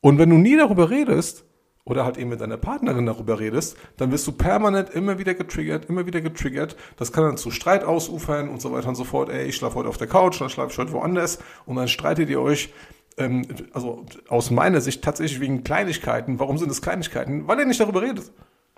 Und 0.00 0.18
wenn 0.18 0.30
du 0.30 0.38
nie 0.38 0.56
darüber 0.56 0.88
redest, 0.88 1.44
oder 1.84 2.04
halt 2.04 2.16
eben 2.16 2.30
mit 2.30 2.40
deiner 2.40 2.56
Partnerin 2.56 3.06
darüber 3.06 3.40
redest, 3.40 3.76
dann 3.96 4.12
wirst 4.12 4.26
du 4.26 4.32
permanent 4.32 4.90
immer 4.90 5.18
wieder 5.18 5.34
getriggert, 5.34 5.86
immer 5.86 6.06
wieder 6.06 6.20
getriggert. 6.20 6.76
Das 6.96 7.12
kann 7.12 7.24
dann 7.24 7.36
zu 7.36 7.50
Streit 7.50 7.82
ausufern 7.84 8.48
und 8.48 8.62
so 8.62 8.72
weiter 8.72 8.88
und 8.88 8.94
so 8.94 9.04
fort. 9.04 9.28
Ey, 9.30 9.46
ich 9.46 9.56
schlafe 9.56 9.76
heute 9.76 9.88
auf 9.88 9.96
der 9.98 10.06
Couch, 10.06 10.40
dann 10.40 10.48
schlafe 10.48 10.72
ich 10.72 10.78
heute 10.78 10.92
woanders 10.92 11.38
und 11.66 11.76
dann 11.76 11.88
streitet 11.88 12.28
ihr 12.28 12.40
euch. 12.40 12.72
Ähm, 13.18 13.46
also 13.74 14.06
aus 14.28 14.50
meiner 14.50 14.80
Sicht 14.80 15.02
tatsächlich 15.02 15.40
wegen 15.40 15.64
Kleinigkeiten. 15.64 16.38
Warum 16.38 16.56
sind 16.56 16.70
es 16.70 16.80
Kleinigkeiten? 16.80 17.46
Weil 17.46 17.58
ihr 17.58 17.66
nicht 17.66 17.80
darüber 17.80 18.00
redet. 18.00 18.30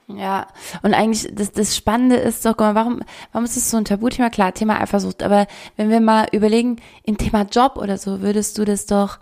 Ja, 0.07 0.49
und 0.83 0.93
eigentlich 0.93 1.31
das, 1.35 1.53
das 1.53 1.77
Spannende 1.77 2.17
ist 2.17 2.45
doch, 2.45 2.59
warum, 2.59 3.03
warum 3.33 3.45
ist 3.45 3.57
es 3.57 3.71
so 3.71 3.79
ein 3.79 3.87
Tabuthema? 3.87 4.29
Klar, 4.29 4.53
Thema 4.53 4.81
Eifersucht, 4.81 5.23
aber 5.23 5.47
wenn 5.77 5.89
wir 5.89 6.01
mal 6.01 6.27
überlegen, 6.33 6.77
im 7.05 7.17
Thema 7.17 7.43
Job 7.43 7.77
oder 7.77 7.97
so, 7.97 8.21
würdest 8.21 8.59
du 8.59 8.65
das 8.65 8.85
doch 8.85 9.19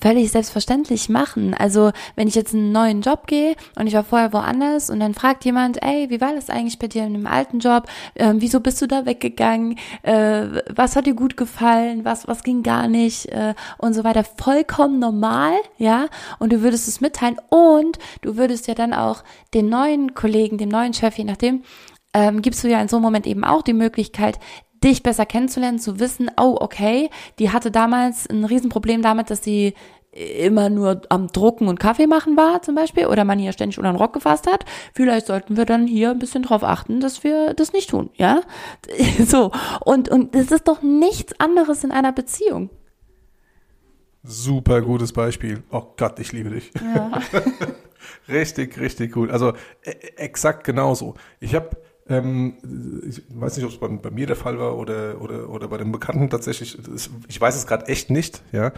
völlig 0.00 0.30
selbstverständlich 0.30 1.08
machen. 1.08 1.54
Also 1.54 1.90
wenn 2.14 2.28
ich 2.28 2.34
jetzt 2.34 2.54
einen 2.54 2.72
neuen 2.72 3.00
Job 3.00 3.26
gehe 3.26 3.54
und 3.76 3.86
ich 3.86 3.94
war 3.94 4.04
vorher 4.04 4.32
woanders 4.32 4.90
und 4.90 5.00
dann 5.00 5.14
fragt 5.14 5.44
jemand, 5.44 5.82
ey, 5.82 6.10
wie 6.10 6.20
war 6.20 6.34
das 6.34 6.50
eigentlich 6.50 6.78
bei 6.78 6.86
dir 6.86 7.04
in 7.04 7.14
dem 7.14 7.26
alten 7.26 7.58
Job? 7.60 7.88
Ähm, 8.14 8.36
wieso 8.40 8.60
bist 8.60 8.80
du 8.82 8.86
da 8.86 9.06
weggegangen? 9.06 9.76
Äh, 10.02 10.62
was 10.74 10.96
hat 10.96 11.06
dir 11.06 11.14
gut 11.14 11.36
gefallen? 11.36 12.04
Was 12.04 12.28
was 12.28 12.42
ging 12.42 12.62
gar 12.62 12.88
nicht? 12.88 13.26
Äh, 13.26 13.54
und 13.78 13.94
so 13.94 14.04
weiter. 14.04 14.24
Vollkommen 14.24 14.98
normal, 14.98 15.54
ja. 15.78 16.06
Und 16.38 16.52
du 16.52 16.62
würdest 16.62 16.88
es 16.88 17.00
mitteilen 17.00 17.36
und 17.48 17.98
du 18.22 18.36
würdest 18.36 18.68
ja 18.68 18.74
dann 18.74 18.92
auch 18.92 19.24
den 19.54 19.68
neuen 19.68 20.14
Kollegen, 20.14 20.58
dem 20.58 20.68
neuen 20.68 20.94
Chef, 20.94 21.16
je 21.16 21.24
nachdem, 21.24 21.62
ähm, 22.12 22.42
gibst 22.42 22.64
du 22.64 22.68
ja 22.68 22.80
in 22.80 22.88
so 22.88 22.96
einem 22.96 23.04
Moment 23.04 23.26
eben 23.26 23.44
auch 23.44 23.62
die 23.62 23.72
Möglichkeit, 23.72 24.38
dich 24.82 25.02
besser 25.02 25.26
kennenzulernen, 25.26 25.78
zu 25.78 26.00
wissen, 26.00 26.30
oh, 26.40 26.56
okay, 26.60 27.10
die 27.38 27.50
hatte 27.50 27.70
damals 27.70 28.28
ein 28.28 28.44
Riesenproblem 28.44 29.02
damit, 29.02 29.30
dass 29.30 29.42
sie 29.42 29.74
immer 30.12 30.70
nur 30.70 31.02
am 31.08 31.28
Drucken 31.28 31.68
und 31.68 31.78
Kaffee 31.78 32.08
machen 32.08 32.36
war 32.36 32.62
zum 32.62 32.74
Beispiel 32.74 33.06
oder 33.06 33.24
man 33.24 33.38
hier 33.38 33.52
ständig 33.52 33.78
unter 33.78 33.92
den 33.92 33.98
Rock 33.98 34.12
gefasst 34.12 34.50
hat, 34.50 34.64
vielleicht 34.92 35.26
sollten 35.26 35.56
wir 35.56 35.64
dann 35.64 35.86
hier 35.86 36.10
ein 36.10 36.18
bisschen 36.18 36.42
drauf 36.42 36.64
achten, 36.64 37.00
dass 37.00 37.22
wir 37.22 37.54
das 37.54 37.72
nicht 37.72 37.90
tun, 37.90 38.10
ja? 38.14 38.42
So. 39.24 39.52
Und, 39.84 40.08
und 40.08 40.34
das 40.34 40.50
ist 40.50 40.66
doch 40.66 40.82
nichts 40.82 41.38
anderes 41.38 41.84
in 41.84 41.92
einer 41.92 42.12
Beziehung. 42.12 42.70
Super 44.22 44.82
gutes 44.82 45.12
Beispiel. 45.12 45.62
Oh 45.70 45.94
Gott, 45.96 46.18
ich 46.18 46.32
liebe 46.32 46.50
dich. 46.50 46.72
Ja. 46.74 47.20
richtig, 48.28 48.78
richtig 48.78 49.16
cool. 49.16 49.30
Also 49.30 49.52
e 49.82 49.90
exakt 50.16 50.64
genauso. 50.64 51.14
Ich 51.38 51.54
habe 51.54 51.70
ähm, 52.10 52.54
ich 53.08 53.22
weiß 53.28 53.56
nicht, 53.56 53.64
ob 53.64 53.70
es 53.70 53.78
bei, 53.78 53.86
bei, 53.86 54.10
mir 54.10 54.26
der 54.26 54.34
Fall 54.34 54.58
war 54.58 54.76
oder, 54.76 55.20
oder, 55.20 55.48
oder 55.48 55.68
bei 55.68 55.78
dem 55.78 55.92
Bekannten 55.92 56.28
tatsächlich. 56.28 56.76
Ich 57.28 57.40
weiß 57.40 57.56
es 57.56 57.68
gerade 57.68 57.86
echt 57.86 58.10
nicht. 58.10 58.42
Ja, 58.50 58.72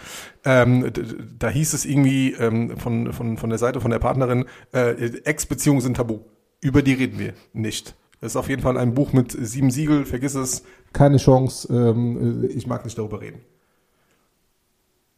ähm, 0.45 0.92
da 1.38 1.49
hieß 1.49 1.73
es 1.73 1.87
irgendwie 1.87 2.33
ähm, 2.35 2.77
von, 2.77 3.12
von, 3.14 3.38
von 3.38 3.49
der 3.49 3.59
Seite 3.59 3.81
von 3.81 3.90
der 3.90 3.99
Partnerin, 3.99 4.45
äh, 4.75 4.90
Ex-Beziehungen 5.25 5.81
sind 5.81 5.97
tabu. 5.97 6.21
Über 6.61 6.83
die 6.83 6.92
reden 6.92 7.18
wir 7.18 7.33
nicht. 7.55 7.95
Das 8.21 8.33
ist 8.33 8.37
auf 8.37 8.51
jeden 8.51 8.62
Fall 8.62 8.77
ein 8.77 8.95
Buch 8.95 9.14
mit 9.14 9.33
sieben 9.33 9.71
Siegel. 9.71 10.05
Vergiss 10.05 10.35
es. 10.35 10.62
Keine 10.92 11.16
Chance. 11.16 11.73
Ähm, 11.73 12.49
ich 12.55 12.66
mag 12.66 12.85
nicht 12.85 12.99
darüber 12.99 13.23
reden. 13.23 13.40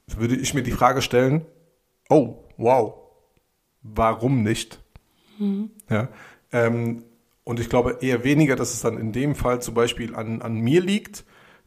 Würde 0.07 0.37
ich 0.37 0.55
mir 0.55 0.63
die 0.63 0.71
Frage 0.71 1.03
stellen, 1.03 1.45
oh, 2.09 2.37
wow, 2.57 2.95
warum 3.83 4.45
nicht? 4.45 4.81
Mhm. 5.39 5.71
Ja, 5.91 6.09
ähm, 6.53 7.03
und 7.45 7.61
ich 7.61 7.69
glaube 7.69 7.99
eher 8.01 8.25
weniger, 8.25 8.57
dass 8.57 8.73
es 8.73 8.81
dann 8.81 8.99
in 8.99 9.13
dem 9.13 9.35
Fall 9.35 9.61
zum 9.61 9.75
Beispiel 9.75 10.15
an, 10.15 10.43
an 10.43 10.55
mir 10.55 10.81
liegt, 10.81 11.25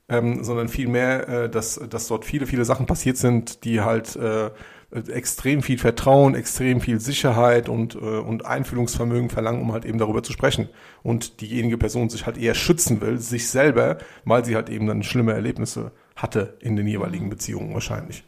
ähm, 0.09 0.43
sondern 0.43 0.69
vielmehr, 0.69 1.27
äh, 1.27 1.49
dass, 1.49 1.79
dass 1.89 2.07
dort 2.07 2.25
viele, 2.25 2.47
viele 2.47 2.65
Sachen 2.65 2.85
passiert 2.85 3.17
sind, 3.17 3.63
die 3.63 3.81
halt 3.81 4.15
äh, 4.15 4.51
extrem 4.91 5.61
viel 5.61 5.77
Vertrauen, 5.77 6.33
extrem 6.33 6.79
viel 6.79 6.99
Sicherheit 6.99 7.67
und, 7.69 7.95
äh, 7.95 7.99
und 7.99 8.45
Einfühlungsvermögen 8.45 9.29
verlangen, 9.29 9.61
um 9.61 9.73
halt 9.73 9.85
eben 9.85 9.97
darüber 9.97 10.23
zu 10.23 10.31
sprechen. 10.31 10.69
Und 11.03 11.41
diejenige 11.41 11.77
Person 11.77 12.09
sich 12.09 12.25
halt 12.25 12.37
eher 12.37 12.55
schützen 12.55 13.01
will, 13.01 13.17
sich 13.19 13.49
selber, 13.49 13.97
weil 14.23 14.45
sie 14.45 14.55
halt 14.55 14.69
eben 14.69 14.87
dann 14.87 15.03
schlimme 15.03 15.33
Erlebnisse 15.33 15.91
hatte 16.15 16.57
in 16.61 16.75
den 16.75 16.87
jeweiligen 16.87 17.29
Beziehungen 17.29 17.73
wahrscheinlich. 17.73 18.23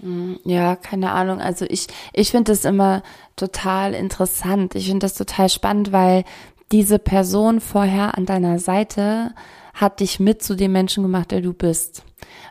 Mm, 0.00 0.34
ja, 0.44 0.76
keine 0.76 1.10
Ahnung. 1.10 1.40
Also 1.40 1.66
ich, 1.68 1.88
ich 2.12 2.30
finde 2.30 2.52
das 2.52 2.64
immer 2.64 3.02
total 3.34 3.92
interessant. 3.92 4.76
Ich 4.76 4.86
finde 4.86 5.00
das 5.04 5.14
total 5.14 5.48
spannend, 5.48 5.90
weil 5.90 6.24
diese 6.72 6.98
Person 6.98 7.60
vorher 7.60 8.16
an 8.16 8.26
deiner 8.26 8.58
Seite 8.58 9.34
hat 9.74 10.00
dich 10.00 10.20
mit 10.20 10.42
zu 10.42 10.54
dem 10.54 10.72
Menschen 10.72 11.02
gemacht, 11.02 11.30
der 11.30 11.40
du 11.40 11.52
bist. 11.52 12.04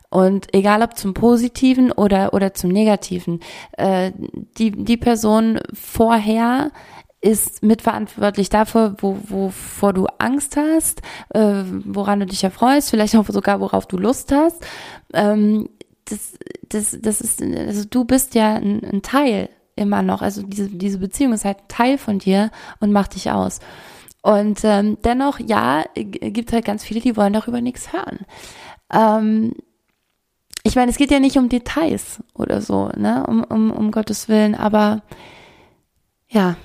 Und 0.10 0.54
egal 0.54 0.82
ob 0.82 0.98
zum 0.98 1.14
Positiven 1.14 1.92
oder, 1.92 2.34
oder 2.34 2.54
zum 2.54 2.72
Negativen, 2.72 3.42
äh, 3.74 4.12
die, 4.58 4.72
die 4.72 4.98
Person 4.98 5.60
vorher 5.74 6.72
ist 7.20 7.64
mitverantwortlich 7.64 8.50
dafür, 8.50 8.96
wo, 9.00 9.18
wovor 9.28 9.92
du 9.92 10.06
Angst 10.18 10.56
hast, 10.56 11.02
äh, 11.34 11.64
woran 11.84 12.22
du 12.22 12.26
dich 12.26 12.44
erfreust, 12.44 12.90
vielleicht 12.90 13.16
auch 13.16 13.26
sogar 13.28 13.60
worauf 13.60 13.86
du 13.86 13.98
Lust 13.98 14.32
hast. 14.32 14.66
Ähm, 15.14 15.68
das, 16.06 16.38
das, 16.70 16.98
das 17.02 17.22
ist, 17.22 17.42
also 17.42 17.84
du 17.90 18.06
bist 18.06 18.36
ja 18.36 18.56
ein, 18.56 18.82
ein 18.84 19.02
Teil 19.02 19.50
immer 19.76 20.04
noch. 20.04 20.22
Also 20.22 20.44
diese, 20.44 20.70
diese 20.70 21.00
Beziehung 21.00 21.34
ist 21.34 21.44
halt 21.44 21.58
ein 21.58 21.68
Teil 21.68 21.98
von 21.98 22.20
dir 22.20 22.52
und 22.80 22.92
macht 22.92 23.16
dich 23.16 23.32
aus. 23.32 23.60
Und 24.22 24.60
ähm, 24.64 24.98
dennoch, 25.04 25.40
ja, 25.40 25.86
gibt 25.96 26.52
halt 26.52 26.66
ganz 26.66 26.84
viele, 26.84 27.00
die 27.00 27.16
wollen 27.16 27.34
darüber 27.34 27.62
nichts 27.62 27.94
hören. 27.94 28.20
Ähm, 28.92 29.54
ich 30.64 30.76
meine, 30.76 30.92
es 30.92 30.98
geht 30.98 31.12
ja 31.12 31.20
nicht 31.20 31.38
um 31.38 31.50
Details 31.50 32.22
oder 32.34 32.62
so, 32.62 32.90
ne, 32.98 33.26
um, 33.26 33.44
um, 33.44 33.72
um 33.72 33.92
Gottes 33.92 34.28
Willen, 34.28 34.54
aber 34.54 35.02
ja. 36.28 36.58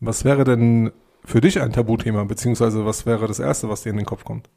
Was 0.00 0.24
wäre 0.24 0.44
denn 0.44 0.92
für 1.24 1.40
dich 1.40 1.60
ein 1.60 1.72
Tabuthema, 1.72 2.24
beziehungsweise 2.24 2.86
was 2.86 3.04
wäre 3.06 3.26
das 3.26 3.38
Erste, 3.38 3.68
was 3.68 3.82
dir 3.82 3.90
in 3.90 3.96
den 3.96 4.06
Kopf 4.06 4.24
kommt? 4.24 4.48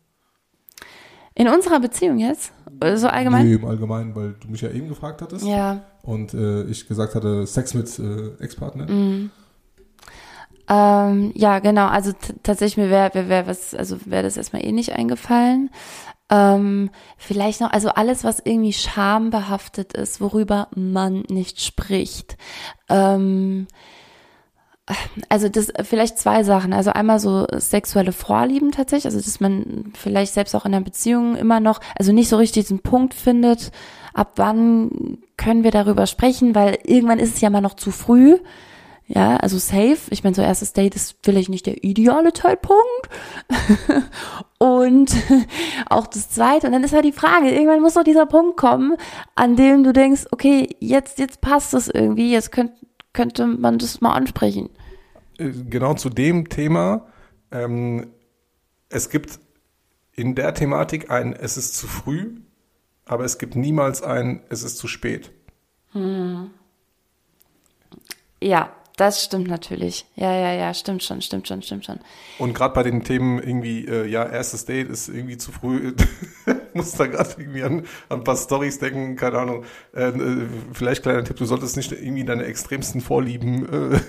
In 1.35 1.47
unserer 1.47 1.79
Beziehung 1.79 2.17
jetzt? 2.17 2.53
So 2.95 3.07
allgemein? 3.07 3.45
Nee, 3.45 3.55
im 3.55 3.65
Allgemeinen, 3.65 4.15
weil 4.15 4.35
du 4.39 4.47
mich 4.47 4.61
ja 4.61 4.71
eben 4.71 4.87
gefragt 4.87 5.21
hattest. 5.21 5.45
Ja. 5.45 5.83
Und 6.01 6.33
äh, 6.33 6.63
ich 6.63 6.87
gesagt 6.87 7.13
hatte, 7.13 7.45
Sex 7.45 7.73
mit 7.73 7.99
äh, 7.99 8.41
Ex-Partner. 8.43 8.89
Mhm. 8.89 9.31
Ähm, 10.69 11.31
ja, 11.35 11.59
genau. 11.59 11.87
Also 11.87 12.11
tatsächlich 12.43 12.77
mir 12.77 12.89
wäre 12.89 13.13
wär, 13.13 13.29
wär 13.29 13.47
was, 13.47 13.73
also 13.73 13.97
wäre 14.05 14.23
das 14.23 14.37
erstmal 14.37 14.65
eh 14.65 14.71
nicht 14.71 14.93
eingefallen. 14.93 15.69
Ähm, 16.29 16.89
vielleicht 17.17 17.61
noch, 17.61 17.71
also 17.71 17.89
alles, 17.89 18.25
was 18.25 18.39
irgendwie 18.43 18.73
schambehaftet 18.73 19.93
ist, 19.93 20.19
worüber 20.19 20.67
man 20.75 21.23
nicht 21.29 21.61
spricht. 21.61 22.37
Ähm, 22.89 23.67
also 25.29 25.49
das 25.49 25.71
vielleicht 25.83 26.17
zwei 26.17 26.43
Sachen. 26.43 26.73
Also 26.73 26.91
einmal 26.91 27.19
so 27.19 27.45
sexuelle 27.53 28.11
Vorlieben 28.11 28.71
tatsächlich, 28.71 29.13
also 29.13 29.19
dass 29.19 29.39
man 29.39 29.91
vielleicht 29.95 30.33
selbst 30.33 30.55
auch 30.55 30.65
in 30.65 30.73
einer 30.73 30.83
Beziehung 30.83 31.35
immer 31.35 31.59
noch, 31.59 31.79
also 31.97 32.11
nicht 32.11 32.29
so 32.29 32.37
richtig 32.37 32.63
diesen 32.63 32.79
Punkt 32.79 33.13
findet, 33.13 33.71
ab 34.13 34.33
wann 34.35 35.19
können 35.37 35.63
wir 35.63 35.71
darüber 35.71 36.07
sprechen, 36.07 36.55
weil 36.55 36.79
irgendwann 36.83 37.19
ist 37.19 37.35
es 37.35 37.41
ja 37.41 37.49
mal 37.49 37.61
noch 37.61 37.75
zu 37.75 37.91
früh. 37.91 38.37
Ja, 39.07 39.37
also 39.37 39.57
safe. 39.57 39.97
Ich 40.09 40.23
meine, 40.23 40.35
so 40.35 40.41
erstes 40.41 40.73
Date 40.73 40.95
ist 40.95 41.15
vielleicht 41.23 41.49
nicht 41.49 41.65
der 41.65 41.83
ideale 41.83 42.33
Zeitpunkt. 42.33 43.09
und 44.57 45.15
auch 45.89 46.07
das 46.07 46.29
zweite. 46.29 46.67
Und 46.67 46.73
dann 46.73 46.83
ist 46.83 46.93
halt 46.93 47.05
die 47.05 47.13
Frage, 47.13 47.49
irgendwann 47.49 47.81
muss 47.81 47.93
doch 47.93 48.03
dieser 48.03 48.25
Punkt 48.25 48.57
kommen, 48.57 48.97
an 49.35 49.55
dem 49.55 49.83
du 49.83 49.93
denkst, 49.93 50.25
okay, 50.31 50.75
jetzt, 50.81 51.19
jetzt 51.19 51.39
passt 51.39 51.73
es 51.73 51.87
irgendwie, 51.87 52.33
jetzt 52.33 52.51
könnt, 52.51 52.73
könnte 53.13 53.47
man 53.47 53.77
das 53.77 54.01
mal 54.01 54.13
ansprechen. 54.13 54.69
Äh, 55.37 55.51
genau 55.51 55.93
zu 55.93 56.09
dem 56.09 56.49
Thema. 56.49 57.07
Ähm, 57.51 58.07
es 58.89 59.09
gibt 59.09 59.39
in 60.13 60.35
der 60.35 60.53
Thematik 60.53 61.09
ein, 61.09 61.31
es 61.31 61.55
ist 61.55 61.77
zu 61.77 61.87
früh, 61.87 62.41
aber 63.05 63.23
es 63.23 63.37
gibt 63.37 63.55
niemals 63.55 64.01
ein, 64.01 64.41
es 64.49 64.63
ist 64.63 64.77
zu 64.77 64.89
spät. 64.89 65.31
Hm. 65.93 66.49
Ja, 68.41 68.71
das 68.97 69.23
stimmt 69.23 69.47
natürlich. 69.47 70.05
Ja, 70.15 70.33
ja, 70.33 70.53
ja, 70.53 70.73
stimmt 70.73 71.03
schon, 71.03 71.21
stimmt 71.21 71.47
schon, 71.47 71.61
stimmt 71.61 71.85
schon. 71.85 71.99
Und 72.39 72.53
gerade 72.53 72.73
bei 72.73 72.81
den 72.81 73.03
Themen 73.03 73.37
irgendwie, 73.37 73.85
äh, 73.85 74.07
ja, 74.07 74.25
erstes 74.25 74.65
Date 74.65 74.89
ist 74.89 75.07
irgendwie 75.07 75.37
zu 75.37 75.51
früh, 75.51 75.93
muss 76.73 76.93
da 76.93 77.05
gerade 77.05 77.29
irgendwie 77.37 77.63
an, 77.63 77.85
an 78.09 78.19
ein 78.19 78.23
paar 78.23 78.35
Stories 78.35 78.79
denken, 78.79 79.15
keine 79.15 79.37
Ahnung. 79.37 79.65
Äh, 79.95 80.09
äh, 80.09 80.47
vielleicht 80.73 81.03
kleiner 81.03 81.23
Tipp, 81.23 81.37
du 81.37 81.45
solltest 81.45 81.77
nicht 81.77 81.91
irgendwie 81.91 82.25
deine 82.25 82.45
extremsten 82.45 82.99
Vorlieben 82.99 83.93
äh, 83.93 83.99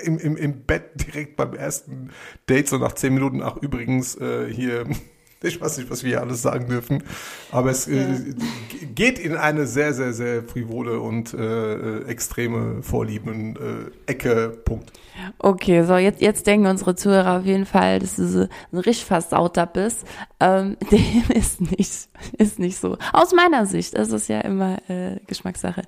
im, 0.04 0.18
im, 0.18 0.36
im 0.36 0.62
Bett 0.64 0.90
direkt 0.94 1.36
beim 1.36 1.54
ersten 1.54 2.10
Date, 2.50 2.68
so 2.68 2.76
nach 2.76 2.92
zehn 2.92 3.14
Minuten, 3.14 3.42
ach 3.42 3.56
übrigens, 3.56 4.14
äh, 4.16 4.52
hier 4.52 4.84
ich 5.42 5.60
weiß 5.60 5.78
nicht, 5.78 5.90
was 5.90 6.02
wir 6.02 6.10
hier 6.10 6.20
alles 6.20 6.42
sagen 6.42 6.68
dürfen, 6.68 7.02
aber 7.52 7.70
es 7.70 7.86
äh, 7.86 7.96
ja. 7.96 8.02
äh, 8.02 8.86
geht 8.94 9.18
in 9.18 9.36
eine 9.36 9.66
sehr, 9.66 9.94
sehr, 9.94 10.12
sehr 10.12 10.42
frivole 10.42 11.00
und 11.00 11.34
äh, 11.34 12.02
extreme 12.02 12.82
Vorlieben-Ecke. 12.82 14.44
Äh, 14.44 14.48
Punkt. 14.48 14.92
Okay, 15.38 15.84
so 15.84 15.96
jetzt, 15.96 16.20
jetzt 16.20 16.46
denken 16.46 16.66
unsere 16.66 16.94
Zuhörer 16.94 17.38
auf 17.38 17.44
jeden 17.44 17.66
Fall, 17.66 17.98
dass 17.98 18.16
du 18.16 18.28
so 18.28 18.40
ein 18.72 18.78
richtig 18.78 19.04
versauter 19.04 19.66
bist. 19.66 20.04
Ähm, 20.40 20.76
dem 20.90 21.24
ist 21.34 21.60
nicht, 21.60 22.08
ist 22.36 22.58
nicht 22.58 22.78
so. 22.78 22.96
Aus 23.12 23.32
meiner 23.32 23.66
Sicht, 23.66 23.96
das 23.96 24.10
ist 24.12 24.28
ja 24.28 24.40
immer 24.40 24.78
äh, 24.88 25.16
Geschmackssache. 25.26 25.82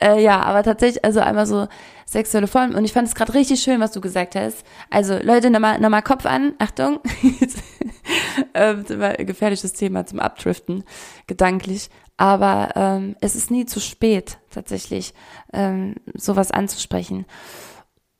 Äh, 0.00 0.22
ja, 0.22 0.40
aber 0.42 0.62
tatsächlich, 0.62 1.04
also 1.04 1.20
einmal 1.20 1.46
so 1.46 1.66
sexuelle 2.10 2.48
Formen. 2.48 2.74
Und 2.74 2.84
ich 2.84 2.92
fand 2.92 3.06
es 3.06 3.14
gerade 3.14 3.34
richtig 3.34 3.62
schön, 3.62 3.80
was 3.80 3.92
du 3.92 4.00
gesagt 4.00 4.34
hast. 4.34 4.64
Also 4.90 5.16
Leute, 5.22 5.50
nochmal 5.50 5.80
noch 5.80 5.90
mal 5.90 6.02
Kopf 6.02 6.26
an, 6.26 6.54
Achtung. 6.58 6.98
ähm, 8.54 8.84
gefährliches 9.18 9.72
Thema 9.72 10.04
zum 10.06 10.18
Abdriften, 10.18 10.84
gedanklich. 11.26 11.88
Aber 12.16 12.70
ähm, 12.74 13.16
es 13.20 13.36
ist 13.36 13.50
nie 13.50 13.64
zu 13.64 13.80
spät, 13.80 14.38
tatsächlich, 14.50 15.14
ähm, 15.52 15.94
sowas 16.14 16.50
anzusprechen. 16.50 17.26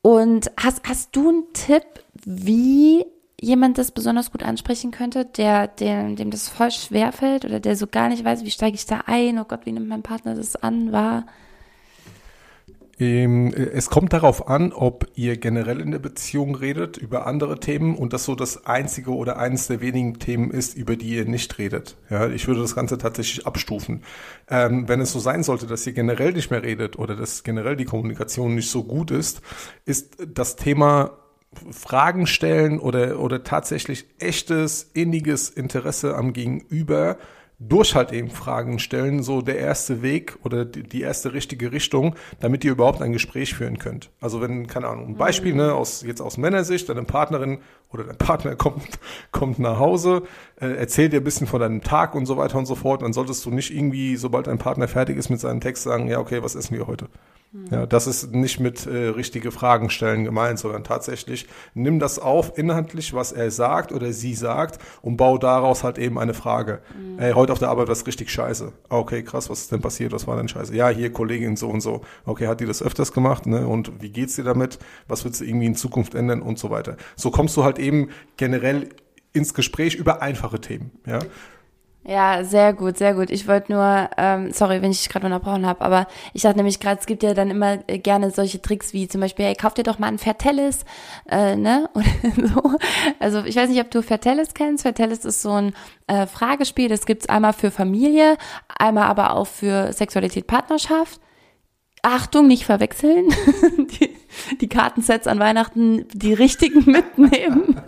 Und 0.02 0.50
hast, 0.56 0.88
hast 0.88 1.14
du 1.14 1.28
einen 1.28 1.52
Tipp, 1.52 1.84
wie 2.24 3.04
jemand 3.40 3.76
das 3.76 3.90
besonders 3.90 4.30
gut 4.30 4.42
ansprechen 4.42 4.90
könnte, 4.90 5.24
der, 5.24 5.66
der, 5.66 6.14
dem 6.14 6.30
das 6.30 6.48
voll 6.48 6.70
schwer 6.70 7.12
fällt 7.12 7.44
oder 7.44 7.58
der 7.58 7.76
so 7.76 7.86
gar 7.86 8.08
nicht 8.08 8.24
weiß, 8.24 8.44
wie 8.44 8.50
steige 8.50 8.76
ich 8.76 8.86
da 8.86 9.02
ein, 9.06 9.38
oh 9.38 9.44
Gott, 9.44 9.66
wie 9.66 9.72
nimmt 9.72 9.88
mein 9.88 10.02
Partner 10.02 10.34
das 10.34 10.56
an, 10.56 10.92
war? 10.92 11.26
Ähm, 13.00 13.52
es 13.54 13.88
kommt 13.88 14.12
darauf 14.12 14.48
an, 14.48 14.72
ob 14.72 15.06
ihr 15.14 15.38
generell 15.38 15.80
in 15.80 15.90
der 15.90 15.98
Beziehung 15.98 16.54
redet 16.54 16.98
über 16.98 17.26
andere 17.26 17.58
Themen 17.58 17.96
und 17.96 18.12
das 18.12 18.24
so 18.24 18.34
das 18.34 18.66
einzige 18.66 19.14
oder 19.14 19.38
eines 19.38 19.66
der 19.68 19.80
wenigen 19.80 20.18
Themen 20.18 20.50
ist, 20.50 20.76
über 20.76 20.96
die 20.96 21.16
ihr 21.16 21.24
nicht 21.24 21.58
redet. 21.58 21.96
Ja, 22.10 22.28
ich 22.28 22.46
würde 22.46 22.60
das 22.60 22.74
Ganze 22.74 22.98
tatsächlich 22.98 23.46
abstufen. 23.46 24.02
Ähm, 24.48 24.86
wenn 24.86 25.00
es 25.00 25.12
so 25.12 25.18
sein 25.18 25.42
sollte, 25.42 25.66
dass 25.66 25.86
ihr 25.86 25.94
generell 25.94 26.32
nicht 26.32 26.50
mehr 26.50 26.62
redet 26.62 26.98
oder 26.98 27.16
dass 27.16 27.42
generell 27.42 27.76
die 27.76 27.86
Kommunikation 27.86 28.54
nicht 28.54 28.70
so 28.70 28.84
gut 28.84 29.10
ist, 29.10 29.40
ist 29.86 30.18
das 30.28 30.56
Thema 30.56 31.12
Fragen 31.72 32.26
stellen 32.26 32.78
oder, 32.78 33.18
oder 33.18 33.42
tatsächlich 33.42 34.06
echtes, 34.18 34.90
inniges 34.92 35.48
Interesse 35.48 36.16
am 36.16 36.32
Gegenüber 36.32 37.16
durch 37.60 37.94
halt 37.94 38.10
eben 38.12 38.30
Fragen 38.30 38.78
stellen, 38.78 39.22
so 39.22 39.42
der 39.42 39.58
erste 39.58 40.00
Weg 40.00 40.38
oder 40.44 40.64
die, 40.64 40.82
die 40.82 41.02
erste 41.02 41.34
richtige 41.34 41.72
Richtung, 41.72 42.16
damit 42.40 42.64
ihr 42.64 42.72
überhaupt 42.72 43.02
ein 43.02 43.12
Gespräch 43.12 43.54
führen 43.54 43.78
könnt. 43.78 44.10
Also 44.18 44.40
wenn, 44.40 44.66
keine 44.66 44.88
Ahnung, 44.88 45.08
ein 45.08 45.16
Beispiel, 45.16 45.54
ne, 45.54 45.74
aus, 45.74 46.02
jetzt 46.02 46.22
aus 46.22 46.38
Männersicht, 46.38 46.88
deine 46.88 47.02
Partnerin 47.02 47.58
oder 47.90 48.04
dein 48.04 48.16
Partner 48.16 48.56
kommt, 48.56 48.98
kommt 49.30 49.58
nach 49.58 49.78
Hause, 49.78 50.22
äh, 50.58 50.68
erzählt 50.68 51.12
dir 51.12 51.20
ein 51.20 51.24
bisschen 51.24 51.46
von 51.46 51.60
deinem 51.60 51.82
Tag 51.82 52.14
und 52.14 52.24
so 52.24 52.38
weiter 52.38 52.56
und 52.56 52.66
so 52.66 52.74
fort, 52.74 53.02
dann 53.02 53.12
solltest 53.12 53.44
du 53.44 53.50
nicht 53.50 53.74
irgendwie, 53.74 54.16
sobald 54.16 54.46
dein 54.46 54.58
Partner 54.58 54.88
fertig 54.88 55.18
ist 55.18 55.28
mit 55.28 55.40
seinem 55.40 55.60
Text, 55.60 55.82
sagen, 55.82 56.08
ja, 56.08 56.18
okay, 56.18 56.42
was 56.42 56.54
essen 56.54 56.76
wir 56.76 56.86
heute? 56.86 57.08
Ja, 57.70 57.84
das 57.84 58.06
ist 58.06 58.32
nicht 58.32 58.60
mit 58.60 58.86
äh, 58.86 59.08
richtige 59.08 59.50
Fragen 59.50 59.90
stellen 59.90 60.22
gemeint, 60.24 60.60
sondern 60.60 60.84
tatsächlich 60.84 61.48
nimm 61.74 61.98
das 61.98 62.20
auf 62.20 62.56
inhaltlich, 62.56 63.12
was 63.12 63.32
er 63.32 63.50
sagt 63.50 63.90
oder 63.90 64.12
sie 64.12 64.34
sagt 64.34 64.80
und 65.02 65.16
bau 65.16 65.36
daraus 65.36 65.82
halt 65.82 65.98
eben 65.98 66.18
eine 66.18 66.32
Frage. 66.32 66.80
Mhm. 66.96 67.18
Ey, 67.18 67.32
heute 67.32 67.52
auf 67.52 67.58
der 67.58 67.70
Arbeit 67.70 67.88
was 67.88 68.06
richtig 68.06 68.30
scheiße. 68.30 68.72
Okay, 68.88 69.24
krass, 69.24 69.50
was 69.50 69.62
ist 69.62 69.72
denn 69.72 69.80
passiert? 69.80 70.12
Was 70.12 70.28
war 70.28 70.36
denn 70.36 70.46
scheiße? 70.46 70.74
Ja, 70.76 70.90
hier 70.90 71.12
Kollegin 71.12 71.56
so 71.56 71.68
und 71.68 71.80
so. 71.80 72.02
Okay, 72.24 72.46
hat 72.46 72.60
die 72.60 72.66
das 72.66 72.82
öfters 72.82 73.12
gemacht, 73.12 73.46
ne? 73.46 73.66
Und 73.66 74.00
wie 74.00 74.10
geht's 74.10 74.36
dir 74.36 74.44
damit? 74.44 74.78
Was 75.08 75.24
wird 75.24 75.34
sie 75.34 75.48
irgendwie 75.48 75.66
in 75.66 75.74
Zukunft 75.74 76.14
ändern 76.14 76.42
und 76.42 76.58
so 76.58 76.70
weiter. 76.70 76.96
So 77.16 77.32
kommst 77.32 77.56
du 77.56 77.64
halt 77.64 77.80
eben 77.80 78.10
generell 78.36 78.90
ins 79.32 79.54
Gespräch 79.54 79.96
über 79.96 80.22
einfache 80.22 80.60
Themen, 80.60 80.92
ja. 81.04 81.18
Ja, 82.02 82.44
sehr 82.44 82.72
gut, 82.72 82.96
sehr 82.96 83.12
gut. 83.12 83.30
Ich 83.30 83.46
wollte 83.46 83.72
nur, 83.72 84.08
ähm, 84.16 84.52
sorry, 84.52 84.80
wenn 84.80 84.90
ich 84.90 85.00
dich 85.00 85.10
gerade 85.10 85.26
unterbrochen 85.26 85.66
habe, 85.66 85.82
aber 85.82 86.06
ich 86.32 86.42
dachte 86.42 86.56
nämlich 86.56 86.80
gerade, 86.80 86.98
es 86.98 87.06
gibt 87.06 87.22
ja 87.22 87.34
dann 87.34 87.50
immer 87.50 87.78
äh, 87.88 87.98
gerne 87.98 88.30
solche 88.30 88.62
Tricks 88.62 88.94
wie 88.94 89.06
zum 89.06 89.20
Beispiel, 89.20 89.44
ey, 89.44 89.54
kauf 89.54 89.74
dir 89.74 89.82
doch 89.82 89.98
mal 89.98 90.06
ein 90.06 90.18
Fertellis, 90.18 90.86
äh, 91.30 91.56
ne? 91.56 91.90
Oder 91.94 92.48
so. 92.48 92.72
Also 93.18 93.44
ich 93.44 93.54
weiß 93.54 93.68
nicht, 93.68 93.80
ob 93.80 93.90
du 93.90 94.02
Fertellis 94.02 94.54
kennst. 94.54 94.82
Fertellis 94.82 95.26
ist 95.26 95.42
so 95.42 95.52
ein 95.52 95.74
äh, 96.06 96.26
Fragespiel, 96.26 96.88
das 96.88 97.04
gibt's 97.04 97.28
einmal 97.28 97.52
für 97.52 97.70
Familie, 97.70 98.38
einmal 98.78 99.04
aber 99.04 99.36
auch 99.36 99.46
für 99.46 99.92
Sexualität, 99.92 100.46
Partnerschaft. 100.46 101.20
Achtung, 102.02 102.46
nicht 102.46 102.64
verwechseln. 102.64 103.28
die, 103.76 104.16
die 104.60 104.68
Kartensets 104.68 105.26
an 105.26 105.38
Weihnachten 105.38 106.06
die 106.14 106.32
richtigen 106.32 106.84
mitnehmen. 106.90 107.80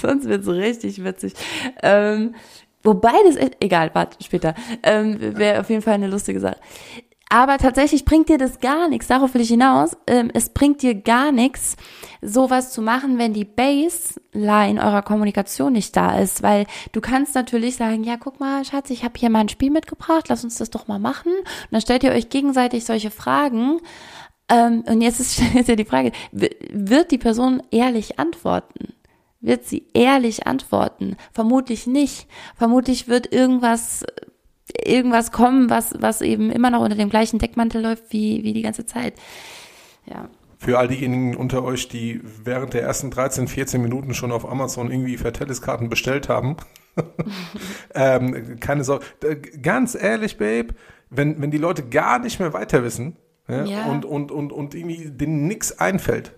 Sonst 0.00 0.26
wird's 0.28 0.48
richtig 0.48 1.02
witzig. 1.02 1.34
Ähm, 1.82 2.34
Wobei 2.82 3.12
das, 3.26 3.36
egal, 3.60 3.90
warte, 3.94 4.22
später, 4.22 4.54
ähm, 4.82 5.18
wäre 5.36 5.60
auf 5.60 5.70
jeden 5.70 5.82
Fall 5.82 5.94
eine 5.94 6.08
lustige 6.08 6.40
Sache. 6.40 6.56
Aber 7.32 7.56
tatsächlich 7.56 8.04
bringt 8.04 8.28
dir 8.28 8.36
das 8.36 8.60
gar 8.60 8.90
nichts, 8.90 9.06
darauf 9.06 9.32
will 9.32 9.40
ich 9.40 9.48
hinaus, 9.48 9.96
ähm, 10.06 10.30
es 10.34 10.50
bringt 10.50 10.82
dir 10.82 10.94
gar 10.94 11.32
nichts, 11.32 11.78
sowas 12.20 12.72
zu 12.72 12.82
machen, 12.82 13.16
wenn 13.16 13.32
die 13.32 13.46
Baseline 13.46 14.78
eurer 14.78 15.00
Kommunikation 15.00 15.72
nicht 15.72 15.96
da 15.96 16.18
ist, 16.18 16.42
weil 16.42 16.66
du 16.92 17.00
kannst 17.00 17.34
natürlich 17.34 17.76
sagen, 17.76 18.04
ja, 18.04 18.18
guck 18.18 18.38
mal, 18.38 18.66
Schatz, 18.66 18.90
ich 18.90 19.02
habe 19.02 19.14
hier 19.16 19.30
mal 19.30 19.38
ein 19.38 19.48
Spiel 19.48 19.70
mitgebracht, 19.70 20.26
lass 20.28 20.44
uns 20.44 20.58
das 20.58 20.68
doch 20.68 20.88
mal 20.88 20.98
machen. 20.98 21.32
Und 21.32 21.68
dann 21.70 21.80
stellt 21.80 22.04
ihr 22.04 22.12
euch 22.12 22.28
gegenseitig 22.28 22.84
solche 22.84 23.10
Fragen. 23.10 23.80
Ähm, 24.50 24.84
und 24.86 25.00
jetzt 25.00 25.18
ist 25.18 25.40
jetzt 25.54 25.70
ja 25.70 25.76
die 25.76 25.86
Frage, 25.86 26.12
wird 26.32 27.12
die 27.12 27.18
Person 27.18 27.62
ehrlich 27.70 28.18
antworten? 28.18 28.92
Wird 29.42 29.64
sie 29.64 29.86
ehrlich 29.92 30.46
antworten? 30.46 31.16
Vermutlich 31.32 31.86
nicht. 31.86 32.28
Vermutlich 32.56 33.08
wird 33.08 33.32
irgendwas, 33.32 34.04
irgendwas 34.84 35.32
kommen, 35.32 35.68
was, 35.68 35.94
was 35.98 36.20
eben 36.20 36.50
immer 36.50 36.70
noch 36.70 36.80
unter 36.80 36.96
dem 36.96 37.10
gleichen 37.10 37.38
Deckmantel 37.38 37.82
läuft 37.82 38.04
wie, 38.10 38.42
wie 38.44 38.52
die 38.52 38.62
ganze 38.62 38.86
Zeit. 38.86 39.14
Ja. 40.06 40.30
Für 40.58 40.78
all 40.78 40.86
diejenigen 40.86 41.36
unter 41.36 41.64
euch, 41.64 41.88
die 41.88 42.20
während 42.44 42.72
der 42.72 42.82
ersten 42.82 43.10
13, 43.10 43.48
14 43.48 43.82
Minuten 43.82 44.14
schon 44.14 44.30
auf 44.30 44.48
Amazon 44.48 44.90
irgendwie 44.90 45.16
Vertellis-Karten 45.16 45.88
bestellt 45.88 46.28
haben, 46.28 46.56
ähm, 47.94 48.60
keine 48.60 48.84
Sorge. 48.84 49.04
Ganz 49.60 49.96
ehrlich, 49.96 50.38
Babe, 50.38 50.74
wenn, 51.10 51.42
wenn 51.42 51.50
die 51.50 51.58
Leute 51.58 51.82
gar 51.82 52.20
nicht 52.20 52.38
mehr 52.38 52.52
weiter 52.52 52.84
wissen 52.84 53.16
ja, 53.48 53.64
ja. 53.64 53.84
Und, 53.86 54.04
und, 54.04 54.30
und, 54.30 54.52
und 54.52 54.74
irgendwie 54.74 55.10
denen 55.10 55.46
nichts 55.46 55.78
einfällt, 55.78 56.32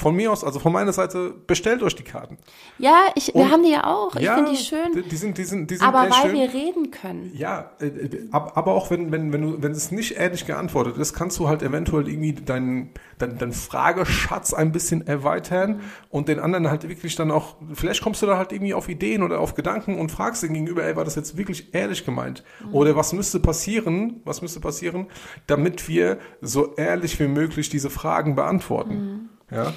von 0.00 0.14
mir 0.14 0.30
aus, 0.30 0.44
also 0.44 0.60
von 0.60 0.72
meiner 0.72 0.92
Seite, 0.92 1.34
bestellt 1.48 1.82
euch 1.82 1.96
die 1.96 2.04
Karten. 2.04 2.38
Ja, 2.78 3.06
ich, 3.16 3.34
wir 3.34 3.50
haben 3.50 3.64
die 3.64 3.72
ja 3.72 3.84
auch. 3.84 4.14
Ich 4.14 4.22
ja, 4.22 4.36
finde 4.36 4.52
die 4.52 4.56
schön. 4.56 4.92
Die, 4.94 5.02
die, 5.02 5.16
sind, 5.16 5.36
die 5.36 5.42
sind, 5.42 5.70
die 5.72 5.74
sind 5.74 5.84
aber 5.84 6.08
weil 6.08 6.30
schön. 6.30 6.34
wir 6.34 6.54
reden 6.54 6.92
können. 6.92 7.32
Ja, 7.34 7.72
äh, 7.80 7.86
äh 7.86 8.28
aber 8.30 8.74
auch 8.74 8.92
wenn, 8.92 9.10
wenn, 9.10 9.32
wenn 9.32 9.42
du, 9.42 9.60
wenn 9.60 9.72
es 9.72 9.90
nicht 9.90 10.12
ehrlich 10.12 10.46
geantwortet 10.46 10.96
ist, 10.98 11.14
kannst 11.14 11.40
du 11.40 11.48
halt 11.48 11.64
eventuell 11.64 12.08
irgendwie 12.08 12.32
deinen, 12.32 12.90
deinen, 13.18 13.38
deinen 13.38 13.52
Frageschatz 13.52 14.54
ein 14.54 14.70
bisschen 14.70 15.04
erweitern 15.04 15.70
mhm. 15.70 15.80
und 16.10 16.28
den 16.28 16.38
anderen 16.38 16.70
halt 16.70 16.88
wirklich 16.88 17.16
dann 17.16 17.32
auch, 17.32 17.56
vielleicht 17.74 18.00
kommst 18.00 18.22
du 18.22 18.26
da 18.26 18.38
halt 18.38 18.52
irgendwie 18.52 18.74
auf 18.74 18.88
Ideen 18.88 19.24
oder 19.24 19.40
auf 19.40 19.56
Gedanken 19.56 19.98
und 19.98 20.12
fragst 20.12 20.44
den 20.44 20.54
gegenüber, 20.54 20.84
ey, 20.84 20.94
war 20.94 21.04
das 21.04 21.16
jetzt 21.16 21.36
wirklich 21.36 21.74
ehrlich 21.74 22.04
gemeint? 22.04 22.44
Mhm. 22.64 22.72
Oder 22.72 22.94
was 22.94 23.12
müsste 23.12 23.40
passieren, 23.40 24.20
was 24.24 24.42
müsste 24.42 24.60
passieren, 24.60 25.08
damit 25.48 25.88
wir 25.88 26.18
so 26.40 26.76
ehrlich 26.76 27.18
wie 27.18 27.26
möglich 27.26 27.68
diese 27.68 27.90
Fragen 27.90 28.36
beantworten? 28.36 28.94
Mhm. 28.94 29.37
Ja. 29.50 29.72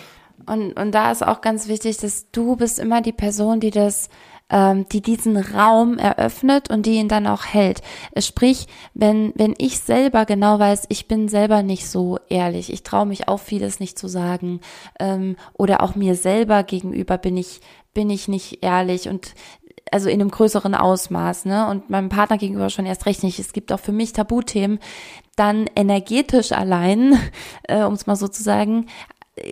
Und, 0.45 0.73
und 0.73 0.91
da 0.91 1.11
ist 1.11 1.25
auch 1.25 1.41
ganz 1.41 1.67
wichtig, 1.67 1.97
dass 1.97 2.31
du 2.31 2.55
bist 2.55 2.79
immer 2.79 3.01
die 3.01 3.11
Person, 3.11 3.59
die 3.59 3.69
das, 3.69 4.09
ähm, 4.49 4.87
die 4.91 5.01
diesen 5.01 5.37
Raum 5.37 5.97
eröffnet 5.97 6.69
und 6.69 6.85
die 6.85 6.95
ihn 6.95 7.07
dann 7.07 7.27
auch 7.27 7.45
hält. 7.45 7.81
Sprich, 8.17 8.67
wenn, 8.93 9.33
wenn 9.35 9.53
ich 9.57 9.79
selber 9.79 10.25
genau 10.25 10.59
weiß, 10.59 10.85
ich 10.89 11.07
bin 11.07 11.27
selber 11.27 11.63
nicht 11.63 11.87
so 11.87 12.19
ehrlich, 12.29 12.71
ich 12.71 12.83
traue 12.83 13.05
mich 13.05 13.27
auch 13.27 13.39
vieles 13.39 13.79
nicht 13.79 13.99
zu 13.99 14.07
sagen, 14.07 14.61
ähm, 14.99 15.35
oder 15.53 15.81
auch 15.81 15.95
mir 15.95 16.15
selber 16.15 16.63
gegenüber 16.63 17.17
bin 17.17 17.37
ich, 17.37 17.61
bin 17.93 18.09
ich 18.09 18.27
nicht 18.27 18.63
ehrlich 18.63 19.09
und 19.09 19.33
also 19.91 20.09
in 20.09 20.21
einem 20.21 20.31
größeren 20.31 20.75
Ausmaß, 20.75 21.45
ne? 21.45 21.67
Und 21.67 21.89
meinem 21.89 22.09
Partner 22.09 22.37
gegenüber 22.37 22.69
schon 22.69 22.85
erst 22.85 23.05
recht 23.05 23.23
nicht. 23.23 23.39
Es 23.39 23.51
gibt 23.51 23.73
auch 23.73 23.79
für 23.79 23.91
mich 23.91 24.13
Tabuthemen, 24.13 24.79
dann 25.35 25.67
energetisch 25.75 26.51
allein, 26.51 27.19
äh, 27.63 27.83
um 27.83 27.93
es 27.93 28.07
mal 28.07 28.15
so 28.15 28.27
zu 28.27 28.41
sagen, 28.41 28.85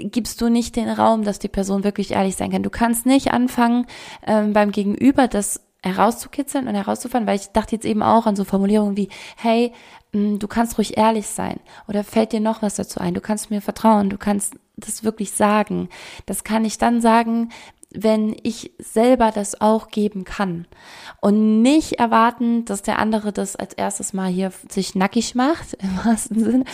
gibst 0.03 0.41
du 0.41 0.49
nicht 0.49 0.75
den 0.75 0.89
Raum, 0.89 1.23
dass 1.23 1.39
die 1.39 1.47
Person 1.47 1.83
wirklich 1.83 2.11
ehrlich 2.11 2.35
sein 2.35 2.51
kann. 2.51 2.63
Du 2.63 2.69
kannst 2.69 3.05
nicht 3.05 3.31
anfangen, 3.31 3.85
ähm, 4.25 4.53
beim 4.53 4.71
Gegenüber 4.71 5.27
das 5.27 5.61
herauszukitzeln 5.81 6.67
und 6.67 6.75
herauszufahren, 6.75 7.25
weil 7.25 7.37
ich 7.37 7.47
dachte 7.49 7.75
jetzt 7.75 7.85
eben 7.85 8.03
auch 8.03 8.25
an 8.25 8.35
so 8.35 8.43
Formulierungen 8.43 8.97
wie, 8.97 9.09
hey, 9.37 9.71
mm, 10.11 10.37
du 10.37 10.47
kannst 10.47 10.77
ruhig 10.77 10.97
ehrlich 10.97 11.27
sein. 11.27 11.59
Oder 11.87 12.03
fällt 12.03 12.33
dir 12.33 12.41
noch 12.41 12.61
was 12.61 12.75
dazu 12.75 12.99
ein, 12.99 13.13
du 13.13 13.21
kannst 13.21 13.49
mir 13.49 13.61
vertrauen, 13.61 14.09
du 14.09 14.17
kannst 14.17 14.55
das 14.75 15.03
wirklich 15.03 15.31
sagen. 15.31 15.89
Das 16.25 16.43
kann 16.43 16.65
ich 16.65 16.77
dann 16.77 17.01
sagen, 17.01 17.49
wenn 17.91 18.35
ich 18.43 18.71
selber 18.77 19.31
das 19.31 19.61
auch 19.61 19.87
geben 19.87 20.23
kann. 20.23 20.67
Und 21.21 21.61
nicht 21.61 21.93
erwarten, 21.93 22.65
dass 22.65 22.81
der 22.81 22.99
andere 22.99 23.33
das 23.33 23.55
als 23.55 23.73
erstes 23.73 24.13
mal 24.13 24.29
hier 24.29 24.51
sich 24.69 24.95
nackig 24.95 25.33
macht 25.35 25.73
im 25.79 25.97
wahrsten 26.05 26.43
Sinn. 26.43 26.65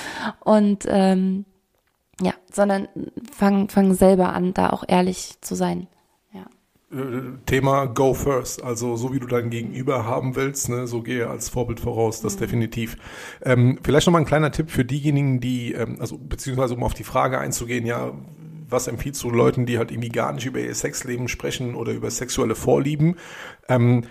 Und 0.44 0.86
ähm, 0.88 1.46
ja, 2.22 2.34
sondern 2.52 2.88
fang, 3.32 3.70
fang 3.70 3.94
selber 3.94 4.34
an, 4.34 4.54
da 4.54 4.70
auch 4.70 4.84
ehrlich 4.88 5.36
zu 5.42 5.56
sein. 5.56 5.88
Ja. 6.34 6.46
Äh, 6.98 7.38
Thema 7.46 7.86
Go 7.86 8.14
First, 8.14 8.64
also 8.64 8.96
so 8.96 9.14
wie 9.14 9.20
du 9.20 9.28
dein 9.28 9.50
Gegenüber 9.50 10.06
haben 10.06 10.36
willst, 10.36 10.70
ne, 10.70 10.88
so 10.88 11.02
gehe 11.02 11.30
als 11.30 11.50
Vorbild 11.50 11.80
voraus, 11.80 12.22
das 12.22 12.36
mhm. 12.36 12.40
definitiv. 12.40 12.98
Ähm, 13.44 13.80
vielleicht 13.84 14.08
nochmal 14.08 14.22
ein 14.22 14.28
kleiner 14.28 14.52
Tipp 14.52 14.70
für 14.70 14.86
diejenigen, 14.86 15.40
die, 15.40 15.74
ähm, 15.74 15.98
also 16.00 16.18
beziehungsweise 16.18 16.76
um 16.76 16.84
auf 16.84 16.94
die 16.94 17.04
Frage 17.04 17.40
einzugehen, 17.40 17.86
ja, 17.86 18.14
was 18.70 18.88
empfiehlst 18.88 19.22
du 19.24 19.30
Leuten, 19.30 19.66
die 19.66 19.78
halt 19.78 19.92
irgendwie 19.92 20.10
gar 20.10 20.34
nicht 20.34 20.46
über 20.46 20.60
ihr 20.60 20.74
Sexleben 20.74 21.28
sprechen 21.28 21.76
oder 21.76 21.92
über 21.92 22.10
sexuelle 22.10 22.56
Vorlieben? 22.56 23.16
Ähm, 23.68 24.06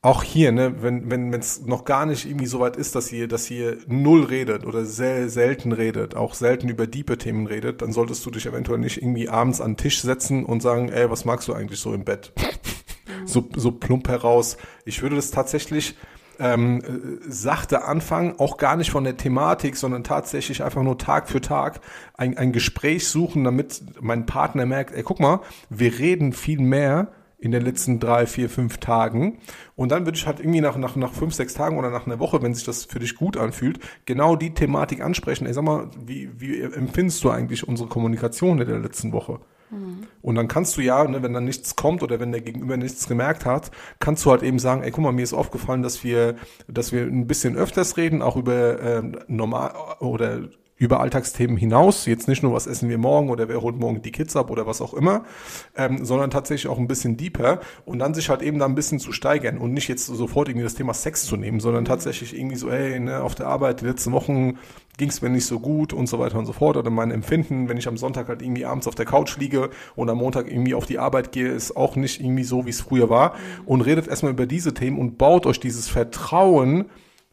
auch 0.00 0.22
hier, 0.22 0.52
ne, 0.52 0.80
wenn 0.80 1.10
wenn 1.10 1.32
es 1.34 1.66
noch 1.66 1.84
gar 1.84 2.06
nicht 2.06 2.24
irgendwie 2.24 2.46
so 2.46 2.60
weit 2.60 2.76
ist, 2.76 2.94
dass 2.94 3.10
ihr 3.12 3.26
dass 3.26 3.50
ihr 3.50 3.78
null 3.88 4.24
redet 4.24 4.64
oder 4.64 4.84
sehr 4.84 5.28
selten 5.28 5.72
redet, 5.72 6.14
auch 6.14 6.34
selten 6.34 6.68
über 6.68 6.86
diepe 6.86 7.18
Themen 7.18 7.46
redet, 7.46 7.82
dann 7.82 7.92
solltest 7.92 8.24
du 8.24 8.30
dich 8.30 8.46
eventuell 8.46 8.78
nicht 8.78 8.98
irgendwie 8.98 9.28
abends 9.28 9.60
an 9.60 9.72
den 9.72 9.76
Tisch 9.78 10.00
setzen 10.02 10.44
und 10.44 10.62
sagen, 10.62 10.88
ey, 10.88 11.10
was 11.10 11.24
magst 11.24 11.48
du 11.48 11.52
eigentlich 11.52 11.80
so 11.80 11.92
im 11.94 12.04
Bett? 12.04 12.32
so 13.26 13.48
so 13.56 13.72
plump 13.72 14.08
heraus. 14.08 14.56
Ich 14.84 15.02
würde 15.02 15.16
das 15.16 15.32
tatsächlich 15.32 15.96
ähm, 16.38 17.20
sachte 17.26 17.84
anfangen, 17.84 18.34
auch 18.38 18.56
gar 18.56 18.76
nicht 18.76 18.92
von 18.92 19.02
der 19.02 19.16
Thematik, 19.16 19.76
sondern 19.76 20.04
tatsächlich 20.04 20.62
einfach 20.62 20.84
nur 20.84 20.96
Tag 20.96 21.28
für 21.28 21.40
Tag 21.40 21.80
ein, 22.14 22.38
ein 22.38 22.52
Gespräch 22.52 23.08
suchen, 23.08 23.42
damit 23.42 23.82
mein 24.00 24.26
Partner 24.26 24.64
merkt, 24.64 24.94
ey, 24.94 25.02
guck 25.02 25.18
mal, 25.18 25.40
wir 25.68 25.98
reden 25.98 26.32
viel 26.32 26.60
mehr 26.60 27.08
in 27.38 27.52
den 27.52 27.62
letzten 27.62 28.00
drei, 28.00 28.26
vier, 28.26 28.50
fünf 28.50 28.78
Tagen. 28.78 29.38
Und 29.76 29.92
dann 29.92 30.04
würde 30.04 30.18
ich 30.18 30.26
halt 30.26 30.40
irgendwie 30.40 30.60
nach, 30.60 30.76
nach, 30.76 30.96
nach 30.96 31.12
fünf, 31.12 31.34
sechs 31.34 31.54
Tagen 31.54 31.78
oder 31.78 31.90
nach 31.90 32.06
einer 32.06 32.18
Woche, 32.18 32.42
wenn 32.42 32.52
sich 32.52 32.64
das 32.64 32.84
für 32.84 32.98
dich 32.98 33.14
gut 33.14 33.36
anfühlt, 33.36 33.78
genau 34.06 34.34
die 34.34 34.54
Thematik 34.54 35.00
ansprechen. 35.00 35.46
Ey, 35.46 35.52
sag 35.52 35.64
mal, 35.64 35.88
wie, 36.04 36.30
wie 36.40 36.60
empfindest 36.60 37.22
du 37.22 37.30
eigentlich 37.30 37.66
unsere 37.66 37.88
Kommunikation 37.88 38.60
in 38.60 38.66
der 38.66 38.80
letzten 38.80 39.12
Woche? 39.12 39.38
Mhm. 39.70 40.06
Und 40.20 40.34
dann 40.34 40.48
kannst 40.48 40.76
du 40.76 40.80
ja, 40.80 41.04
ne, 41.04 41.22
wenn 41.22 41.32
dann 41.32 41.44
nichts 41.44 41.76
kommt 41.76 42.02
oder 42.02 42.18
wenn 42.18 42.32
der 42.32 42.40
Gegenüber 42.40 42.76
nichts 42.76 43.06
gemerkt 43.06 43.46
hat, 43.46 43.70
kannst 44.00 44.24
du 44.24 44.30
halt 44.30 44.42
eben 44.42 44.58
sagen, 44.58 44.82
ey, 44.82 44.90
guck 44.90 45.04
mal, 45.04 45.12
mir 45.12 45.22
ist 45.22 45.34
aufgefallen, 45.34 45.82
dass 45.82 46.02
wir, 46.02 46.34
dass 46.66 46.92
wir 46.92 47.02
ein 47.02 47.26
bisschen 47.26 47.56
öfters 47.56 47.96
reden, 47.96 48.20
auch 48.20 48.36
über 48.36 48.80
äh, 48.80 49.02
normal 49.28 49.74
oder 50.00 50.40
über 50.78 51.00
Alltagsthemen 51.00 51.56
hinaus. 51.56 52.06
Jetzt 52.06 52.28
nicht 52.28 52.42
nur, 52.42 52.52
was 52.52 52.66
essen 52.66 52.88
wir 52.88 52.98
morgen 52.98 53.30
oder 53.30 53.48
wer 53.48 53.60
holt 53.60 53.78
morgen 53.78 54.00
die 54.00 54.12
Kids 54.12 54.36
ab 54.36 54.50
oder 54.50 54.66
was 54.66 54.80
auch 54.80 54.94
immer, 54.94 55.24
ähm, 55.76 56.04
sondern 56.04 56.30
tatsächlich 56.30 56.70
auch 56.70 56.78
ein 56.78 56.88
bisschen 56.88 57.16
deeper 57.16 57.60
und 57.84 57.98
dann 57.98 58.14
sich 58.14 58.30
halt 58.30 58.42
eben 58.42 58.58
da 58.58 58.66
ein 58.66 58.74
bisschen 58.74 59.00
zu 59.00 59.12
steigern 59.12 59.58
und 59.58 59.72
nicht 59.72 59.88
jetzt 59.88 60.06
sofort 60.06 60.48
irgendwie 60.48 60.64
das 60.64 60.74
Thema 60.74 60.94
Sex 60.94 61.24
zu 61.24 61.36
nehmen, 61.36 61.60
sondern 61.60 61.84
tatsächlich 61.84 62.36
irgendwie 62.36 62.56
so, 62.56 62.70
ey, 62.70 62.98
ne, 63.00 63.22
auf 63.22 63.34
der 63.34 63.48
Arbeit 63.48 63.80
die 63.80 63.86
letzten 63.86 64.12
Wochen 64.12 64.58
ging 64.96 65.08
es 65.08 65.22
mir 65.22 65.30
nicht 65.30 65.46
so 65.46 65.60
gut 65.60 65.92
und 65.92 66.08
so 66.08 66.18
weiter 66.18 66.38
und 66.38 66.46
so 66.46 66.52
fort 66.52 66.76
oder 66.76 66.90
mein 66.90 67.10
Empfinden, 67.10 67.68
wenn 67.68 67.76
ich 67.76 67.88
am 67.88 67.96
Sonntag 67.96 68.28
halt 68.28 68.42
irgendwie 68.42 68.64
abends 68.64 68.86
auf 68.88 68.94
der 68.94 69.06
Couch 69.06 69.36
liege 69.36 69.70
und 69.94 70.10
am 70.10 70.18
Montag 70.18 70.50
irgendwie 70.50 70.74
auf 70.74 70.86
die 70.86 70.98
Arbeit 70.98 71.32
gehe, 71.32 71.48
ist 71.48 71.76
auch 71.76 71.96
nicht 71.96 72.20
irgendwie 72.20 72.44
so, 72.44 72.66
wie 72.66 72.70
es 72.70 72.80
früher 72.80 73.08
war 73.08 73.34
und 73.64 73.80
redet 73.82 74.08
erstmal 74.08 74.32
über 74.32 74.46
diese 74.46 74.74
Themen 74.74 74.98
und 74.98 75.16
baut 75.16 75.46
euch 75.46 75.60
dieses 75.60 75.88
Vertrauen 75.88 76.86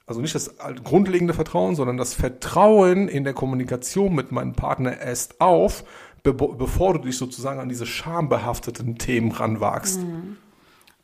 also 0.08 0.22
nicht 0.22 0.36
das 0.36 0.56
grundlegende 0.84 1.34
Vertrauen, 1.34 1.76
sondern 1.76 1.98
das 1.98 2.13
Vertrauen 2.13 3.08
in 3.08 3.24
der 3.24 3.34
Kommunikation 3.34 4.13
mit 4.13 4.32
meinem 4.32 4.54
Partner 4.54 5.00
erst 5.00 5.41
auf, 5.41 5.84
be 6.24 6.34
bevor 6.34 6.94
du 6.94 7.00
dich 7.00 7.18
sozusagen 7.18 7.60
an 7.60 7.70
diese 7.70 7.86
schambehafteten 7.86 8.98
Themen 8.98 9.32
ranwagst. 9.32 10.02
Mhm. 10.02 10.38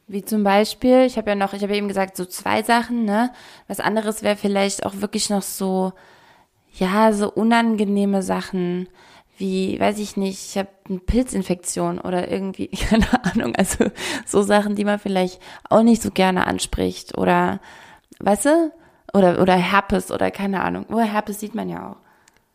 Wie 0.07 0.25
zum 0.25 0.43
Beispiel, 0.43 1.05
ich 1.05 1.17
habe 1.17 1.29
ja 1.29 1.35
noch, 1.35 1.53
ich 1.53 1.63
habe 1.63 1.75
eben 1.75 1.87
gesagt, 1.87 2.17
so 2.17 2.25
zwei 2.25 2.63
Sachen, 2.63 3.05
ne? 3.05 3.31
Was 3.67 3.79
anderes 3.79 4.23
wäre 4.23 4.35
vielleicht 4.35 4.85
auch 4.85 4.95
wirklich 4.99 5.29
noch 5.29 5.41
so, 5.41 5.93
ja, 6.73 7.13
so 7.13 7.31
unangenehme 7.31 8.21
Sachen, 8.21 8.89
wie, 9.37 9.79
weiß 9.79 9.99
ich 9.99 10.17
nicht, 10.17 10.49
ich 10.49 10.57
habe 10.57 10.69
eine 10.89 10.99
Pilzinfektion 10.99 11.99
oder 11.99 12.29
irgendwie, 12.29 12.67
keine 12.89 13.07
Ahnung, 13.23 13.55
also 13.55 13.85
so 14.25 14.41
Sachen, 14.43 14.75
die 14.75 14.85
man 14.85 14.99
vielleicht 14.99 15.39
auch 15.69 15.81
nicht 15.81 16.01
so 16.01 16.11
gerne 16.11 16.45
anspricht 16.45 17.17
oder, 17.17 17.59
weißt 18.19 18.45
du, 18.45 18.71
oder, 19.13 19.41
oder 19.41 19.55
Herpes 19.55 20.11
oder 20.11 20.31
keine 20.31 20.61
Ahnung. 20.63 20.85
Nur 20.89 21.03
Herpes 21.03 21.39
sieht 21.39 21.55
man 21.55 21.69
ja 21.69 21.91
auch. 21.91 21.97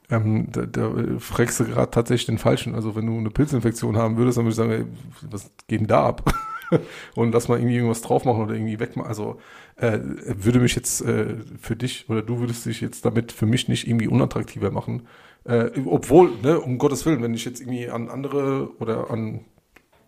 Ähm, 0.09 0.49
da, 0.53 0.67
da 0.67 0.93
fragst 1.19 1.59
du 1.61 1.65
gerade 1.65 1.91
tatsächlich 1.91 2.27
den 2.27 2.39
Falschen. 2.39 2.75
Also 2.75 2.95
wenn 2.95 3.07
du 3.07 3.19
eine 3.19 3.31
Pilzinfektion 3.31 3.97
haben 3.97 4.17
würdest, 4.17 4.39
dann 4.39 4.45
würde 4.45 4.51
ich 4.51 4.57
sagen, 4.57 4.71
ey, 4.71 4.85
was 5.31 5.51
geht 5.67 5.81
denn 5.81 5.87
da 5.89 6.07
ab? 6.07 6.33
und 7.15 7.33
lass 7.33 7.49
mal 7.49 7.59
irgendwie 7.59 7.77
irgendwas 7.77 8.03
drauf 8.03 8.25
machen 8.25 8.43
oder 8.43 8.55
irgendwie 8.55 8.79
wegmachen. 8.79 9.09
Also 9.09 9.41
äh, 9.77 9.99
würde 10.03 10.61
mich 10.61 10.77
jetzt 10.77 11.01
äh, 11.03 11.37
für 11.61 11.77
dich 11.77 12.09
oder 12.09 12.23
du 12.23 12.39
würdest 12.39 12.67
dich 12.67 12.81
jetzt 12.81 13.05
damit 13.05 13.33
für 13.33 13.47
mich 13.47 13.69
nicht 13.69 13.87
irgendwie 13.87 14.09
unattraktiver 14.09 14.71
machen. 14.71 15.07
Äh, 15.45 15.71
obwohl, 15.87 16.31
ne, 16.43 16.61
um 16.61 16.79
Gottes 16.79 17.05
Willen, 17.07 17.23
wenn 17.23 17.35
ich 17.35 17.45
jetzt 17.45 17.61
irgendwie 17.61 17.89
an 17.89 18.09
andere 18.09 18.71
oder 18.79 19.11
an 19.11 19.45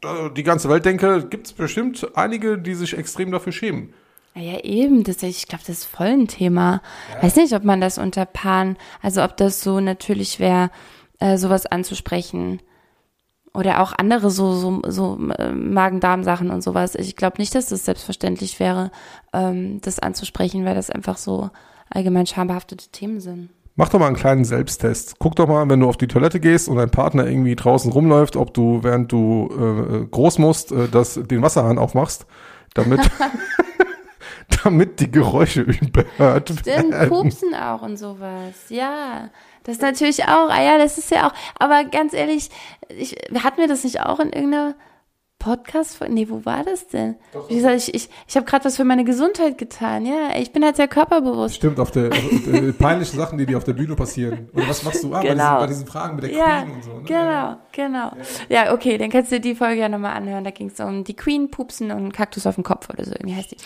äh, 0.03 0.31
die 0.37 0.43
ganze 0.43 0.69
Welt 0.69 0.85
denke, 0.85 1.27
gibt 1.29 1.47
es 1.47 1.53
bestimmt 1.53 2.09
einige, 2.15 2.59
die 2.59 2.75
sich 2.75 2.97
extrem 2.97 3.31
dafür 3.31 3.53
schämen. 3.53 3.95
Ja, 4.39 4.61
eben, 4.61 5.05
das, 5.05 5.23
ich 5.23 5.49
glaube, 5.49 5.65
das 5.67 5.79
ist 5.79 5.85
voll 5.85 6.07
ein 6.07 6.29
Thema. 6.29 6.81
Ja. 7.15 7.25
Weiß 7.25 7.37
nicht, 7.37 7.53
ob 7.55 7.65
man 7.65 7.81
das 7.81 7.99
unter 7.99 8.25
Paaren, 8.25 8.77
also 9.03 9.23
ob 9.23 9.37
das 9.37 9.61
so 9.61 9.81
natürlich 9.81 10.39
wäre, 10.39 10.71
äh, 11.19 11.37
sowas 11.37 11.67
anzusprechen. 11.67 12.61
Oder 13.55 13.83
auch 13.83 13.93
andere 13.97 14.31
so, 14.31 14.53
so, 14.53 14.83
so 14.87 15.19
äh, 15.39 15.51
Magen-Darm-Sachen 15.51 16.51
und 16.51 16.63
sowas. 16.63 16.95
Ich 16.95 17.17
glaube 17.17 17.39
nicht, 17.39 17.55
dass 17.55 17.67
das 17.67 17.85
selbstverständlich 17.85 18.61
wäre, 18.61 18.91
ähm, 19.33 19.81
das 19.81 19.99
anzusprechen, 19.99 20.65
weil 20.65 20.75
das 20.75 20.91
einfach 20.91 21.17
so 21.17 21.51
allgemein 21.91 22.27
schambehaftete 22.27 22.89
Themen 22.91 23.21
sind. 23.21 23.51
Mach 23.75 23.89
doch 23.89 23.99
mal 23.99 24.09
einen 24.09 24.17
kleinen 24.17 24.45
Selbsttest. 24.45 25.17
Guck 25.19 25.37
doch 25.37 25.47
mal, 25.47 25.69
wenn 25.69 25.81
du 25.81 25.89
auf 25.89 25.97
die 25.97 26.09
Toilette 26.09 26.41
gehst 26.41 26.69
und 26.69 26.77
dein 26.77 26.91
Partner 26.91 27.27
irgendwie 27.27 27.57
draußen 27.57 27.91
rumläuft, 27.91 28.37
ob 28.37 28.53
du, 28.53 28.83
während 28.83 29.11
du 29.13 29.49
äh, 29.53 30.05
groß 30.05 30.39
musst, 30.39 30.73
äh, 30.73 30.89
das, 30.89 31.15
den 31.15 31.43
Wasserhahn 31.43 31.79
aufmachst, 31.79 32.27
damit 32.75 33.01
damit 34.65 35.01
die 35.01 35.11
Geräusche 35.11 35.63
überhört 35.63 36.51
Stimmt, 36.51 36.67
werden. 36.67 37.09
Pupsen 37.09 37.55
auch 37.55 37.83
und 37.83 37.97
sowas. 37.97 38.55
Ja, 38.69 39.31
das 39.65 39.77
ist 39.77 39.83
natürlich 39.83 40.25
auch, 40.25 40.49
ah 40.49 40.63
ja, 40.63 40.79
das 40.79 40.99
ist 40.99 41.11
ja 41.11 41.29
auch, 41.29 41.35
aber 41.59 41.85
ganz 41.85 42.15
ehrlich, 42.15 42.49
ich, 42.89 43.17
hatten 43.43 43.59
wir 43.59 43.69
das 43.69 43.85
nicht 43.85 44.01
auch 44.01 44.21
in 44.21 44.33
irgendeiner 44.33 44.75
Podcast? 45.39 46.01
Nee, 46.09 46.29
wo 46.29 46.45
war 46.45 46.65
das 46.65 46.89
denn? 46.89 47.15
Doch, 47.33 47.49
Wie 47.49 47.55
gesagt, 47.55 47.77
ich, 47.77 47.95
ich, 47.95 48.09
ich 48.27 48.37
habe 48.37 48.45
gerade 48.45 48.65
was 48.65 48.77
für 48.77 48.85
meine 48.85 49.05
Gesundheit 49.05 49.57
getan. 49.57 50.05
Ja, 50.05 50.37
ich 50.37 50.53
bin 50.53 50.65
halt 50.65 50.77
sehr 50.77 50.89
körperbewusst. 50.89 51.55
Stimmt, 51.55 51.79
auf 51.79 51.93
der 51.93 52.11
äh, 52.13 52.73
peinlichen 52.73 53.17
Sachen, 53.17 53.39
die 53.39 53.47
dir 53.47 53.57
auf 53.57 53.63
der 53.63 53.75
Bühne 53.75 53.95
passieren. 53.95 54.49
Oder 54.53 54.69
was 54.69 54.83
machst 54.83 55.05
du? 55.05 55.15
Ah, 55.15 55.21
genau. 55.21 55.29
bei, 55.29 55.35
diesen, 55.35 55.59
bei 55.61 55.67
diesen 55.67 55.87
Fragen 55.87 56.17
mit 56.17 56.25
der 56.25 56.33
ja, 56.33 56.63
Queen 56.63 56.75
und 56.75 56.85
so. 56.85 56.91
Ne? 56.91 57.03
Genau, 57.05 57.57
genau. 57.71 58.13
Ja. 58.49 58.65
ja, 58.65 58.73
okay, 58.75 58.99
dann 58.99 59.11
kannst 59.11 59.31
du 59.31 59.39
die 59.39 59.55
Folge 59.55 59.81
ja 59.81 59.89
nochmal 59.89 60.17
anhören. 60.17 60.43
Da 60.43 60.51
ging 60.51 60.69
es 60.69 60.81
um 60.81 61.05
die 61.05 61.15
Queen, 61.15 61.51
Pupsen 61.51 61.93
und 61.93 62.13
Kaktus 62.13 62.45
auf 62.45 62.57
dem 62.57 62.65
Kopf 62.65 62.91
oder 62.91 63.05
so, 63.05 63.13
irgendwie 63.13 63.37
heißt 63.37 63.53
die. 63.53 63.57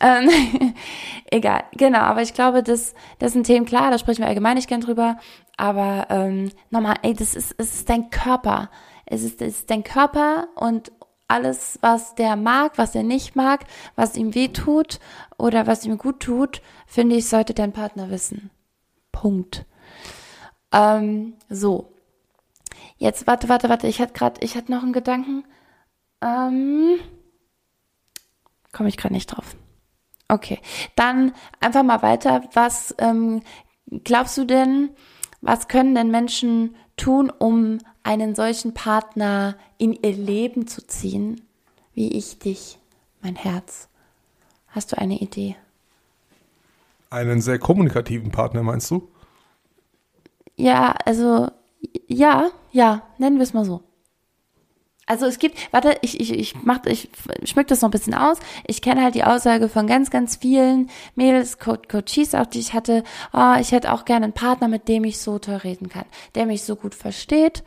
Ähm, 0.00 0.74
egal, 1.30 1.64
genau, 1.76 2.00
aber 2.00 2.22
ich 2.22 2.32
glaube, 2.32 2.62
das, 2.62 2.94
das 3.18 3.32
sind 3.32 3.44
Themen, 3.44 3.66
klar, 3.66 3.90
da 3.90 3.98
sprechen 3.98 4.22
wir 4.22 4.28
allgemein 4.28 4.56
nicht 4.56 4.68
gern 4.68 4.80
drüber. 4.80 5.18
Aber 5.58 6.06
ähm, 6.08 6.52
nochmal, 6.70 6.96
ey, 7.02 7.12
das 7.12 7.34
ist, 7.34 7.54
es 7.58 7.74
ist 7.74 7.90
dein 7.90 8.10
Körper. 8.10 8.70
Es 9.10 9.22
ist, 9.22 9.42
es 9.42 9.60
ist 9.60 9.70
dein 9.70 9.84
Körper 9.84 10.48
und 10.54 10.92
alles, 11.28 11.78
was 11.82 12.14
der 12.14 12.36
mag, 12.36 12.78
was 12.78 12.94
er 12.94 13.02
nicht 13.02 13.36
mag, 13.36 13.66
was 13.94 14.16
ihm 14.16 14.34
weh 14.34 14.48
tut 14.48 14.98
oder 15.36 15.66
was 15.66 15.84
ihm 15.84 15.98
gut 15.98 16.20
tut, 16.20 16.62
finde 16.86 17.16
ich, 17.16 17.28
sollte 17.28 17.54
dein 17.54 17.72
Partner 17.72 18.10
wissen. 18.10 18.50
Punkt. 19.12 19.66
Ähm, 20.72 21.34
so. 21.48 21.92
Jetzt, 22.96 23.26
warte, 23.26 23.48
warte, 23.48 23.68
warte, 23.68 23.86
ich 23.86 24.00
hatte 24.00 24.12
gerade, 24.12 24.40
ich 24.42 24.56
hatte 24.56 24.72
noch 24.72 24.82
einen 24.82 24.92
Gedanken. 24.92 25.44
Ähm, 26.20 26.98
Komme 28.72 28.88
ich 28.88 28.96
gerade 28.96 29.14
nicht 29.14 29.26
drauf. 29.26 29.56
Okay, 30.28 30.60
dann 30.94 31.32
einfach 31.60 31.82
mal 31.82 32.02
weiter. 32.02 32.42
Was 32.52 32.94
ähm, 32.98 33.42
glaubst 34.04 34.36
du 34.36 34.44
denn, 34.44 34.90
was 35.40 35.68
können 35.68 35.94
denn 35.94 36.10
Menschen 36.10 36.76
tun, 36.96 37.30
um 37.30 37.78
einen 38.08 38.34
solchen 38.34 38.72
Partner 38.72 39.58
in 39.76 39.92
ihr 39.92 40.12
Leben 40.12 40.66
zu 40.66 40.86
ziehen, 40.86 41.42
wie 41.92 42.12
ich 42.12 42.38
dich, 42.38 42.78
mein 43.20 43.36
Herz? 43.36 43.88
Hast 44.68 44.92
du 44.92 44.98
eine 44.98 45.20
Idee? 45.20 45.56
Einen 47.10 47.42
sehr 47.42 47.58
kommunikativen 47.58 48.30
Partner, 48.30 48.62
meinst 48.62 48.90
du? 48.90 49.08
Ja, 50.56 50.94
also 51.04 51.50
ja, 52.06 52.50
ja, 52.72 53.02
nennen 53.18 53.36
wir 53.36 53.42
es 53.42 53.52
mal 53.52 53.66
so. 53.66 53.82
Also 55.04 55.26
es 55.26 55.38
gibt, 55.38 55.58
warte, 55.70 55.98
ich, 56.00 56.18
ich, 56.18 56.32
ich 56.32 56.54
mach, 56.62 56.84
ich 56.86 57.10
schmück 57.44 57.66
das 57.68 57.82
noch 57.82 57.88
ein 57.88 57.92
bisschen 57.92 58.14
aus. 58.14 58.38
Ich 58.66 58.80
kenne 58.80 59.02
halt 59.02 59.16
die 59.16 59.24
Aussage 59.24 59.68
von 59.68 59.86
ganz, 59.86 60.10
ganz 60.10 60.36
vielen 60.36 60.88
Mädels, 61.14 61.58
Co 61.58 61.76
Coaches 61.76 62.34
auch, 62.34 62.46
die 62.46 62.60
ich 62.60 62.72
hatte, 62.72 63.04
oh, 63.34 63.54
ich 63.60 63.72
hätte 63.72 63.92
auch 63.92 64.06
gerne 64.06 64.24
einen 64.24 64.32
Partner, 64.34 64.68
mit 64.68 64.88
dem 64.88 65.04
ich 65.04 65.18
so 65.18 65.38
toll 65.38 65.56
reden 65.56 65.90
kann, 65.90 66.04
der 66.34 66.46
mich 66.46 66.62
so 66.62 66.74
gut 66.74 66.94
versteht 66.94 67.62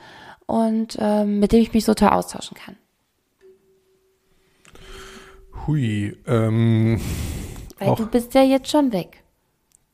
und 0.52 0.98
ähm, 1.00 1.40
mit 1.40 1.54
dem 1.54 1.62
ich 1.62 1.74
mich 1.74 1.86
so 1.86 1.94
toll 1.94 2.10
austauschen 2.10 2.58
kann. 2.58 2.76
Hui, 5.66 6.18
ähm. 6.28 7.00
Weil 7.80 7.90
auch. 7.90 7.96
du 7.96 8.06
bist 8.06 8.34
ja 8.34 8.44
jetzt 8.44 8.70
schon 8.70 8.92
weg. 8.92 9.24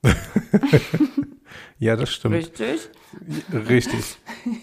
ja, 1.80 1.96
das 1.96 2.10
stimmt. 2.10 2.36
Richtig. 2.36 2.90
Richtig. 3.52 4.18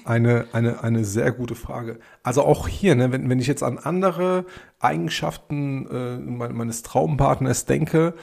Eine, 0.04 0.46
eine, 0.52 0.82
eine 0.82 1.04
sehr 1.04 1.32
gute 1.32 1.54
Frage. 1.54 2.00
Also 2.22 2.42
auch 2.42 2.68
hier, 2.68 2.94
ne, 2.94 3.12
wenn, 3.12 3.28
wenn 3.28 3.38
ich 3.38 3.46
jetzt 3.46 3.62
an 3.62 3.78
andere 3.78 4.46
Eigenschaften 4.80 5.86
äh, 5.86 6.16
meines 6.18 6.82
Traumpartners 6.82 7.66
denke, 7.66 8.14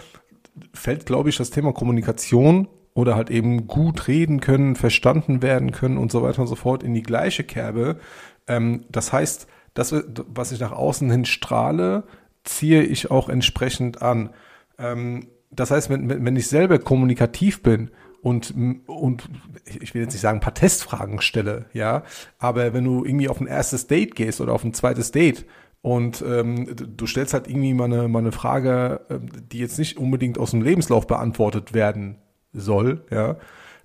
fällt, 0.73 1.05
glaube 1.05 1.29
ich, 1.29 1.37
das 1.37 1.49
Thema 1.49 1.73
Kommunikation 1.73 2.67
oder 2.93 3.15
halt 3.15 3.29
eben 3.29 3.67
gut 3.67 4.07
reden 4.07 4.41
können, 4.41 4.75
verstanden 4.75 5.41
werden 5.41 5.71
können 5.71 5.97
und 5.97 6.11
so 6.11 6.21
weiter 6.21 6.41
und 6.41 6.47
so 6.47 6.55
fort 6.55 6.83
in 6.83 6.93
die 6.93 7.03
gleiche 7.03 7.43
Kerbe. 7.43 7.99
Ähm, 8.47 8.85
das 8.89 9.13
heißt, 9.13 9.47
das, 9.73 9.95
was 10.27 10.51
ich 10.51 10.59
nach 10.59 10.73
außen 10.73 11.09
hin 11.09 11.25
strahle, 11.25 12.03
ziehe 12.43 12.83
ich 12.83 13.09
auch 13.09 13.29
entsprechend 13.29 14.01
an. 14.01 14.31
Ähm, 14.77 15.27
das 15.51 15.71
heißt, 15.71 15.89
wenn, 15.89 16.25
wenn 16.25 16.35
ich 16.35 16.47
selber 16.47 16.79
kommunikativ 16.79 17.63
bin 17.63 17.91
und, 18.21 18.53
und 18.87 19.29
ich 19.65 19.93
will 19.93 20.01
jetzt 20.01 20.13
nicht 20.13 20.21
sagen, 20.21 20.39
ein 20.39 20.43
paar 20.43 20.53
Testfragen 20.53 21.21
stelle, 21.21 21.65
ja, 21.73 22.03
aber 22.39 22.73
wenn 22.73 22.83
du 22.83 23.05
irgendwie 23.05 23.29
auf 23.29 23.39
ein 23.39 23.47
erstes 23.47 23.87
Date 23.87 24.15
gehst 24.15 24.41
oder 24.41 24.53
auf 24.53 24.63
ein 24.63 24.73
zweites 24.73 25.11
Date 25.11 25.45
und 25.81 26.23
ähm, 26.27 26.75
du 26.75 27.07
stellst 27.07 27.33
halt 27.33 27.47
irgendwie 27.47 27.73
mal 27.73 27.85
eine, 27.85 28.07
mal 28.07 28.19
eine 28.19 28.31
Frage, 28.31 29.01
ähm, 29.09 29.29
die 29.51 29.59
jetzt 29.59 29.79
nicht 29.79 29.97
unbedingt 29.97 30.37
aus 30.37 30.51
dem 30.51 30.61
Lebenslauf 30.61 31.07
beantwortet 31.07 31.73
werden 31.73 32.17
soll, 32.53 33.05
ja, 33.09 33.37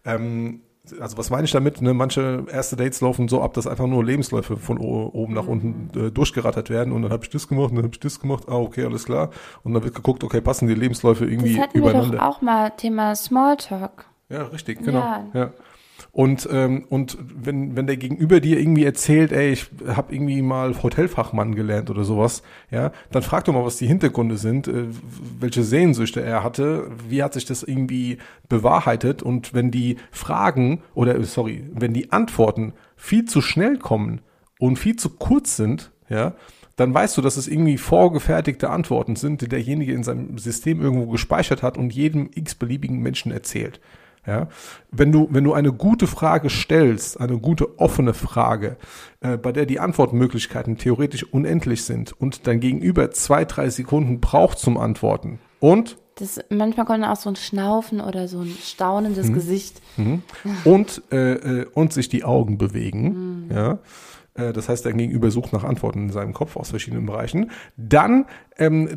ähm, 0.05 0.61
also 1.01 1.19
was 1.19 1.31
meine 1.31 1.45
ich 1.45 1.51
damit? 1.53 1.83
Ne? 1.83 1.95
Manche 1.95 2.45
erste 2.51 2.77
Dates 2.77 3.01
laufen 3.01 3.29
so 3.29 3.43
ab, 3.43 3.55
dass 3.55 3.67
einfach 3.67 3.87
nur 3.87 4.05
Lebensläufe 4.05 4.57
von 4.57 4.79
oben 4.79 5.35
nach 5.35 5.47
unten 5.47 5.91
äh, 5.99 6.11
durchgerattert 6.11 6.71
werden 6.71 6.93
und 6.93 7.03
dann 7.03 7.13
habe 7.13 7.25
ich 7.25 7.31
das 7.31 7.49
gemacht 7.49 7.71
und 7.71 7.77
dann 7.77 7.85
habe 7.85 7.95
ich 7.95 8.01
das 8.01 8.21
gemacht. 8.21 8.45
Ah, 8.49 8.57
okay, 8.57 8.85
alles 8.85 9.05
klar. 9.05 9.31
Und 9.65 9.75
dann 9.75 9.83
wird 9.83 9.95
geguckt, 9.95 10.23
okay, 10.25 10.41
passen 10.41 10.69
die 10.69 10.75
Lebensläufe 10.75 11.25
irgendwie 11.27 11.55
das 11.55 11.65
hatten 11.65 11.79
übereinander. 11.79 12.13
Wir 12.13 12.19
doch 12.19 12.25
auch 12.27 12.43
mal 12.43 12.71
Thema 12.71 13.15
Smalltalk. 13.15 14.07
Ja, 14.29 14.45
richtig, 14.45 14.83
genau. 14.83 14.99
Ja. 14.99 15.27
ja. 15.35 15.51
Und, 16.17 16.49
ähm, 16.51 16.87
und 16.89 17.19
wenn, 17.21 17.77
wenn 17.77 17.87
der 17.87 17.99
Gegenüber 17.99 18.41
dir 18.41 18.59
irgendwie 18.59 18.87
erzählt, 18.87 19.33
ey, 19.33 19.51
ich 19.51 19.67
habe 19.87 20.15
irgendwie 20.15 20.41
mal 20.41 20.83
Hotelfachmann 20.83 21.55
gelernt 21.55 21.91
oder 21.91 22.05
sowas, 22.05 22.43
ja, 22.71 22.91
dann 23.11 23.23
frag 23.23 23.45
doch 23.45 23.53
mal, 23.53 23.67
was 23.67 23.77
die 23.77 23.87
Hintergründe 23.87 24.39
sind, 24.39 24.67
äh, 24.67 24.87
welche 25.39 25.63
Sehnsüchte 25.63 26.23
er 26.23 26.43
hatte, 26.43 26.91
wie 27.07 27.23
hat 27.23 27.35
sich 27.35 27.45
das 27.45 27.63
irgendwie 27.63 28.17
bewahrheitet 28.49 29.23
und 29.23 29.53
wenn 29.53 29.71
die 29.71 29.99
Fragen 30.11 30.81
oder 30.95 31.23
sorry, 31.23 31.65
wenn 31.75 31.93
die 31.93 32.11
Antworten 32.13 32.73
viel 32.97 33.27
zu 33.27 33.43
schnell 33.43 33.77
kommen 33.77 34.23
und 34.59 34.79
viel 34.79 34.97
zu 34.97 35.11
kurz 35.11 35.55
sind, 35.57 35.93
ja, 36.09 36.33
dann 36.77 36.95
weißt 36.95 37.15
du, 37.19 37.21
dass 37.21 37.37
es 37.37 37.47
irgendwie 37.47 37.77
vorgefertigte 37.77 38.71
Antworten 38.71 39.17
sind, 39.17 39.43
die 39.43 39.49
derjenige 39.49 39.93
in 39.93 40.03
seinem 40.03 40.39
System 40.39 40.81
irgendwo 40.81 41.11
gespeichert 41.11 41.63
hat 41.63 41.77
und 41.77 41.93
jedem 41.93 42.31
x-beliebigen 42.35 43.01
Menschen 43.01 43.33
erzählt. 43.33 43.81
Ja, 44.27 44.49
wenn 44.91 45.13
du, 45.13 45.29
wenn 45.31 45.45
du 45.45 45.53
eine 45.53 45.73
gute 45.73 46.07
Frage 46.07 46.51
stellst, 46.51 47.21
eine 47.21 47.39
gute 47.39 47.79
offene 47.79 48.13
Frage, 48.13 48.77
äh, 49.21 49.37
bei 49.37 49.53
der 49.53 49.67
die 49.67 49.79
Antwortmöglichkeiten 49.79 50.79
theoretisch 50.79 51.25
unendlich 51.25 51.85
sind 51.85 52.13
und 52.21 52.47
dein 52.47 52.59
Gegenüber 52.61 53.13
zwei, 53.13 53.45
drei 53.45 53.71
Sekunden 53.71 54.21
braucht 54.21 54.59
zum 54.59 54.79
Antworten 54.79 55.39
und 55.61 55.97
das, 56.19 56.41
manchmal 56.49 56.87
kommt 56.87 57.05
auch 57.05 57.17
so 57.17 57.29
ein 57.29 57.37
Schnaufen 57.37 58.01
oder 58.01 58.27
so 58.27 58.41
ein 58.41 58.57
staunendes 58.63 59.29
mhm. 59.29 59.35
Gesicht. 59.35 59.83
Mhm. 59.99 60.23
Und, 60.65 61.03
äh, 61.13 61.33
äh, 61.33 61.67
und 61.75 61.93
sich 61.93 62.09
die 62.09 62.25
Augen 62.25 62.57
bewegen. 62.57 63.49
Mhm. 63.49 63.55
Ja. 63.55 63.79
Äh, 64.33 64.55
das 64.55 64.69
heißt, 64.71 64.87
dein 64.87 64.97
Gegenüber 64.97 65.31
sucht 65.31 65.53
nach 65.53 65.65
Antworten 65.65 66.05
in 66.05 66.13
seinem 66.13 66.33
Kopf 66.33 66.57
aus 66.57 66.71
verschiedenen 66.71 67.05
Bereichen. 67.05 67.51
Dann 67.77 68.25
ähm, 68.57 68.89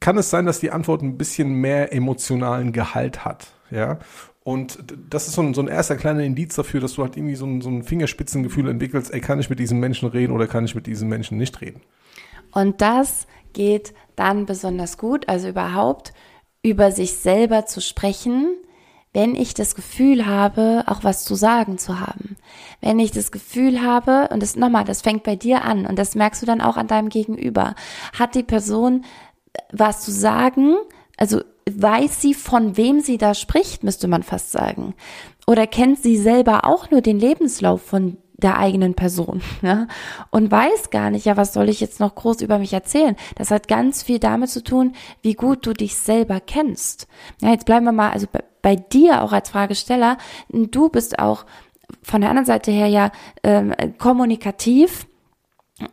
kann 0.00 0.16
es 0.16 0.30
sein, 0.30 0.46
dass 0.46 0.60
die 0.60 0.70
Antwort 0.70 1.02
ein 1.02 1.18
bisschen 1.18 1.52
mehr 1.52 1.92
emotionalen 1.92 2.72
Gehalt 2.72 3.24
hat. 3.24 3.48
Ja. 3.70 3.98
Und 4.42 4.78
das 5.10 5.28
ist 5.28 5.34
so 5.34 5.42
ein, 5.42 5.52
so 5.52 5.60
ein 5.60 5.68
erster 5.68 5.96
kleiner 5.96 6.22
Indiz 6.22 6.54
dafür, 6.54 6.80
dass 6.80 6.94
du 6.94 7.02
halt 7.02 7.16
irgendwie 7.16 7.34
so 7.34 7.44
ein, 7.44 7.60
so 7.60 7.68
ein 7.68 7.82
Fingerspitzengefühl 7.82 8.68
entwickelst, 8.68 9.12
ey, 9.12 9.20
kann 9.20 9.38
ich 9.38 9.50
mit 9.50 9.58
diesem 9.58 9.80
Menschen 9.80 10.08
reden 10.08 10.32
oder 10.32 10.46
kann 10.46 10.64
ich 10.64 10.74
mit 10.74 10.86
diesem 10.86 11.08
Menschen 11.08 11.36
nicht 11.36 11.60
reden? 11.60 11.82
Und 12.52 12.80
das 12.80 13.26
geht 13.52 13.94
dann 14.16 14.46
besonders 14.46 14.96
gut, 14.96 15.28
also 15.28 15.48
überhaupt 15.48 16.12
über 16.62 16.90
sich 16.90 17.16
selber 17.16 17.66
zu 17.66 17.80
sprechen, 17.80 18.56
wenn 19.12 19.34
ich 19.34 19.54
das 19.54 19.74
Gefühl 19.74 20.26
habe, 20.26 20.84
auch 20.86 21.02
was 21.02 21.24
zu 21.24 21.34
sagen 21.34 21.78
zu 21.78 22.00
haben. 22.00 22.36
Wenn 22.80 22.98
ich 22.98 23.10
das 23.10 23.32
Gefühl 23.32 23.82
habe, 23.82 24.28
und 24.32 24.40
das 24.42 24.56
nochmal, 24.56 24.84
das 24.84 25.02
fängt 25.02 25.24
bei 25.24 25.36
dir 25.36 25.64
an 25.64 25.84
und 25.84 25.98
das 25.98 26.14
merkst 26.14 26.42
du 26.42 26.46
dann 26.46 26.60
auch 26.60 26.76
an 26.76 26.86
deinem 26.86 27.08
Gegenüber, 27.08 27.74
hat 28.18 28.34
die 28.34 28.44
Person 28.44 29.04
was 29.72 30.02
zu 30.02 30.12
sagen, 30.12 30.76
also 31.16 31.42
weiß 31.76 32.20
sie, 32.20 32.34
von 32.34 32.76
wem 32.76 33.00
sie 33.00 33.18
da 33.18 33.34
spricht, 33.34 33.84
müsste 33.84 34.08
man 34.08 34.22
fast 34.22 34.52
sagen. 34.52 34.94
Oder 35.46 35.66
kennt 35.66 36.02
sie 36.02 36.16
selber 36.16 36.64
auch 36.64 36.90
nur 36.90 37.00
den 37.00 37.18
Lebenslauf 37.18 37.82
von 37.82 38.16
der 38.36 38.58
eigenen 38.58 38.94
Person 38.94 39.42
ja? 39.62 39.86
und 40.30 40.50
weiß 40.50 40.90
gar 40.90 41.10
nicht, 41.10 41.26
ja, 41.26 41.36
was 41.36 41.52
soll 41.52 41.68
ich 41.68 41.80
jetzt 41.80 42.00
noch 42.00 42.14
groß 42.14 42.40
über 42.40 42.58
mich 42.58 42.72
erzählen? 42.72 43.16
Das 43.36 43.50
hat 43.50 43.68
ganz 43.68 44.02
viel 44.02 44.18
damit 44.18 44.50
zu 44.50 44.62
tun, 44.62 44.94
wie 45.22 45.34
gut 45.34 45.66
du 45.66 45.72
dich 45.72 45.96
selber 45.96 46.40
kennst. 46.40 47.06
Ja, 47.42 47.50
jetzt 47.50 47.66
bleiben 47.66 47.84
wir 47.84 47.92
mal, 47.92 48.10
also 48.10 48.26
bei, 48.30 48.42
bei 48.62 48.76
dir 48.76 49.22
auch 49.22 49.32
als 49.32 49.50
Fragesteller, 49.50 50.18
du 50.48 50.88
bist 50.88 51.18
auch 51.18 51.44
von 52.02 52.20
der 52.20 52.30
anderen 52.30 52.46
Seite 52.46 52.70
her 52.70 52.86
ja 52.86 53.10
ähm, 53.42 53.74
kommunikativ 53.98 55.06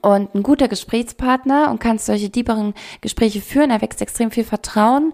und 0.01 0.33
ein 0.35 0.43
guter 0.43 0.67
Gesprächspartner 0.67 1.69
und 1.71 1.79
kannst 1.79 2.05
solche 2.05 2.29
tieferen 2.29 2.73
Gespräche 3.01 3.41
führen. 3.41 3.71
Er 3.71 3.81
wächst 3.81 4.01
extrem 4.01 4.31
viel 4.31 4.43
Vertrauen. 4.43 5.13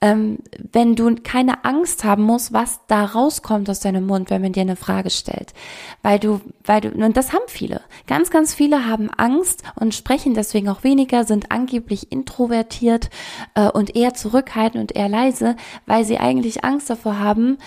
Ähm, 0.00 0.38
wenn 0.72 0.96
du 0.96 1.14
keine 1.16 1.64
Angst 1.64 2.04
haben 2.04 2.24
musst, 2.24 2.52
was 2.52 2.80
da 2.88 3.04
rauskommt 3.04 3.68
aus 3.70 3.80
deinem 3.80 4.06
Mund, 4.06 4.30
wenn 4.30 4.42
man 4.42 4.52
dir 4.52 4.62
eine 4.62 4.76
Frage 4.76 5.10
stellt. 5.10 5.54
Weil 6.02 6.18
du, 6.18 6.40
weil 6.64 6.80
du, 6.80 6.90
und 6.90 7.16
das 7.16 7.32
haben 7.32 7.44
viele. 7.46 7.80
Ganz, 8.06 8.30
ganz 8.30 8.54
viele 8.54 8.86
haben 8.86 9.10
Angst 9.10 9.62
und 9.74 9.94
sprechen 9.94 10.34
deswegen 10.34 10.68
auch 10.68 10.84
weniger, 10.84 11.24
sind 11.24 11.50
angeblich 11.50 12.10
introvertiert 12.10 13.10
äh, 13.54 13.68
und 13.68 13.94
eher 13.94 14.14
zurückhaltend 14.14 14.82
und 14.82 14.96
eher 14.96 15.08
leise, 15.08 15.56
weil 15.86 16.04
sie 16.04 16.18
eigentlich 16.18 16.64
Angst 16.64 16.90
davor 16.90 17.18
haben, 17.18 17.58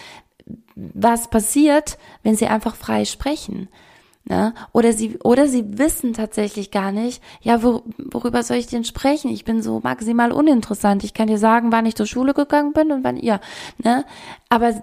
was 0.75 1.29
passiert, 1.29 1.97
wenn 2.23 2.35
sie 2.35 2.47
einfach 2.47 2.75
frei 2.75 3.05
sprechen. 3.05 3.69
Ne? 4.27 4.55
Oder 4.71 4.91
sie, 4.91 5.17
oder 5.23 5.47
sie 5.47 5.77
wissen 5.77 6.13
tatsächlich 6.13 6.71
gar 6.71 6.91
nicht, 6.91 7.21
ja, 7.41 7.61
wor 7.61 7.83
worüber 8.11 8.41
soll 8.41 8.57
ich 8.57 8.65
denn 8.65 8.83
sprechen? 8.83 9.29
Ich 9.29 9.45
bin 9.45 9.61
so 9.61 9.81
maximal 9.83 10.31
uninteressant. 10.31 11.03
Ich 11.03 11.13
kann 11.13 11.27
dir 11.27 11.37
sagen, 11.37 11.71
wann 11.71 11.85
ich 11.85 11.95
zur 11.95 12.07
Schule 12.07 12.33
gegangen 12.33 12.73
bin 12.73 12.91
und 12.91 13.03
wann 13.03 13.17
ihr. 13.17 13.39
Ne? 13.77 14.03
Aber 14.49 14.73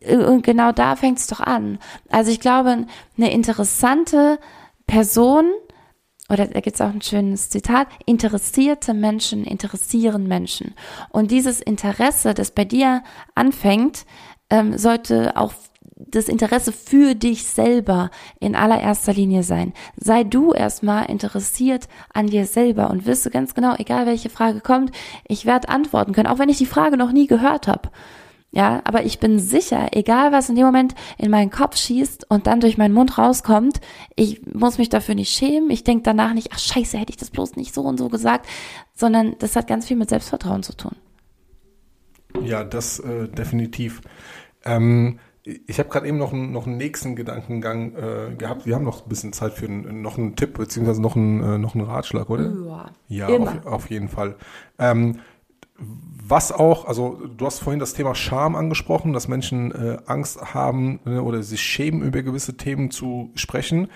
äh, 0.00 0.16
und 0.16 0.44
genau 0.44 0.70
da 0.70 0.94
fängt 0.94 1.18
es 1.18 1.26
doch 1.26 1.40
an. 1.40 1.78
Also 2.10 2.30
ich 2.30 2.38
glaube, 2.38 2.86
eine 3.16 3.32
interessante 3.32 4.38
Person, 4.86 5.50
oder 6.28 6.46
da 6.46 6.60
gibt 6.60 6.76
es 6.76 6.80
auch 6.80 6.92
ein 6.92 7.02
schönes 7.02 7.50
Zitat, 7.50 7.88
interessierte 8.06 8.94
Menschen 8.94 9.44
interessieren 9.44 10.28
Menschen. 10.28 10.74
Und 11.10 11.32
dieses 11.32 11.60
Interesse, 11.60 12.34
das 12.34 12.52
bei 12.52 12.64
dir 12.64 13.02
anfängt, 13.34 14.06
ähm, 14.48 14.78
sollte 14.78 15.36
auch 15.36 15.52
das 16.08 16.28
Interesse 16.28 16.72
für 16.72 17.14
dich 17.14 17.44
selber 17.44 18.10
in 18.40 18.54
allererster 18.54 19.12
Linie 19.12 19.42
sein. 19.42 19.72
Sei 19.96 20.24
du 20.24 20.52
erstmal 20.52 21.06
interessiert 21.06 21.88
an 22.12 22.26
dir 22.26 22.46
selber 22.46 22.90
und 22.90 23.06
wisse 23.06 23.30
ganz 23.30 23.54
genau, 23.54 23.74
egal 23.78 24.06
welche 24.06 24.30
Frage 24.30 24.60
kommt, 24.60 24.92
ich 25.26 25.46
werde 25.46 25.68
antworten 25.68 26.12
können, 26.12 26.26
auch 26.26 26.38
wenn 26.38 26.48
ich 26.48 26.58
die 26.58 26.66
Frage 26.66 26.96
noch 26.96 27.12
nie 27.12 27.26
gehört 27.26 27.68
habe. 27.68 27.90
Ja, 28.54 28.82
aber 28.84 29.04
ich 29.04 29.18
bin 29.18 29.38
sicher, 29.38 29.88
egal 29.92 30.30
was 30.30 30.50
in 30.50 30.56
dem 30.56 30.66
Moment 30.66 30.94
in 31.16 31.30
meinen 31.30 31.50
Kopf 31.50 31.78
schießt 31.78 32.30
und 32.30 32.46
dann 32.46 32.60
durch 32.60 32.76
meinen 32.76 32.92
Mund 32.92 33.16
rauskommt, 33.16 33.80
ich 34.14 34.44
muss 34.44 34.76
mich 34.76 34.90
dafür 34.90 35.14
nicht 35.14 35.34
schämen. 35.34 35.70
Ich 35.70 35.84
denke 35.84 36.02
danach 36.02 36.34
nicht, 36.34 36.50
ach 36.52 36.58
scheiße, 36.58 36.98
hätte 36.98 37.10
ich 37.10 37.16
das 37.16 37.30
bloß 37.30 37.56
nicht 37.56 37.72
so 37.72 37.80
und 37.80 37.96
so 37.96 38.10
gesagt, 38.10 38.46
sondern 38.94 39.36
das 39.38 39.56
hat 39.56 39.68
ganz 39.68 39.86
viel 39.86 39.96
mit 39.96 40.10
Selbstvertrauen 40.10 40.62
zu 40.62 40.76
tun. 40.76 40.92
Ja, 42.42 42.62
das 42.62 42.98
äh, 42.98 43.28
definitiv. 43.28 44.02
Ähm, 44.66 45.18
ich 45.44 45.78
habe 45.78 45.88
gerade 45.88 46.06
eben 46.06 46.18
noch, 46.18 46.32
einen, 46.32 46.52
noch 46.52 46.66
einen 46.66 46.76
nächsten 46.76 47.16
Gedankengang 47.16 47.96
äh, 47.96 48.34
gehabt. 48.36 48.64
Wir 48.64 48.76
haben 48.76 48.84
noch 48.84 49.04
ein 49.04 49.08
bisschen 49.08 49.32
Zeit 49.32 49.54
für 49.54 49.66
einen, 49.66 50.00
noch 50.00 50.16
einen 50.16 50.36
Tipp 50.36 50.56
beziehungsweise 50.56 51.02
noch 51.02 51.16
einen, 51.16 51.42
äh, 51.42 51.58
noch 51.58 51.74
einen 51.74 51.84
Ratschlag, 51.84 52.30
oder? 52.30 52.52
Ja, 53.08 53.26
ja 53.28 53.28
auf, 53.28 53.66
auf, 53.66 53.90
jeden 53.90 54.08
Fall. 54.08 54.36
Ähm, 54.78 55.18
was 55.78 56.52
auch, 56.52 56.84
also 56.86 57.20
du 57.36 57.44
hast 57.44 57.58
vorhin 57.58 57.80
das 57.80 57.94
Thema 57.94 58.14
Scham 58.14 58.54
angesprochen, 58.54 59.12
dass 59.12 59.26
Menschen 59.26 59.72
äh, 59.72 59.98
Angst 60.06 60.54
haben 60.54 61.00
äh, 61.06 61.18
oder 61.18 61.42
sich 61.42 61.60
schämen, 61.60 62.02
über 62.02 62.22
gewisse 62.22 62.56
Themen 62.56 62.92
zu 62.92 63.32
sprechen. 63.34 63.88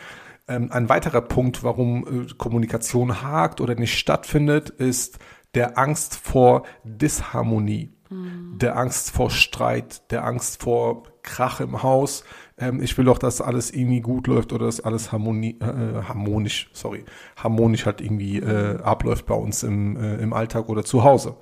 Ähm, 0.49 0.70
ein 0.72 0.88
weiterer 0.88 1.20
Punkt, 1.20 1.62
warum 1.62 2.26
äh, 2.26 2.34
Kommunikation 2.36 3.22
hakt 3.22 3.61
oder 3.61 3.76
nicht 3.76 3.99
stattfindet, 3.99 4.70
ist 4.70 5.18
der 5.55 5.78
Angst 5.78 6.16
vor 6.16 6.64
Disharmonie, 6.84 7.95
mhm. 8.11 8.59
der 8.59 8.76
Angst 8.76 9.11
vor 9.11 9.30
Streit, 9.30 10.11
der 10.11 10.24
Angst 10.24 10.62
vor 10.62 11.04
Krach 11.22 11.61
im 11.61 11.82
Haus. 11.82 12.24
Ähm, 12.59 12.80
ich 12.80 12.96
will 12.96 13.04
doch, 13.04 13.18
dass 13.18 13.40
alles 13.40 13.70
irgendwie 13.70 14.00
gut 14.00 14.26
läuft 14.26 14.52
oder 14.52 14.66
dass 14.66 14.80
alles 14.80 15.12
harmoni 15.12 15.59
äh, 15.61 16.02
harmonisch, 16.02 16.70
sorry, 16.72 17.04
harmonisch 17.36 17.86
halt 17.86 18.00
irgendwie 18.00 18.38
äh, 18.38 18.80
abläuft 18.80 19.26
bei 19.26 19.34
uns 19.34 19.62
im, 19.62 19.96
äh, 19.96 20.16
im 20.16 20.32
Alltag 20.32 20.68
oder 20.68 20.84
zu 20.84 21.04
Hause. 21.04 21.36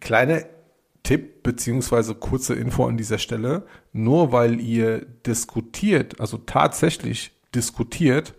Kleine 0.00 0.46
Tipp 1.02 1.42
beziehungsweise 1.42 2.14
kurze 2.14 2.54
Info 2.54 2.86
an 2.86 2.98
dieser 2.98 3.18
Stelle. 3.18 3.64
Nur 3.92 4.30
weil 4.30 4.60
ihr 4.60 5.06
diskutiert, 5.26 6.20
also 6.20 6.36
tatsächlich 6.36 7.32
diskutiert 7.54 8.34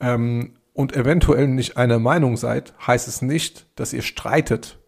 ähm, 0.00 0.54
und 0.72 0.96
eventuell 0.96 1.46
nicht 1.46 1.76
einer 1.76 1.98
Meinung 1.98 2.36
seid, 2.36 2.72
heißt 2.86 3.06
es 3.06 3.22
nicht, 3.22 3.66
dass 3.76 3.92
ihr 3.92 4.02
streitet. 4.02 4.78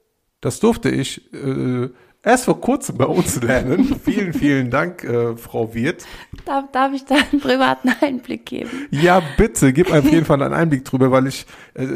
Das 0.43 0.59
durfte 0.59 0.91
ich 0.91 1.33
äh, 1.33 1.89
erst 2.25 2.47
vor 2.47 2.61
kurzem 2.61 2.97
bei 2.99 3.05
uns 3.07 3.41
lernen. 3.41 3.97
vielen, 4.05 4.33
vielen 4.33 4.71
Dank, 4.71 5.05
äh, 5.05 5.37
Frau 5.37 5.73
Wirth. 5.73 6.05
Darf, 6.45 6.65
darf 6.73 6.93
ich 6.93 7.05
da 7.05 7.15
einen 7.15 7.41
privaten 7.41 7.91
Einblick 8.01 8.47
geben? 8.47 8.89
Ja, 8.91 9.23
bitte, 9.37 9.73
gib 9.73 9.93
auf 9.93 10.05
jeden 10.05 10.25
Fall 10.25 10.43
einen 10.43 10.53
Einblick 10.53 10.85
drüber, 10.85 11.13
weil 11.13 11.29
ich, 11.29 11.47
äh, 11.75 11.87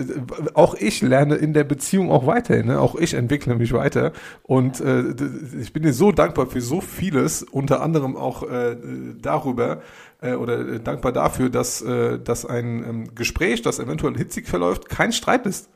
auch 0.55 0.77
ich 0.77 1.03
lerne 1.03 1.35
in 1.35 1.55
der 1.55 1.65
Beziehung 1.65 2.13
auch 2.13 2.25
weiter. 2.25 2.63
Ne? 2.63 2.81
Auch 2.81 2.95
ich 2.95 3.15
entwickle 3.15 3.57
mich 3.57 3.73
weiter. 3.73 4.13
Und 4.45 4.81
äh, 4.81 5.13
ich 5.61 5.73
bin 5.73 5.83
dir 5.83 5.93
so 5.93 6.13
dankbar 6.13 6.47
für 6.47 6.61
so 6.61 6.81
vieles, 6.81 7.43
unter 7.43 7.83
anderem 7.83 8.17
auch 8.17 8.49
äh, 8.49 8.77
darüber, 9.21 9.83
äh, 10.23 10.35
oder 10.35 10.61
äh, 10.61 10.81
dankbar 10.81 11.11
dafür, 11.11 11.51
dass, 11.51 11.83
äh, 11.83 12.21
dass 12.21 12.47
ein 12.47 12.85
ähm, 12.89 13.15
Gespräch, 13.17 13.63
das 13.63 13.81
eventuell 13.81 14.17
hitzig 14.17 14.47
verläuft, 14.47 14.89
kein 14.89 15.13
Streit 15.13 15.47
ist. 15.47 15.69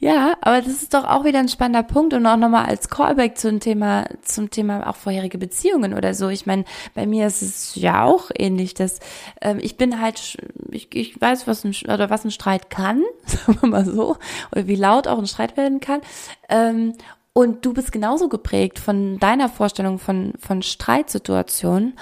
Ja, 0.00 0.36
aber 0.42 0.62
das 0.62 0.82
ist 0.82 0.94
doch 0.94 1.04
auch 1.04 1.24
wieder 1.24 1.40
ein 1.40 1.48
spannender 1.48 1.82
Punkt 1.82 2.14
und 2.14 2.24
auch 2.24 2.36
nochmal 2.36 2.66
als 2.66 2.88
Callback 2.88 3.36
zum 3.36 3.58
Thema, 3.58 4.06
zum 4.22 4.48
Thema 4.48 4.88
auch 4.88 4.94
vorherige 4.94 5.38
Beziehungen 5.38 5.92
oder 5.92 6.14
so. 6.14 6.28
Ich 6.28 6.46
meine, 6.46 6.64
bei 6.94 7.04
mir 7.04 7.26
ist 7.26 7.42
es 7.42 7.74
ja 7.74 8.04
auch 8.04 8.30
ähnlich, 8.36 8.74
dass 8.74 9.00
ähm, 9.40 9.58
ich 9.60 9.76
bin 9.76 10.00
halt, 10.00 10.36
ich, 10.70 10.94
ich 10.94 11.20
weiß, 11.20 11.48
was 11.48 11.64
ein, 11.64 11.74
oder 11.92 12.10
was 12.10 12.24
ein 12.24 12.30
Streit 12.30 12.70
kann, 12.70 13.02
sagen 13.26 13.58
wir 13.60 13.68
mal 13.68 13.84
so, 13.84 14.16
oder 14.52 14.68
wie 14.68 14.76
laut 14.76 15.08
auch 15.08 15.18
ein 15.18 15.26
Streit 15.26 15.56
werden 15.56 15.80
kann. 15.80 16.00
Ähm, 16.48 16.94
und 17.32 17.64
du 17.64 17.72
bist 17.72 17.90
genauso 17.90 18.28
geprägt 18.28 18.78
von 18.78 19.18
deiner 19.18 19.48
Vorstellung 19.48 19.98
von, 19.98 20.32
von 20.38 20.62
Streitsituationen. 20.62 21.98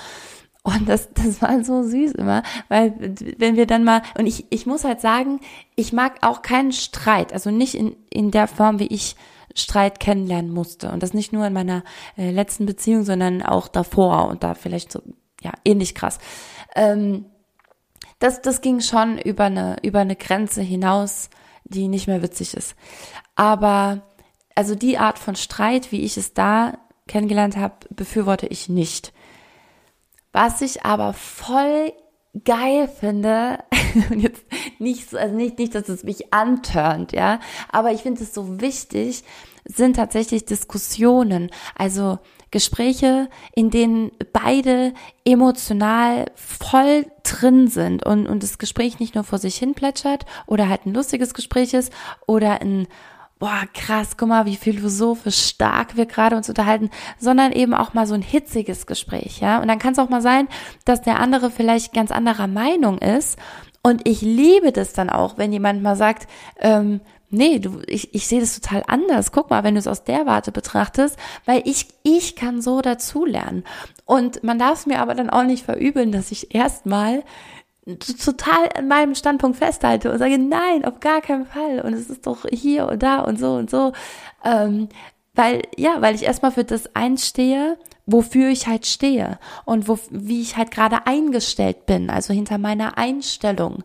Und 0.66 0.88
das, 0.88 1.10
das 1.14 1.40
war 1.40 1.62
so 1.62 1.84
süß 1.84 2.12
immer, 2.12 2.42
weil 2.68 3.14
wenn 3.38 3.54
wir 3.54 3.66
dann 3.66 3.84
mal, 3.84 4.02
und 4.18 4.26
ich, 4.26 4.46
ich 4.50 4.66
muss 4.66 4.82
halt 4.82 5.00
sagen, 5.00 5.38
ich 5.76 5.92
mag 5.92 6.26
auch 6.26 6.42
keinen 6.42 6.72
Streit, 6.72 7.32
also 7.32 7.52
nicht 7.52 7.76
in, 7.76 7.94
in 8.10 8.32
der 8.32 8.48
Form, 8.48 8.80
wie 8.80 8.88
ich 8.88 9.14
Streit 9.54 10.00
kennenlernen 10.00 10.52
musste. 10.52 10.90
Und 10.90 11.04
das 11.04 11.14
nicht 11.14 11.32
nur 11.32 11.46
in 11.46 11.52
meiner 11.52 11.84
äh, 12.18 12.32
letzten 12.32 12.66
Beziehung, 12.66 13.04
sondern 13.04 13.42
auch 13.42 13.68
davor 13.68 14.26
und 14.26 14.42
da 14.42 14.54
vielleicht 14.54 14.90
so, 14.90 15.02
ja, 15.40 15.52
ähnlich 15.64 15.94
krass. 15.94 16.18
Ähm, 16.74 17.26
das, 18.18 18.42
das 18.42 18.60
ging 18.60 18.80
schon 18.80 19.18
über 19.18 19.44
eine, 19.44 19.76
über 19.82 20.00
eine 20.00 20.16
Grenze 20.16 20.62
hinaus, 20.62 21.30
die 21.62 21.86
nicht 21.86 22.08
mehr 22.08 22.22
witzig 22.22 22.54
ist. 22.54 22.74
Aber, 23.36 24.02
also 24.56 24.74
die 24.74 24.98
Art 24.98 25.20
von 25.20 25.36
Streit, 25.36 25.92
wie 25.92 26.00
ich 26.00 26.16
es 26.16 26.34
da 26.34 26.78
kennengelernt 27.06 27.56
habe, 27.56 27.76
befürworte 27.90 28.48
ich 28.48 28.68
nicht. 28.68 29.12
Was 30.36 30.60
ich 30.60 30.84
aber 30.84 31.14
voll 31.14 31.94
geil 32.44 32.88
finde, 32.88 33.60
und 34.10 34.20
jetzt 34.20 34.44
nicht 34.78 35.08
so, 35.08 35.16
also 35.16 35.34
nicht, 35.34 35.58
nicht, 35.58 35.74
dass 35.74 35.88
es 35.88 36.04
mich 36.04 36.34
antörnt, 36.34 37.12
ja, 37.12 37.40
aber 37.72 37.92
ich 37.92 38.02
finde 38.02 38.22
es 38.22 38.34
so 38.34 38.60
wichtig, 38.60 39.24
sind 39.64 39.96
tatsächlich 39.96 40.44
Diskussionen, 40.44 41.50
also 41.74 42.18
Gespräche, 42.50 43.30
in 43.54 43.70
denen 43.70 44.10
beide 44.34 44.92
emotional 45.24 46.26
voll 46.34 47.06
drin 47.22 47.68
sind 47.68 48.04
und, 48.04 48.26
und 48.26 48.42
das 48.42 48.58
Gespräch 48.58 49.00
nicht 49.00 49.14
nur 49.14 49.24
vor 49.24 49.38
sich 49.38 49.56
hin 49.56 49.72
plätschert 49.72 50.26
oder 50.46 50.68
halt 50.68 50.84
ein 50.84 50.92
lustiges 50.92 51.32
Gespräch 51.32 51.72
ist 51.72 51.90
oder 52.26 52.60
ein 52.60 52.88
boah, 53.38 53.62
krass, 53.74 54.16
guck 54.16 54.28
mal, 54.28 54.46
wie 54.46 54.56
philosophisch 54.56 55.48
stark 55.48 55.96
wir 55.96 56.06
gerade 56.06 56.36
uns 56.36 56.48
unterhalten, 56.48 56.90
sondern 57.18 57.52
eben 57.52 57.74
auch 57.74 57.94
mal 57.94 58.06
so 58.06 58.14
ein 58.14 58.22
hitziges 58.22 58.86
Gespräch, 58.86 59.40
ja. 59.40 59.60
Und 59.60 59.68
dann 59.68 59.78
kann 59.78 59.92
es 59.92 59.98
auch 59.98 60.08
mal 60.08 60.22
sein, 60.22 60.48
dass 60.84 61.02
der 61.02 61.20
andere 61.20 61.50
vielleicht 61.50 61.92
ganz 61.92 62.10
anderer 62.10 62.46
Meinung 62.46 62.98
ist. 62.98 63.38
Und 63.82 64.08
ich 64.08 64.20
liebe 64.22 64.72
das 64.72 64.94
dann 64.94 65.10
auch, 65.10 65.38
wenn 65.38 65.52
jemand 65.52 65.82
mal 65.82 65.96
sagt, 65.96 66.28
ähm, 66.60 67.00
nee, 67.30 67.58
du, 67.58 67.82
ich, 67.86 68.14
ich 68.14 68.26
sehe 68.26 68.40
das 68.40 68.58
total 68.58 68.82
anders. 68.88 69.32
Guck 69.32 69.50
mal, 69.50 69.64
wenn 69.64 69.74
du 69.74 69.80
es 69.80 69.86
aus 69.86 70.04
der 70.04 70.26
Warte 70.26 70.50
betrachtest, 70.50 71.16
weil 71.44 71.62
ich, 71.64 71.88
ich 72.02 72.36
kann 72.36 72.62
so 72.62 72.80
dazulernen. 72.80 73.64
Und 74.04 74.42
man 74.42 74.58
darf 74.58 74.80
es 74.80 74.86
mir 74.86 75.00
aber 75.00 75.14
dann 75.14 75.30
auch 75.30 75.44
nicht 75.44 75.64
verübeln, 75.64 76.10
dass 76.10 76.32
ich 76.32 76.54
erstmal 76.54 77.22
total 77.94 78.68
an 78.76 78.88
meinem 78.88 79.14
Standpunkt 79.14 79.58
festhalte 79.58 80.10
und 80.10 80.18
sage, 80.18 80.38
nein, 80.38 80.84
auf 80.84 81.00
gar 81.00 81.20
keinen 81.20 81.46
Fall. 81.46 81.80
Und 81.80 81.92
es 81.92 82.10
ist 82.10 82.26
doch 82.26 82.44
hier 82.50 82.88
und 82.88 83.02
da 83.02 83.20
und 83.20 83.38
so 83.38 83.54
und 83.54 83.70
so. 83.70 83.92
Ähm, 84.44 84.88
weil, 85.34 85.62
ja, 85.76 86.00
weil 86.00 86.14
ich 86.14 86.22
erstmal 86.22 86.50
für 86.50 86.64
das 86.64 86.96
einstehe, 86.96 87.78
wofür 88.06 88.48
ich 88.48 88.66
halt 88.66 88.86
stehe 88.86 89.38
und 89.64 89.88
wo, 89.88 89.98
wie 90.10 90.40
ich 90.40 90.56
halt 90.56 90.70
gerade 90.70 91.06
eingestellt 91.06 91.86
bin, 91.86 92.10
also 92.10 92.32
hinter 92.32 92.58
meiner 92.58 92.96
Einstellung 92.98 93.84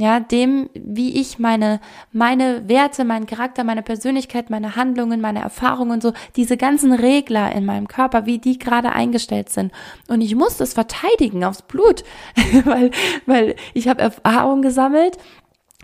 ja, 0.00 0.18
dem, 0.18 0.70
wie 0.72 1.20
ich 1.20 1.38
meine, 1.38 1.78
meine 2.10 2.66
Werte, 2.70 3.04
meinen 3.04 3.26
Charakter, 3.26 3.64
meine 3.64 3.82
Persönlichkeit, 3.82 4.48
meine 4.48 4.74
Handlungen, 4.74 5.20
meine 5.20 5.42
Erfahrungen, 5.42 6.00
so 6.00 6.14
diese 6.36 6.56
ganzen 6.56 6.94
Regler 6.94 7.52
in 7.52 7.66
meinem 7.66 7.86
Körper, 7.86 8.24
wie 8.24 8.38
die 8.38 8.58
gerade 8.58 8.92
eingestellt 8.92 9.50
sind. 9.50 9.72
Und 10.08 10.22
ich 10.22 10.34
muss 10.34 10.56
das 10.56 10.72
verteidigen 10.72 11.44
aufs 11.44 11.60
Blut, 11.60 12.02
weil, 12.64 12.92
weil 13.26 13.56
ich 13.74 13.88
habe 13.88 14.00
Erfahrungen 14.00 14.62
gesammelt, 14.62 15.18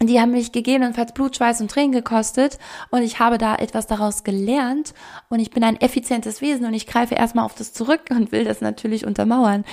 die 0.01 0.19
haben 0.19 0.31
mich 0.31 0.51
gegebenenfalls 0.51 1.13
Blut, 1.13 1.37
Schweiß 1.37 1.61
und 1.61 1.71
Tränen 1.71 1.93
gekostet 1.93 2.59
und 2.91 3.03
ich 3.03 3.19
habe 3.19 3.37
da 3.37 3.55
etwas 3.57 3.87
daraus 3.87 4.25
gelernt 4.25 4.95
und 5.29 5.41
ich 5.41 5.51
bin 5.51 5.63
ein 5.63 5.79
effizientes 5.79 6.41
Wesen 6.41 6.65
und 6.65 6.73
ich 6.75 6.87
greife 6.87 7.15
erstmal 7.15 7.45
auf 7.45 7.55
das 7.55 7.75
zurück 7.75 8.03
und 8.11 8.33
will 8.33 8.45
das 8.45 8.63
natürlich 8.63 9.07
untermauern 9.07 9.65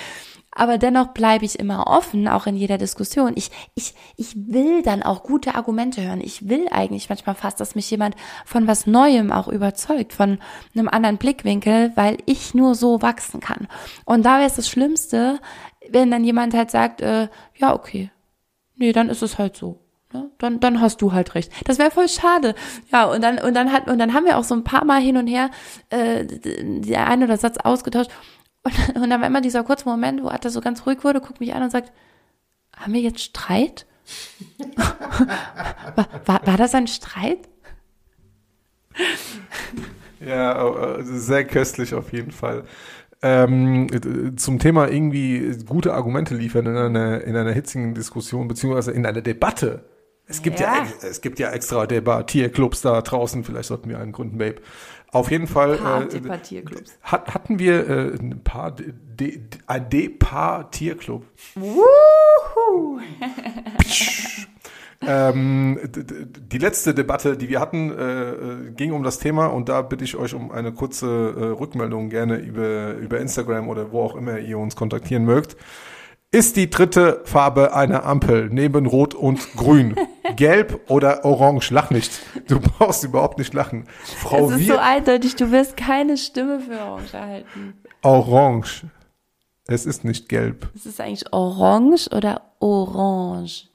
aber 0.54 0.78
dennoch 0.78 1.08
bleibe 1.08 1.44
ich 1.44 1.58
immer 1.58 1.86
offen, 1.86 2.28
auch 2.28 2.46
in 2.46 2.56
jeder 2.56 2.78
Diskussion. 2.78 3.32
Ich, 3.36 3.50
ich, 3.74 3.94
ich 4.16 4.34
will 4.36 4.82
dann 4.82 5.02
auch 5.02 5.22
gute 5.22 5.54
Argumente 5.54 6.02
hören. 6.02 6.20
Ich 6.22 6.48
will 6.48 6.68
eigentlich 6.70 7.08
manchmal 7.08 7.34
fast, 7.34 7.60
dass 7.60 7.74
mich 7.74 7.90
jemand 7.90 8.14
von 8.44 8.66
was 8.66 8.86
Neuem 8.86 9.32
auch 9.32 9.48
überzeugt, 9.48 10.12
von 10.12 10.38
einem 10.74 10.88
anderen 10.88 11.18
Blickwinkel, 11.18 11.92
weil 11.96 12.18
ich 12.26 12.54
nur 12.54 12.74
so 12.74 13.02
wachsen 13.02 13.40
kann. 13.40 13.68
Und 14.04 14.24
da 14.24 14.38
wäre 14.38 14.46
es 14.46 14.56
das 14.56 14.68
Schlimmste, 14.68 15.40
wenn 15.90 16.10
dann 16.10 16.24
jemand 16.24 16.54
halt 16.54 16.70
sagt, 16.70 17.00
äh, 17.00 17.28
ja, 17.56 17.74
okay, 17.74 18.10
nee, 18.76 18.92
dann 18.92 19.08
ist 19.08 19.22
es 19.22 19.38
halt 19.38 19.56
so. 19.56 19.80
Ne? 20.12 20.30
Dann, 20.38 20.60
dann 20.60 20.80
hast 20.80 21.02
du 21.02 21.12
halt 21.12 21.34
recht. 21.34 21.52
Das 21.66 21.78
wäre 21.78 21.90
voll 21.90 22.08
schade. 22.08 22.54
Ja, 22.92 23.04
und 23.04 23.22
dann, 23.22 23.38
und 23.38 23.54
dann 23.54 23.72
hat, 23.72 23.88
und 23.88 23.98
dann 23.98 24.14
haben 24.14 24.24
wir 24.24 24.38
auch 24.38 24.44
so 24.44 24.54
ein 24.54 24.64
paar 24.64 24.84
Mal 24.84 25.00
hin 25.00 25.16
und 25.16 25.26
her 25.26 25.50
äh, 25.90 26.24
der 26.24 27.08
eine 27.08 27.24
oder 27.24 27.36
Satz 27.36 27.58
ausgetauscht. 27.58 28.10
Und, 28.64 28.96
und 28.96 29.10
dann 29.10 29.20
war 29.20 29.28
immer 29.28 29.40
dieser 29.40 29.62
kurze 29.62 29.88
Moment, 29.88 30.22
wo 30.22 30.28
Atta 30.28 30.50
so 30.50 30.60
ganz 30.60 30.84
ruhig 30.86 31.04
wurde, 31.04 31.20
guckt 31.20 31.40
mich 31.40 31.54
an 31.54 31.62
und 31.62 31.70
sagt, 31.70 31.92
haben 32.76 32.92
wir 32.92 33.00
jetzt 33.00 33.20
Streit? 33.20 33.86
war, 35.96 36.08
war, 36.26 36.46
war 36.46 36.56
das 36.56 36.74
ein 36.74 36.88
Streit? 36.88 37.48
Ja, 40.20 40.96
sehr 41.02 41.44
köstlich 41.44 41.94
auf 41.94 42.12
jeden 42.12 42.30
Fall. 42.30 42.64
Ähm, 43.22 44.36
zum 44.36 44.58
Thema 44.58 44.88
irgendwie 44.88 45.56
gute 45.66 45.94
Argumente 45.94 46.34
liefern 46.34 46.66
in 46.66 46.76
einer, 46.76 47.22
in 47.22 47.36
einer 47.36 47.52
hitzigen 47.52 47.94
Diskussion, 47.94 48.48
beziehungsweise 48.48 48.92
in 48.92 49.06
einer 49.06 49.22
Debatte. 49.22 49.84
Es 50.26 50.42
gibt 50.42 50.60
ja, 50.60 50.84
ja 50.84 51.08
es 51.08 51.20
gibt 51.20 51.38
ja 51.38 51.50
extra 51.50 51.86
Debattierclubs 51.86 52.82
da 52.82 53.00
draußen, 53.00 53.44
vielleicht 53.44 53.68
sollten 53.68 53.88
wir 53.88 53.98
einen 53.98 54.12
gründen, 54.12 54.38
Babe. 54.38 54.56
Auf 55.14 55.30
jeden 55.30 55.46
Fall 55.46 55.74
äh, 55.74 56.28
hat, 57.02 57.34
hatten 57.34 57.60
wir 57.60 57.88
äh, 57.88 58.14
ein 58.16 58.42
paar 58.42 58.74
ein 59.68 59.88
Departierclub. 59.88 61.24
Wuhu! 61.54 62.98
ähm, 65.06 65.78
die 66.50 66.58
letzte 66.58 66.94
Debatte, 66.94 67.36
die 67.36 67.48
wir 67.48 67.60
hatten, 67.60 67.92
äh, 67.92 68.72
ging 68.72 68.90
um 68.90 69.04
das 69.04 69.20
Thema 69.20 69.46
und 69.46 69.68
da 69.68 69.82
bitte 69.82 70.02
ich 70.02 70.16
euch 70.16 70.34
um 70.34 70.50
eine 70.50 70.72
kurze 70.72 71.06
äh, 71.06 71.44
Rückmeldung 71.60 72.08
gerne 72.08 72.38
über, 72.38 72.94
über 72.94 73.20
Instagram 73.20 73.68
oder 73.68 73.92
wo 73.92 74.02
auch 74.02 74.16
immer 74.16 74.40
ihr 74.40 74.58
uns 74.58 74.74
kontaktieren 74.74 75.24
mögt. 75.24 75.56
Ist 76.34 76.56
die 76.56 76.68
dritte 76.68 77.20
Farbe 77.26 77.76
eine 77.76 78.02
Ampel 78.02 78.48
neben 78.50 78.86
Rot 78.86 79.14
und 79.14 79.54
Grün? 79.54 79.94
Gelb 80.34 80.80
oder 80.90 81.24
Orange? 81.24 81.70
Lach 81.70 81.90
nicht. 81.90 82.10
Du 82.48 82.58
brauchst 82.58 83.04
überhaupt 83.04 83.38
nicht 83.38 83.54
lachen. 83.54 83.86
Frau 84.02 84.50
Es 84.50 84.58
ist 84.58 84.66
so 84.66 84.76
eindeutig, 84.76 85.36
du 85.36 85.52
wirst 85.52 85.76
keine 85.76 86.16
Stimme 86.16 86.58
für 86.58 86.76
Orange 86.80 87.14
erhalten. 87.14 87.74
Orange. 88.02 88.86
Es 89.68 89.86
ist 89.86 90.04
nicht 90.04 90.28
gelb. 90.28 90.68
Es 90.74 90.86
ist 90.86 91.00
eigentlich 91.00 91.32
Orange 91.32 92.08
oder 92.10 92.42
Orange? 92.58 93.68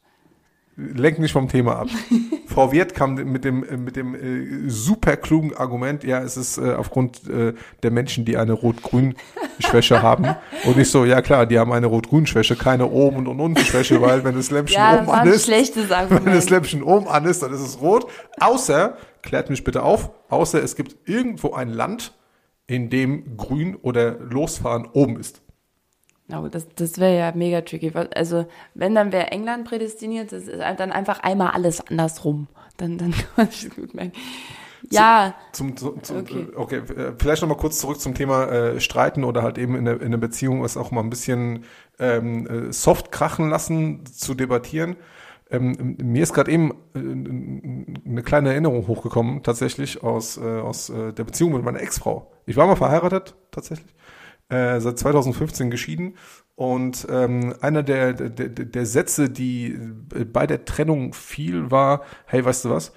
Lenk 0.93 1.19
nicht 1.19 1.31
vom 1.31 1.47
Thema 1.47 1.77
ab. 1.77 1.87
Frau 2.47 2.71
Wirt 2.71 2.95
kam 2.95 3.15
mit 3.15 3.45
dem, 3.45 3.65
mit 3.83 3.95
dem 3.95 4.15
äh, 4.15 4.69
super 4.69 5.17
klugen 5.17 5.55
Argument, 5.55 6.03
ja, 6.03 6.21
es 6.21 6.37
ist 6.37 6.57
äh, 6.57 6.73
aufgrund 6.73 7.29
äh, 7.29 7.53
der 7.83 7.91
Menschen, 7.91 8.25
die 8.25 8.37
eine 8.37 8.53
Rot-Grün-Schwäche 8.53 10.01
haben. 10.01 10.35
Und 10.65 10.77
nicht 10.77 10.89
so, 10.89 11.05
ja 11.05 11.21
klar, 11.21 11.45
die 11.45 11.59
haben 11.59 11.71
eine 11.71 11.87
Rot-Grün-Schwäche, 11.87 12.55
keine 12.55 12.89
Oben- 12.89 13.27
und 13.27 13.39
Unten-Schwäche, 13.39 14.01
weil 14.01 14.23
wenn 14.23 14.35
das 14.35 14.51
Lämpchen 14.51 14.79
ja, 14.79 15.01
oben 15.01 15.09
an 15.11 15.27
ist, 15.27 15.47
wenn 16.09 16.25
das 16.25 16.49
Lämpchen 16.49 16.83
oben 16.83 17.07
an 17.07 17.25
ist, 17.25 17.43
dann 17.43 17.53
ist 17.53 17.61
es 17.61 17.81
rot. 17.81 18.09
Außer, 18.39 18.97
klärt 19.21 19.49
mich 19.49 19.63
bitte 19.63 19.83
auf, 19.83 20.11
außer 20.29 20.63
es 20.63 20.75
gibt 20.75 21.07
irgendwo 21.07 21.53
ein 21.53 21.69
Land, 21.69 22.13
in 22.69 22.89
dem 22.91 23.35
Grün 23.35 23.75
oder 23.75 24.19
Losfahren 24.19 24.87
oben 24.93 25.19
ist. 25.19 25.41
Aber 26.31 26.49
das, 26.49 26.67
das 26.75 26.99
wäre 26.99 27.17
ja 27.17 27.31
mega 27.35 27.61
tricky. 27.61 27.91
Also, 28.15 28.45
wenn, 28.73 28.95
dann 28.95 29.11
wäre 29.11 29.31
England 29.31 29.67
prädestiniert, 29.67 30.31
das 30.31 30.43
ist 30.43 30.59
dann 30.59 30.91
einfach 30.91 31.21
einmal 31.21 31.51
alles 31.51 31.85
andersrum. 31.87 32.47
Dann, 32.77 32.97
dann 32.97 33.13
kann 33.35 33.47
ich 33.49 33.65
es 33.65 33.75
gut 33.75 33.93
merken. 33.93 34.13
Ja. 34.89 35.35
Zum, 35.51 35.75
zum, 35.75 36.01
zum, 36.03 36.17
okay. 36.17 36.47
okay, 36.55 36.77
äh, 36.77 37.13
vielleicht 37.17 37.41
nochmal 37.41 37.57
kurz 37.57 37.79
zurück 37.79 37.99
zum 37.99 38.13
Thema 38.13 38.45
äh, 38.45 38.79
Streiten 38.79 39.23
oder 39.23 39.43
halt 39.43 39.57
eben 39.57 39.75
in 39.75 39.85
der, 39.85 40.01
in 40.01 40.11
der 40.11 40.17
Beziehung 40.17 40.63
es 40.63 40.77
auch 40.77 40.91
mal 40.91 41.01
ein 41.01 41.09
bisschen 41.09 41.65
ähm, 41.99 42.47
äh, 42.47 42.73
soft 42.73 43.11
krachen 43.11 43.49
lassen, 43.49 44.05
zu 44.05 44.33
debattieren. 44.33 44.95
Ähm, 45.51 45.97
mir 46.01 46.23
ist 46.23 46.33
gerade 46.33 46.51
eben 46.51 46.71
äh, 46.95 46.99
eine 48.09 48.23
kleine 48.23 48.51
Erinnerung 48.51 48.87
hochgekommen, 48.87 49.43
tatsächlich 49.43 50.03
aus, 50.03 50.37
äh, 50.37 50.41
aus 50.41 50.89
äh, 50.89 51.11
der 51.11 51.23
Beziehung 51.23 51.53
mit 51.53 51.63
meiner 51.63 51.81
Ex-Frau. 51.81 52.31
Ich 52.45 52.55
war 52.55 52.67
mal 52.67 52.75
verheiratet, 52.75 53.35
tatsächlich 53.51 53.93
äh, 54.49 54.79
seit 54.79 54.99
2015 54.99 55.71
geschieden. 55.71 56.15
Und 56.55 57.07
ähm, 57.09 57.55
einer 57.61 57.83
der, 57.83 58.13
der, 58.13 58.49
der 58.49 58.85
Sätze, 58.85 59.29
die 59.29 59.79
bei 60.33 60.45
der 60.45 60.65
Trennung 60.65 61.13
fiel, 61.13 61.71
war, 61.71 62.01
hey, 62.25 62.43
weißt 62.43 62.65
du 62.65 62.69
was, 62.71 62.91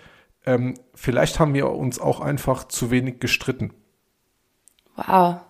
ähm, 0.44 0.74
vielleicht 0.94 1.38
haben 1.38 1.54
wir 1.54 1.70
uns 1.70 2.00
auch 2.00 2.20
einfach 2.20 2.64
zu 2.64 2.90
wenig 2.90 3.20
gestritten. 3.20 3.72
Wow. 4.96 5.42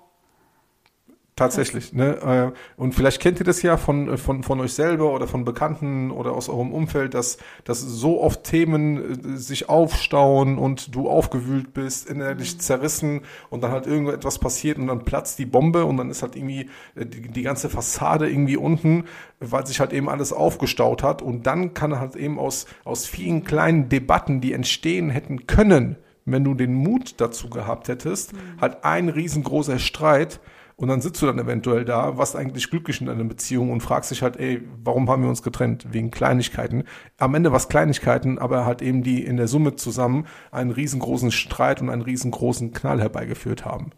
Tatsächlich, 1.43 1.93
ne? 1.93 2.53
Äh, 2.55 2.81
und 2.81 2.95
vielleicht 2.95 3.21
kennt 3.21 3.41
ihr 3.41 3.45
das 3.45 3.63
ja 3.63 3.77
von, 3.77 4.11
äh, 4.11 4.17
von, 4.17 4.45
von 4.45 4.61
euch 4.61 4.75
selber 4.75 5.13
oder 5.13 5.27
von 5.27 5.45
Bekannten 5.45 6.13
oder 6.13 6.35
aus 6.35 6.49
eurem 6.49 6.73
Umfeld, 6.73 7.15
dass, 7.15 7.37
dass 7.65 7.81
so 7.81 8.23
oft 8.23 8.45
Themen 8.45 9.35
äh, 9.35 9.37
sich 9.37 9.69
aufstauen 9.69 10.57
und 10.57 10.95
du 10.95 11.09
aufgewühlt 11.09 11.75
bist, 11.75 12.09
innerlich 12.09 12.55
mhm. 12.55 12.59
zerrissen 12.61 13.21
und 13.51 13.65
dann 13.65 13.73
halt 13.73 13.89
irgendetwas 13.89 14.39
passiert 14.39 14.79
und 14.79 14.87
dann 14.87 15.05
platzt 15.05 15.41
die 15.41 15.47
Bombe 15.47 15.85
und 15.85 15.97
dann 15.97 16.11
ist 16.11 16.23
halt 16.23 16.37
irgendwie 16.37 16.71
die, 16.95 17.29
die 17.29 17.43
ganze 17.43 17.69
Fassade 17.69 18.31
irgendwie 18.31 18.57
unten, 18.57 19.07
weil 19.41 19.67
sich 19.67 19.81
halt 19.81 19.93
eben 19.93 20.09
alles 20.09 20.33
aufgestaut 20.33 21.03
hat 21.03 21.23
und 21.23 21.49
dann 21.49 21.75
kann 21.75 21.99
halt 21.99 22.15
eben 22.15 22.39
aus, 22.39 22.67
aus 22.85 23.05
vielen 23.05 23.43
kleinen 23.43 23.89
Debatten, 23.89 24.41
die 24.41 24.53
entstehen 24.53 25.11
hätten 25.11 25.49
können, 25.49 25.97
wenn 26.25 26.45
du 26.45 26.55
den 26.55 26.73
Mut 26.73 27.21
dazu 27.21 27.51
gehabt 27.51 27.89
hättest, 27.89 28.33
mhm. 28.33 28.61
halt 28.61 28.85
ein 28.85 29.09
riesengroßer 29.09 29.81
Streit 29.81 30.39
und 30.77 30.89
dann 30.89 31.01
sitzt 31.01 31.23
du 31.23 31.27
dann 31.27 31.39
eventuell 31.39 31.85
da, 31.85 32.17
warst 32.19 32.37
eigentlich 32.37 32.71
glücklich 32.71 33.01
in 33.01 33.07
deiner 33.07 33.25
Beziehung 33.25 33.71
und 33.71 33.81
fragst 33.81 34.11
dich 34.11 34.23
halt, 34.23 34.37
ey, 34.37 34.67
warum 34.83 35.09
haben 35.09 35.23
wir 35.23 35.29
uns 35.29 35.43
getrennt? 35.43 35.87
Wegen 35.93 36.11
Kleinigkeiten. 36.11 36.85
Am 37.19 37.35
Ende 37.35 37.51
war 37.51 37.59
es 37.59 37.69
Kleinigkeiten, 37.69 38.39
aber 38.39 38.67
halt 38.67 38.83
eben 38.83 39.03
die 39.03 39.25
in 39.25 39.37
der 39.37 39.49
Summe 39.49 39.77
zusammen 39.77 40.27
einen 40.51 40.71
riesengroßen 40.71 41.31
Streit 41.31 41.81
und 41.81 41.91
einen 41.91 42.03
riesengroßen 42.03 42.73
Knall 42.73 43.01
herbeigeführt 43.01 43.65
haben. 43.65 43.91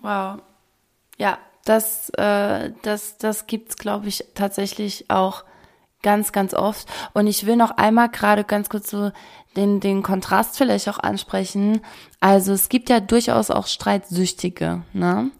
Wow. 0.00 0.40
Ja, 1.18 1.38
das, 1.64 2.10
äh, 2.10 2.72
das, 2.82 3.18
das 3.18 3.46
gibt's, 3.46 3.76
glaube 3.76 4.08
ich, 4.08 4.24
tatsächlich 4.34 5.10
auch 5.10 5.44
ganz, 6.02 6.32
ganz 6.32 6.54
oft. 6.54 6.88
Und 7.14 7.26
ich 7.26 7.46
will 7.46 7.56
noch 7.56 7.70
einmal 7.72 8.08
gerade 8.08 8.44
ganz 8.44 8.68
kurz 8.68 8.90
so 8.90 9.12
den, 9.56 9.80
den 9.80 10.02
Kontrast 10.02 10.58
vielleicht 10.58 10.88
auch 10.88 10.98
ansprechen. 10.98 11.80
Also 12.20 12.52
es 12.52 12.68
gibt 12.68 12.90
ja 12.90 13.00
durchaus 13.00 13.50
auch 13.50 13.66
Streitsüchtige, 13.66 14.82
ne? 14.92 15.30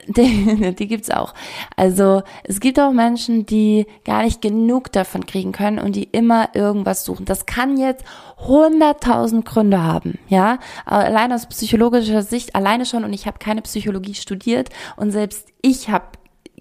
Die, 0.08 0.74
die 0.74 0.88
gibt's 0.88 1.10
auch. 1.10 1.34
Also 1.76 2.22
es 2.44 2.60
gibt 2.60 2.78
auch 2.78 2.92
Menschen, 2.92 3.46
die 3.46 3.86
gar 4.04 4.24
nicht 4.24 4.42
genug 4.42 4.92
davon 4.92 5.26
kriegen 5.26 5.52
können 5.52 5.78
und 5.78 5.96
die 5.96 6.04
immer 6.04 6.50
irgendwas 6.54 7.04
suchen. 7.04 7.24
Das 7.24 7.46
kann 7.46 7.76
jetzt 7.76 8.04
hunderttausend 8.38 9.44
Gründe 9.44 9.82
haben, 9.82 10.18
ja. 10.28 10.58
Allein 10.84 11.32
aus 11.32 11.46
psychologischer 11.46 12.22
Sicht, 12.22 12.54
alleine 12.54 12.86
schon. 12.86 13.04
Und 13.04 13.12
ich 13.12 13.26
habe 13.26 13.38
keine 13.38 13.62
Psychologie 13.62 14.14
studiert 14.14 14.70
und 14.96 15.10
selbst 15.12 15.48
ich 15.62 15.88
habe 15.88 16.06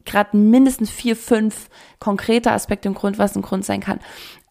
gerade 0.05 0.35
mindestens 0.37 0.89
vier, 0.89 1.15
fünf 1.15 1.69
konkrete 1.99 2.51
Aspekte 2.51 2.87
im 2.87 2.95
Grund, 2.95 3.17
was 3.17 3.35
ein 3.35 3.41
Grund 3.41 3.65
sein 3.65 3.81
kann. 3.81 3.99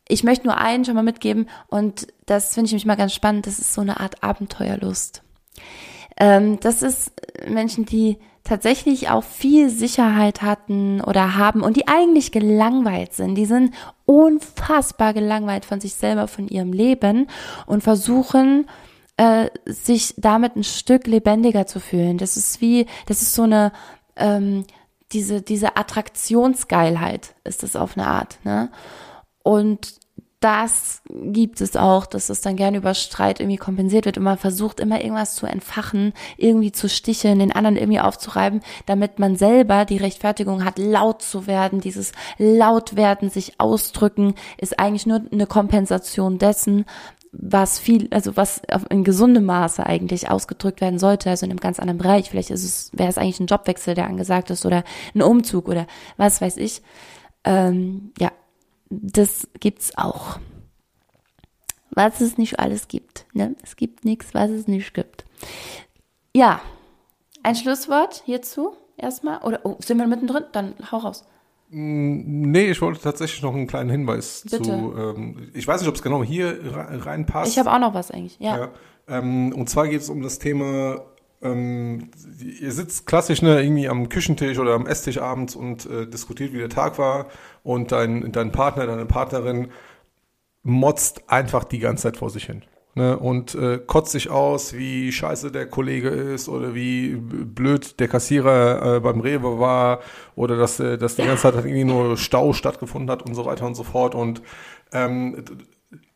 Ich 0.08 0.24
möchte 0.24 0.46
nur 0.46 0.58
einen 0.58 0.84
schon 0.84 0.94
mal 0.94 1.02
mitgeben 1.02 1.48
und 1.68 2.08
das 2.26 2.54
finde 2.54 2.66
ich 2.66 2.72
mich 2.72 2.86
mal 2.86 2.96
ganz 2.96 3.14
spannend. 3.14 3.46
Das 3.46 3.58
ist 3.58 3.72
so 3.72 3.80
eine 3.80 4.00
Art 4.00 4.22
Abenteuerlust. 4.22 5.22
Ähm, 6.20 6.60
das 6.60 6.82
ist 6.82 7.12
Menschen, 7.48 7.86
die 7.86 8.18
tatsächlich 8.44 9.10
auch 9.10 9.24
viel 9.24 9.70
Sicherheit 9.70 10.42
hatten 10.42 11.00
oder 11.00 11.36
haben 11.36 11.62
und 11.62 11.76
die 11.76 11.88
eigentlich 11.88 12.30
gelangweilt 12.30 13.12
sind. 13.12 13.34
Die 13.34 13.46
sind 13.46 13.74
unfassbar 14.06 15.14
gelangweilt 15.14 15.64
von 15.64 15.80
sich 15.80 15.94
selber, 15.94 16.28
von 16.28 16.46
ihrem 16.48 16.72
Leben 16.72 17.26
und 17.66 17.82
versuchen, 17.82 18.68
äh, 19.16 19.50
sich 19.66 20.14
damit 20.16 20.56
ein 20.56 20.64
Stück 20.64 21.06
lebendiger 21.06 21.66
zu 21.66 21.80
fühlen. 21.80 22.18
Das 22.18 22.36
ist 22.36 22.60
wie, 22.60 22.86
das 23.06 23.22
ist 23.22 23.34
so 23.34 23.42
eine, 23.42 23.72
ähm, 24.16 24.64
diese, 25.12 25.42
diese 25.42 25.76
Attraktionsgeilheit 25.76 27.34
ist 27.44 27.62
das 27.62 27.76
auf 27.76 27.96
eine 27.96 28.06
Art, 28.06 28.38
ne? 28.44 28.70
Und 29.42 29.99
das 30.40 31.02
gibt 31.10 31.60
es 31.60 31.76
auch, 31.76 32.06
dass 32.06 32.30
es 32.30 32.40
dann 32.40 32.56
gerne 32.56 32.78
über 32.78 32.94
Streit 32.94 33.40
irgendwie 33.40 33.58
kompensiert 33.58 34.06
wird 34.06 34.16
und 34.16 34.24
man 34.24 34.38
versucht 34.38 34.80
immer 34.80 35.02
irgendwas 35.02 35.34
zu 35.34 35.44
entfachen, 35.44 36.14
irgendwie 36.38 36.72
zu 36.72 36.88
sticheln, 36.88 37.38
den 37.38 37.52
anderen 37.52 37.76
irgendwie 37.76 38.00
aufzureiben, 38.00 38.62
damit 38.86 39.18
man 39.18 39.36
selber 39.36 39.84
die 39.84 39.98
Rechtfertigung 39.98 40.64
hat, 40.64 40.78
laut 40.78 41.20
zu 41.20 41.46
werden. 41.46 41.82
Dieses 41.82 42.12
Lautwerden, 42.38 43.28
sich 43.28 43.60
ausdrücken, 43.60 44.34
ist 44.56 44.78
eigentlich 44.78 45.06
nur 45.06 45.20
eine 45.30 45.46
Kompensation 45.46 46.38
dessen, 46.38 46.86
was 47.32 47.78
viel, 47.78 48.08
also 48.10 48.36
was 48.36 48.62
in 48.88 49.04
gesundem 49.04 49.44
Maße 49.44 49.84
eigentlich 49.84 50.30
ausgedrückt 50.30 50.80
werden 50.80 50.98
sollte, 50.98 51.28
also 51.28 51.44
in 51.44 51.52
einem 51.52 51.60
ganz 51.60 51.78
anderen 51.78 51.98
Bereich. 51.98 52.30
Vielleicht 52.30 52.50
ist 52.50 52.64
es, 52.64 52.90
wäre 52.94 53.10
es 53.10 53.18
eigentlich 53.18 53.40
ein 53.40 53.46
Jobwechsel, 53.46 53.94
der 53.94 54.06
angesagt 54.06 54.50
ist 54.50 54.64
oder 54.64 54.84
ein 55.14 55.22
Umzug 55.22 55.68
oder 55.68 55.86
was 56.16 56.40
weiß 56.40 56.56
ich. 56.56 56.82
Ähm, 57.44 58.12
ja, 58.18 58.32
das 58.90 59.48
gibt's 59.60 59.96
auch. 59.96 60.38
Was 61.90 62.20
es 62.20 62.38
nicht 62.38 62.60
alles 62.60 62.88
gibt. 62.88 63.26
Ne? 63.32 63.56
Es 63.62 63.76
gibt 63.76 64.04
nichts, 64.04 64.34
was 64.34 64.50
es 64.50 64.68
nicht 64.68 64.94
gibt. 64.94 65.24
Ja, 66.34 66.60
ein 67.42 67.56
Schlusswort 67.56 68.22
hierzu 68.26 68.76
erstmal? 68.96 69.38
Oder 69.42 69.60
oh, 69.64 69.76
sind 69.80 69.98
wir 69.98 70.06
mittendrin? 70.06 70.44
Dann 70.52 70.74
hau 70.92 70.98
raus. 70.98 71.24
Mm, 71.70 72.50
nee, 72.50 72.70
ich 72.70 72.80
wollte 72.80 73.00
tatsächlich 73.00 73.42
noch 73.42 73.54
einen 73.54 73.66
kleinen 73.66 73.90
Hinweis 73.90 74.42
Bitte. 74.48 74.62
zu. 74.62 74.94
Ähm, 74.96 75.50
ich 75.54 75.66
weiß 75.66 75.80
nicht, 75.80 75.88
ob 75.88 75.94
es 75.94 76.02
genau 76.02 76.22
hier 76.22 76.58
reinpasst. 76.64 77.50
Ich 77.50 77.58
habe 77.58 77.72
auch 77.72 77.78
noch 77.78 77.94
was 77.94 78.10
eigentlich, 78.10 78.38
ja. 78.38 78.58
ja 78.58 78.68
ähm, 79.08 79.52
und 79.52 79.68
zwar 79.68 79.88
geht 79.88 80.00
es 80.00 80.10
um 80.10 80.22
das 80.22 80.38
Thema 80.38 81.02
ähm, 81.42 82.10
ihr 82.60 82.72
sitzt 82.72 83.06
klassisch 83.06 83.42
ne, 83.42 83.62
irgendwie 83.62 83.88
am 83.88 84.08
Küchentisch 84.08 84.58
oder 84.58 84.74
am 84.74 84.86
Esstisch 84.86 85.18
abends 85.18 85.56
und 85.56 85.86
äh, 85.86 86.06
diskutiert, 86.06 86.52
wie 86.52 86.58
der 86.58 86.68
Tag 86.68 86.98
war 86.98 87.26
und 87.62 87.92
dein, 87.92 88.32
dein 88.32 88.52
Partner, 88.52 88.86
deine 88.86 89.06
Partnerin 89.06 89.68
motzt 90.62 91.30
einfach 91.30 91.64
die 91.64 91.78
ganze 91.78 92.04
Zeit 92.04 92.18
vor 92.18 92.30
sich 92.30 92.44
hin. 92.44 92.62
Ne, 92.96 93.16
und 93.16 93.54
äh, 93.54 93.78
kotzt 93.78 94.10
sich 94.10 94.30
aus, 94.30 94.72
wie 94.74 95.12
scheiße 95.12 95.52
der 95.52 95.66
Kollege 95.66 96.08
ist 96.08 96.48
oder 96.48 96.74
wie 96.74 97.14
blöd 97.14 98.00
der 98.00 98.08
Kassierer 98.08 98.96
äh, 98.96 99.00
beim 99.00 99.20
Rewe 99.20 99.60
war 99.60 100.00
oder 100.34 100.56
dass, 100.56 100.80
äh, 100.80 100.98
dass 100.98 101.14
die 101.14 101.22
ganze 101.22 101.42
Zeit 101.42 101.54
irgendwie 101.54 101.84
nur 101.84 102.16
Stau 102.16 102.52
stattgefunden 102.52 103.08
hat 103.08 103.22
und 103.22 103.36
so 103.36 103.44
weiter 103.44 103.64
und 103.64 103.76
so 103.76 103.84
fort. 103.84 104.16
Und 104.16 104.42
ähm, 104.92 105.44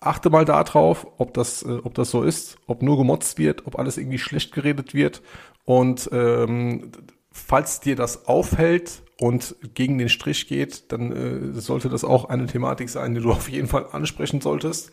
achte 0.00 0.30
mal 0.30 0.44
darauf, 0.44 1.06
ob 1.18 1.34
das, 1.34 1.62
äh, 1.62 1.78
ob 1.82 1.94
das 1.94 2.10
so 2.10 2.22
ist, 2.22 2.58
ob 2.66 2.82
nur 2.82 2.96
gemotzt 2.96 3.38
wird, 3.38 3.66
ob 3.66 3.78
alles 3.78 3.98
irgendwie 3.98 4.18
schlecht 4.18 4.52
geredet 4.52 4.94
wird. 4.94 5.22
Und 5.64 6.08
ähm, 6.12 6.92
falls 7.30 7.80
dir 7.80 7.96
das 7.96 8.26
auffällt 8.26 9.02
und 9.18 9.56
gegen 9.74 9.98
den 9.98 10.08
Strich 10.08 10.46
geht, 10.46 10.92
dann 10.92 11.12
äh, 11.12 11.60
sollte 11.60 11.88
das 11.88 12.04
auch 12.04 12.26
eine 12.26 12.46
Thematik 12.46 12.88
sein, 12.90 13.14
die 13.14 13.20
du 13.20 13.30
auf 13.32 13.48
jeden 13.48 13.68
Fall 13.68 13.86
ansprechen 13.92 14.40
solltest. 14.40 14.92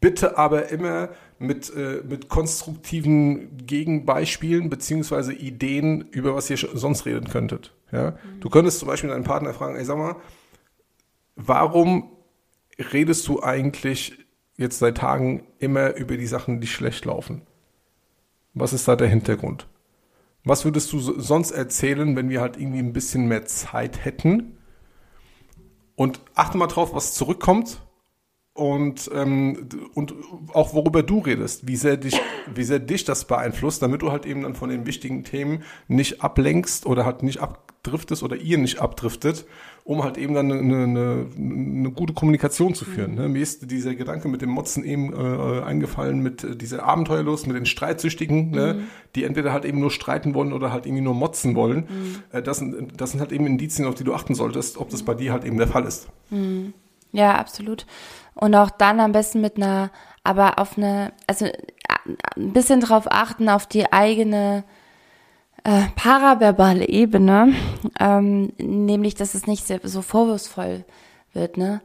Bitte 0.00 0.36
aber 0.36 0.70
immer 0.70 1.10
mit, 1.38 1.72
äh, 1.74 2.02
mit 2.06 2.28
konstruktiven 2.28 3.56
Gegenbeispielen 3.66 4.68
beziehungsweise 4.68 5.32
Ideen, 5.32 6.08
über 6.10 6.34
was 6.34 6.50
ihr 6.50 6.56
sonst 6.56 7.06
reden 7.06 7.28
könntet. 7.28 7.72
Ja? 7.92 8.10
Mhm. 8.10 8.40
Du 8.40 8.50
könntest 8.50 8.80
zum 8.80 8.88
Beispiel 8.88 9.10
deinen 9.10 9.22
Partner 9.22 9.54
fragen, 9.54 9.76
ey, 9.76 9.84
sag 9.84 9.98
mal, 9.98 10.16
warum 11.36 12.10
redest 12.78 13.26
du 13.28 13.42
eigentlich 13.42 14.18
jetzt 14.56 14.78
seit 14.78 14.98
Tagen 14.98 15.46
immer 15.58 15.94
über 15.94 16.16
die 16.16 16.26
Sachen, 16.26 16.60
die 16.60 16.66
schlecht 16.66 17.04
laufen? 17.04 17.42
Was 18.54 18.72
ist 18.72 18.86
da 18.88 18.96
der 18.96 19.08
Hintergrund? 19.08 19.66
Was 20.44 20.64
würdest 20.64 20.92
du 20.92 20.98
sonst 20.98 21.52
erzählen, 21.52 22.16
wenn 22.16 22.28
wir 22.28 22.40
halt 22.40 22.56
irgendwie 22.56 22.80
ein 22.80 22.92
bisschen 22.92 23.26
mehr 23.26 23.46
Zeit 23.46 24.04
hätten? 24.04 24.58
Und 25.94 26.20
achte 26.34 26.58
mal 26.58 26.66
drauf, 26.66 26.94
was 26.94 27.14
zurückkommt 27.14 27.80
und, 28.54 29.10
ähm, 29.14 29.68
und 29.94 30.14
auch 30.52 30.74
worüber 30.74 31.02
du 31.02 31.20
redest, 31.20 31.66
wie 31.66 31.76
sehr, 31.76 31.96
dich, 31.96 32.20
wie 32.52 32.64
sehr 32.64 32.80
dich 32.80 33.04
das 33.04 33.26
beeinflusst, 33.26 33.80
damit 33.80 34.02
du 34.02 34.10
halt 34.10 34.26
eben 34.26 34.42
dann 34.42 34.54
von 34.54 34.68
den 34.68 34.86
wichtigen 34.86 35.24
Themen 35.24 35.62
nicht 35.88 36.22
ablenkst 36.22 36.84
oder 36.84 37.06
halt 37.06 37.22
nicht 37.22 37.40
abdriftest 37.40 38.22
oder 38.22 38.36
ihr 38.36 38.58
nicht 38.58 38.80
abdriftet 38.80 39.46
um 39.84 40.04
halt 40.04 40.16
eben 40.16 40.34
dann 40.34 40.52
eine, 40.52 40.82
eine, 40.84 41.26
eine 41.36 41.90
gute 41.90 42.12
Kommunikation 42.12 42.74
zu 42.74 42.84
führen. 42.84 43.12
Mhm. 43.12 43.16
Ne? 43.16 43.28
Mir 43.28 43.42
ist 43.42 43.70
dieser 43.70 43.94
Gedanke 43.94 44.28
mit 44.28 44.40
dem 44.40 44.50
Motzen 44.50 44.84
eben 44.84 45.12
äh, 45.12 45.62
eingefallen, 45.62 46.20
mit 46.20 46.44
äh, 46.44 46.56
dieser 46.56 46.84
Abenteuerlust, 46.84 47.46
mit 47.46 47.56
den 47.56 47.66
Streitsüchtigen, 47.66 48.50
ne? 48.50 48.74
mhm. 48.74 48.80
ne? 48.80 48.84
die 49.16 49.24
entweder 49.24 49.52
halt 49.52 49.64
eben 49.64 49.80
nur 49.80 49.90
streiten 49.90 50.34
wollen 50.34 50.52
oder 50.52 50.72
halt 50.72 50.86
irgendwie 50.86 51.02
nur 51.02 51.14
motzen 51.14 51.56
wollen. 51.56 51.88
Mhm. 51.88 52.22
Äh, 52.30 52.42
das, 52.42 52.58
sind, 52.58 53.00
das 53.00 53.10
sind 53.10 53.20
halt 53.20 53.32
eben 53.32 53.46
Indizien, 53.46 53.88
auf 53.88 53.96
die 53.96 54.04
du 54.04 54.14
achten 54.14 54.34
solltest, 54.34 54.78
ob 54.78 54.90
das 54.90 55.02
bei 55.02 55.14
dir 55.14 55.32
halt 55.32 55.44
eben 55.44 55.56
der 55.56 55.68
Fall 55.68 55.84
ist. 55.84 56.08
Mhm. 56.30 56.74
Ja, 57.10 57.34
absolut. 57.36 57.86
Und 58.34 58.54
auch 58.54 58.70
dann 58.70 59.00
am 59.00 59.12
besten 59.12 59.40
mit 59.40 59.56
einer, 59.56 59.90
aber 60.22 60.58
auf 60.58 60.78
eine, 60.78 61.12
also 61.26 61.46
äh, 61.46 61.52
ein 62.36 62.52
bisschen 62.52 62.80
drauf 62.80 63.06
achten, 63.10 63.48
auf 63.48 63.66
die 63.66 63.92
eigene 63.92 64.64
äh, 65.64 65.82
paraverbale 65.94 66.88
Ebene, 66.88 67.54
ähm, 68.00 68.52
nämlich, 68.58 69.14
dass 69.14 69.34
es 69.34 69.46
nicht 69.46 69.66
so 69.66 70.02
vorwurfsvoll 70.02 70.84
wird, 71.32 71.56
ne? 71.56 71.80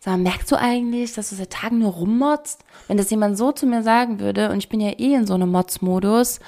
Sag, 0.00 0.18
merkst 0.18 0.50
du 0.50 0.56
eigentlich, 0.56 1.12
dass 1.14 1.30
du 1.30 1.36
seit 1.36 1.50
Tagen 1.50 1.78
nur 1.78 1.92
rummotzt? 1.92 2.64
Wenn 2.88 2.96
das 2.96 3.10
jemand 3.10 3.38
so 3.38 3.52
zu 3.52 3.66
mir 3.66 3.84
sagen 3.84 4.18
würde, 4.18 4.50
und 4.50 4.58
ich 4.58 4.68
bin 4.68 4.80
ja 4.80 4.90
eh 4.90 5.14
in 5.14 5.28
so 5.28 5.34
einem 5.34 5.52
Motzmodus, 5.52 6.40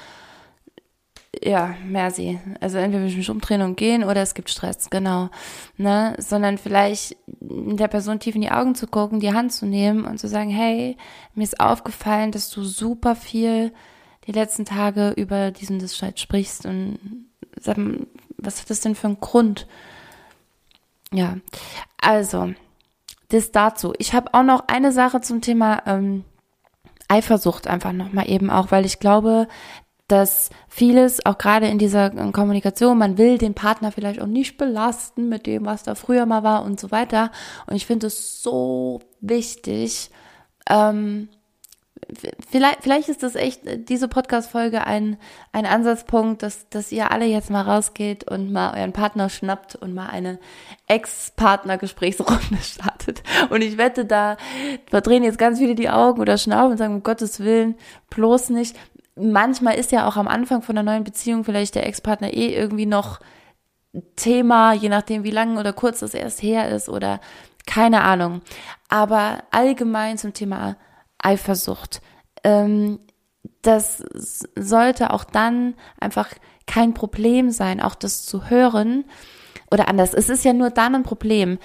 ja, 1.41 1.75
merci. 1.85 2.39
Also 2.59 2.77
entweder 2.77 3.03
will 3.03 3.09
ich 3.09 3.17
mich 3.17 3.29
umdrehen 3.29 3.61
und 3.61 3.77
gehen 3.77 4.03
oder 4.03 4.21
es 4.21 4.33
gibt 4.33 4.49
Stress, 4.49 4.89
genau. 4.89 5.29
Ne? 5.77 6.15
Sondern 6.17 6.57
vielleicht 6.57 7.15
der 7.29 7.87
Person 7.87 8.19
tief 8.19 8.35
in 8.35 8.41
die 8.41 8.51
Augen 8.51 8.75
zu 8.75 8.87
gucken, 8.87 9.19
die 9.19 9.33
Hand 9.33 9.53
zu 9.53 9.65
nehmen 9.65 10.05
und 10.05 10.19
zu 10.19 10.27
sagen, 10.27 10.49
hey, 10.49 10.97
mir 11.33 11.43
ist 11.43 11.59
aufgefallen, 11.59 12.31
dass 12.31 12.49
du 12.49 12.63
super 12.63 13.15
viel 13.15 13.71
die 14.27 14.31
letzten 14.31 14.65
Tage 14.65 15.11
über 15.11 15.51
diesen 15.51 15.85
Streit 15.87 16.19
sprichst 16.19 16.65
und 16.65 16.99
was 18.37 18.61
hat 18.61 18.69
das 18.69 18.81
denn 18.81 18.95
für 18.95 19.07
einen 19.07 19.19
Grund? 19.19 19.67
Ja, 21.11 21.37
also, 21.99 22.53
das 23.29 23.51
dazu. 23.51 23.93
Ich 23.97 24.13
habe 24.13 24.33
auch 24.33 24.43
noch 24.43 24.67
eine 24.67 24.91
Sache 24.91 25.21
zum 25.21 25.41
Thema 25.41 25.83
ähm, 25.85 26.25
Eifersucht 27.07 27.67
einfach 27.67 27.91
nochmal 27.91 28.29
eben 28.29 28.49
auch, 28.49 28.71
weil 28.71 28.85
ich 28.85 28.99
glaube, 28.99 29.47
dass 30.07 30.49
vieles, 30.67 31.25
auch 31.25 31.37
gerade 31.37 31.67
in 31.67 31.79
dieser 31.79 32.13
äh, 32.13 32.31
Kommunikation, 32.31 32.97
man 32.97 33.17
will 33.17 33.37
den 33.37 33.55
Partner 33.55 33.91
vielleicht 33.91 34.21
auch 34.21 34.27
nicht 34.27 34.57
belasten 34.57 35.29
mit 35.29 35.47
dem, 35.47 35.65
was 35.65 35.83
da 35.83 35.95
früher 35.95 36.25
mal 36.25 36.43
war 36.43 36.63
und 36.63 36.79
so 36.79 36.91
weiter. 36.91 37.31
Und 37.65 37.75
ich 37.75 37.85
finde 37.85 38.07
es 38.07 38.43
so 38.43 39.01
wichtig, 39.21 40.11
ähm, 40.69 41.29
vielleicht, 42.49 42.83
vielleicht 42.83 43.09
ist 43.09 43.23
das 43.23 43.35
echt 43.35 43.65
äh, 43.65 43.77
diese 43.77 44.07
Podcast-Folge 44.07 44.85
ein, 44.85 45.17
ein 45.51 45.65
Ansatzpunkt, 45.65 46.43
dass, 46.43 46.69
dass 46.69 46.91
ihr 46.91 47.11
alle 47.11 47.25
jetzt 47.25 47.49
mal 47.49 47.61
rausgeht 47.61 48.29
und 48.29 48.51
mal 48.51 48.77
euren 48.77 48.93
Partner 48.93 49.29
schnappt 49.29 49.75
und 49.75 49.93
mal 49.93 50.07
eine 50.07 50.39
Ex-Partner-Gesprächsrunde 50.87 52.57
startet. 52.61 53.23
Und 53.49 53.61
ich 53.61 53.77
wette, 53.77 54.05
da 54.05 54.37
verdrehen 54.89 55.23
jetzt 55.23 55.37
ganz 55.37 55.59
viele 55.59 55.75
die 55.75 55.89
Augen 55.89 56.21
oder 56.21 56.37
schnauben 56.37 56.71
und 56.71 56.77
sagen, 56.77 56.95
um 56.95 57.03
Gottes 57.03 57.39
Willen, 57.39 57.75
bloß 58.09 58.49
nicht. 58.49 58.75
Manchmal 59.15 59.75
ist 59.75 59.91
ja 59.91 60.07
auch 60.07 60.17
am 60.17 60.27
Anfang 60.27 60.61
von 60.61 60.77
einer 60.77 60.91
neuen 60.91 61.03
Beziehung 61.03 61.43
vielleicht 61.43 61.75
der 61.75 61.87
Ex-Partner 61.87 62.33
eh 62.33 62.53
irgendwie 62.53 62.85
noch 62.85 63.19
Thema, 64.15 64.73
je 64.73 64.89
nachdem, 64.89 65.23
wie 65.23 65.31
lang 65.31 65.57
oder 65.57 65.71
kurz 65.71 65.99
das 65.99 66.13
erst 66.13 66.43
her 66.43 66.69
ist 66.69 66.89
oder 66.89 67.21
keine 67.65 68.01
Ahnung. 68.01 68.41
Aber 68.89 69.43
allgemein 69.51 70.17
zum 70.17 70.33
Thema 70.33 70.75
Eifersucht. 71.25 72.01
Ähm, 72.43 72.99
das 73.61 74.03
sollte 74.55 75.11
auch 75.11 75.23
dann 75.23 75.75
einfach 75.99 76.29
kein 76.67 76.93
Problem 76.93 77.51
sein, 77.51 77.81
auch 77.81 77.95
das 77.95 78.25
zu 78.25 78.49
hören. 78.49 79.05
Oder 79.71 79.87
anders, 79.87 80.13
es 80.13 80.29
ist 80.29 80.45
ja 80.45 80.53
nur 80.53 80.69
dann 80.69 80.95
ein 80.95 81.03
Problem, 81.03 81.57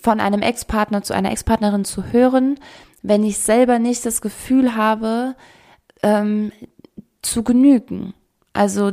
von 0.00 0.20
einem 0.20 0.42
Ex-Partner 0.42 1.02
zu 1.02 1.14
einer 1.14 1.32
Ex-Partnerin 1.32 1.84
zu 1.84 2.12
hören, 2.12 2.58
wenn 3.02 3.24
ich 3.24 3.38
selber 3.38 3.78
nicht 3.78 4.06
das 4.06 4.20
Gefühl 4.20 4.74
habe, 4.74 5.34
ähm, 6.02 6.52
zu 7.20 7.42
genügen. 7.42 8.14
Also, 8.54 8.92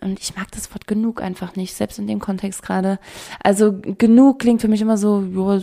und 0.00 0.20
ich 0.20 0.34
mag 0.36 0.50
das 0.52 0.72
Wort 0.72 0.86
genug 0.86 1.22
einfach 1.22 1.56
nicht, 1.56 1.74
selbst 1.74 1.98
in 1.98 2.06
dem 2.06 2.20
Kontext 2.20 2.62
gerade. 2.62 2.98
Also, 3.42 3.72
genug 3.98 4.38
klingt 4.38 4.62
für 4.62 4.68
mich 4.68 4.80
immer 4.80 4.96
so, 4.96 5.20
ja, 5.20 5.60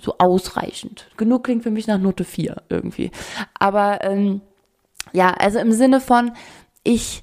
so 0.00 0.14
ausreichend. 0.18 1.06
Genug 1.16 1.44
klingt 1.44 1.62
für 1.62 1.70
mich 1.70 1.86
nach 1.86 1.98
Note 1.98 2.24
4 2.24 2.62
irgendwie. 2.70 3.10
Aber, 3.58 4.02
ähm, 4.02 4.40
ja, 5.12 5.32
also 5.32 5.58
im 5.58 5.72
Sinne 5.72 6.00
von, 6.00 6.32
ich, 6.84 7.22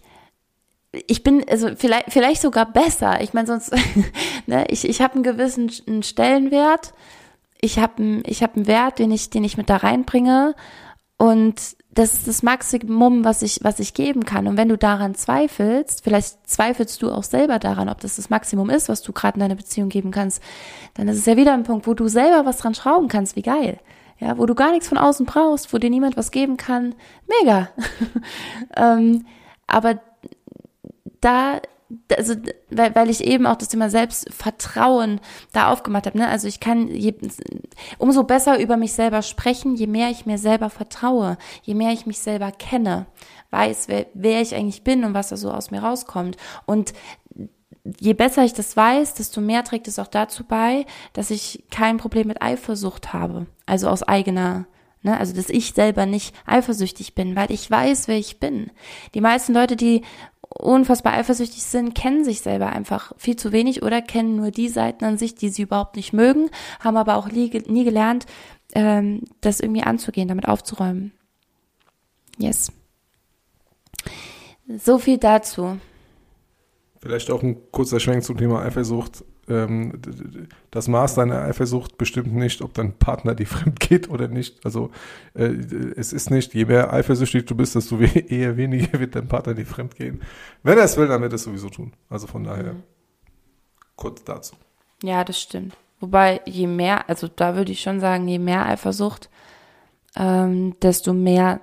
ich 0.91 1.23
bin 1.23 1.43
also 1.47 1.69
vielleicht 1.75 2.11
vielleicht 2.11 2.41
sogar 2.41 2.71
besser. 2.71 3.21
Ich 3.21 3.33
meine 3.33 3.47
sonst 3.47 3.73
ne, 4.47 4.65
ich 4.69 4.87
ich 4.87 5.01
habe 5.01 5.15
einen 5.15 5.23
gewissen 5.23 5.71
einen 5.87 6.03
Stellenwert. 6.03 6.93
Ich 7.59 7.79
habe 7.79 8.21
ich 8.25 8.43
habe 8.43 8.55
einen 8.55 8.67
Wert, 8.67 8.99
den 8.99 9.11
ich 9.11 9.29
den 9.29 9.43
ich 9.43 9.57
mit 9.57 9.69
da 9.69 9.77
reinbringe 9.77 10.55
und 11.17 11.76
das 11.97 12.13
ist 12.13 12.27
das 12.27 12.43
Maximum, 12.43 13.25
was 13.25 13.41
ich, 13.41 13.59
was 13.63 13.79
ich 13.79 13.95
geben 13.95 14.23
kann. 14.23 14.45
Und 14.45 14.55
wenn 14.55 14.69
du 14.69 14.77
daran 14.77 15.15
zweifelst, 15.15 16.03
vielleicht 16.03 16.47
zweifelst 16.47 17.01
du 17.01 17.11
auch 17.11 17.23
selber 17.23 17.57
daran, 17.57 17.89
ob 17.89 17.99
das 18.01 18.17
das 18.17 18.29
Maximum 18.29 18.69
ist, 18.69 18.87
was 18.87 19.01
du 19.01 19.13
gerade 19.13 19.37
in 19.37 19.39
deiner 19.39 19.55
Beziehung 19.55 19.89
geben 19.89 20.11
kannst, 20.11 20.43
dann 20.93 21.07
ist 21.07 21.17
es 21.17 21.25
ja 21.25 21.37
wieder 21.37 21.53
ein 21.53 21.63
Punkt, 21.63 21.87
wo 21.87 21.95
du 21.95 22.07
selber 22.07 22.45
was 22.45 22.57
dran 22.57 22.75
schrauben 22.75 23.07
kannst. 23.07 23.35
Wie 23.35 23.41
geil. 23.41 23.79
Ja, 24.19 24.37
wo 24.37 24.45
du 24.45 24.53
gar 24.53 24.71
nichts 24.71 24.87
von 24.87 24.99
außen 24.99 25.25
brauchst, 25.25 25.73
wo 25.73 25.79
dir 25.79 25.89
niemand 25.89 26.17
was 26.17 26.29
geben 26.29 26.55
kann. 26.57 26.93
Mega. 27.41 27.69
ähm, 28.77 29.25
aber 29.65 29.99
da 31.19 31.61
also 32.15 32.35
weil, 32.69 32.95
weil 32.95 33.09
ich 33.09 33.23
eben 33.23 33.45
auch 33.45 33.55
das 33.55 33.69
Thema 33.69 33.89
Selbstvertrauen 33.89 35.21
da 35.53 35.71
aufgemacht 35.71 36.05
habe. 36.05 36.17
Ne? 36.17 36.27
Also 36.27 36.47
ich 36.47 36.59
kann 36.59 36.87
je, 36.89 37.13
umso 37.97 38.23
besser 38.23 38.59
über 38.59 38.77
mich 38.77 38.93
selber 38.93 39.21
sprechen, 39.21 39.75
je 39.75 39.87
mehr 39.87 40.09
ich 40.09 40.25
mir 40.25 40.37
selber 40.37 40.69
vertraue, 40.69 41.37
je 41.63 41.73
mehr 41.73 41.93
ich 41.93 42.05
mich 42.05 42.19
selber 42.19 42.51
kenne, 42.51 43.05
weiß, 43.51 43.87
wer, 43.87 44.07
wer 44.13 44.41
ich 44.41 44.55
eigentlich 44.55 44.83
bin 44.83 45.03
und 45.03 45.13
was 45.13 45.29
da 45.29 45.37
so 45.37 45.51
aus 45.51 45.71
mir 45.71 45.81
rauskommt. 45.81 46.37
Und 46.65 46.93
je 47.99 48.13
besser 48.13 48.43
ich 48.43 48.53
das 48.53 48.75
weiß, 48.75 49.13
desto 49.13 49.39
mehr 49.39 49.63
trägt 49.63 49.87
es 49.87 49.99
auch 49.99 50.07
dazu 50.07 50.43
bei, 50.43 50.85
dass 51.13 51.31
ich 51.31 51.63
kein 51.71 51.97
Problem 51.97 52.27
mit 52.27 52.41
Eifersucht 52.41 53.13
habe. 53.13 53.47
Also 53.65 53.87
aus 53.87 54.03
eigener 54.03 54.67
Ne? 55.03 55.17
Also, 55.17 55.33
dass 55.33 55.49
ich 55.49 55.73
selber 55.73 56.05
nicht 56.05 56.35
eifersüchtig 56.45 57.15
bin, 57.15 57.35
weil 57.35 57.51
ich 57.51 57.69
weiß, 57.69 58.07
wer 58.07 58.17
ich 58.17 58.39
bin. 58.39 58.71
Die 59.13 59.21
meisten 59.21 59.53
Leute, 59.53 59.75
die 59.75 60.01
unfassbar 60.49 61.13
eifersüchtig 61.13 61.63
sind, 61.63 61.93
kennen 61.95 62.23
sich 62.23 62.41
selber 62.41 62.67
einfach 62.67 63.13
viel 63.17 63.35
zu 63.35 63.51
wenig 63.51 63.83
oder 63.83 64.01
kennen 64.01 64.35
nur 64.35 64.51
die 64.51 64.69
Seiten 64.69 65.05
an 65.05 65.17
sich, 65.17 65.35
die 65.35 65.49
sie 65.49 65.63
überhaupt 65.63 65.95
nicht 65.95 66.13
mögen, 66.13 66.49
haben 66.79 66.97
aber 66.97 67.15
auch 67.15 67.29
nie, 67.29 67.49
nie 67.67 67.83
gelernt, 67.83 68.25
ähm, 68.73 69.21
das 69.41 69.59
irgendwie 69.59 69.83
anzugehen, 69.83 70.27
damit 70.27 70.47
aufzuräumen. 70.47 71.11
Yes. 72.37 72.71
So 74.77 74.99
viel 74.99 75.17
dazu. 75.17 75.77
Vielleicht 76.99 77.31
auch 77.31 77.43
ein 77.43 77.57
kurzer 77.71 77.99
Schwenk 77.99 78.23
zum 78.23 78.37
Thema 78.37 78.61
Eifersucht 78.63 79.23
ähm, 79.49 80.01
das 80.71 80.87
Maß 80.87 81.15
deiner 81.15 81.41
Eifersucht 81.43 81.97
bestimmt 81.97 82.33
nicht, 82.33 82.61
ob 82.61 82.73
dein 82.73 82.93
Partner 82.93 83.35
dir 83.35 83.47
fremd 83.47 83.79
geht 83.79 84.09
oder 84.09 84.27
nicht. 84.27 84.65
Also 84.65 84.91
äh, 85.33 85.45
es 85.95 86.13
ist 86.13 86.31
nicht, 86.31 86.53
je 86.53 86.65
mehr 86.65 86.93
eifersüchtig 86.93 87.45
du 87.45 87.55
bist, 87.55 87.75
desto 87.75 87.99
we 87.99 88.05
eher 88.29 88.57
weniger 88.57 88.99
wird 88.99 89.15
dein 89.15 89.27
Partner 89.27 89.53
dir 89.53 89.65
fremd 89.65 89.95
gehen. 89.95 90.21
Wenn 90.63 90.77
er 90.77 90.85
es 90.85 90.97
will, 90.97 91.07
dann 91.07 91.21
wird 91.21 91.33
er 91.33 91.35
es 91.35 91.43
sowieso 91.43 91.69
tun. 91.69 91.93
Also 92.09 92.27
von 92.27 92.43
daher 92.43 92.73
mhm. 92.73 92.83
kurz 93.95 94.23
dazu. 94.23 94.55
Ja, 95.03 95.23
das 95.23 95.39
stimmt. 95.39 95.75
Wobei, 95.99 96.41
je 96.45 96.67
mehr, 96.67 97.09
also 97.09 97.27
da 97.27 97.55
würde 97.55 97.71
ich 97.71 97.81
schon 97.81 97.99
sagen, 97.99 98.27
je 98.27 98.39
mehr 98.39 98.65
Eifersucht, 98.65 99.29
ähm, 100.15 100.75
desto 100.81 101.13
mehr 101.13 101.59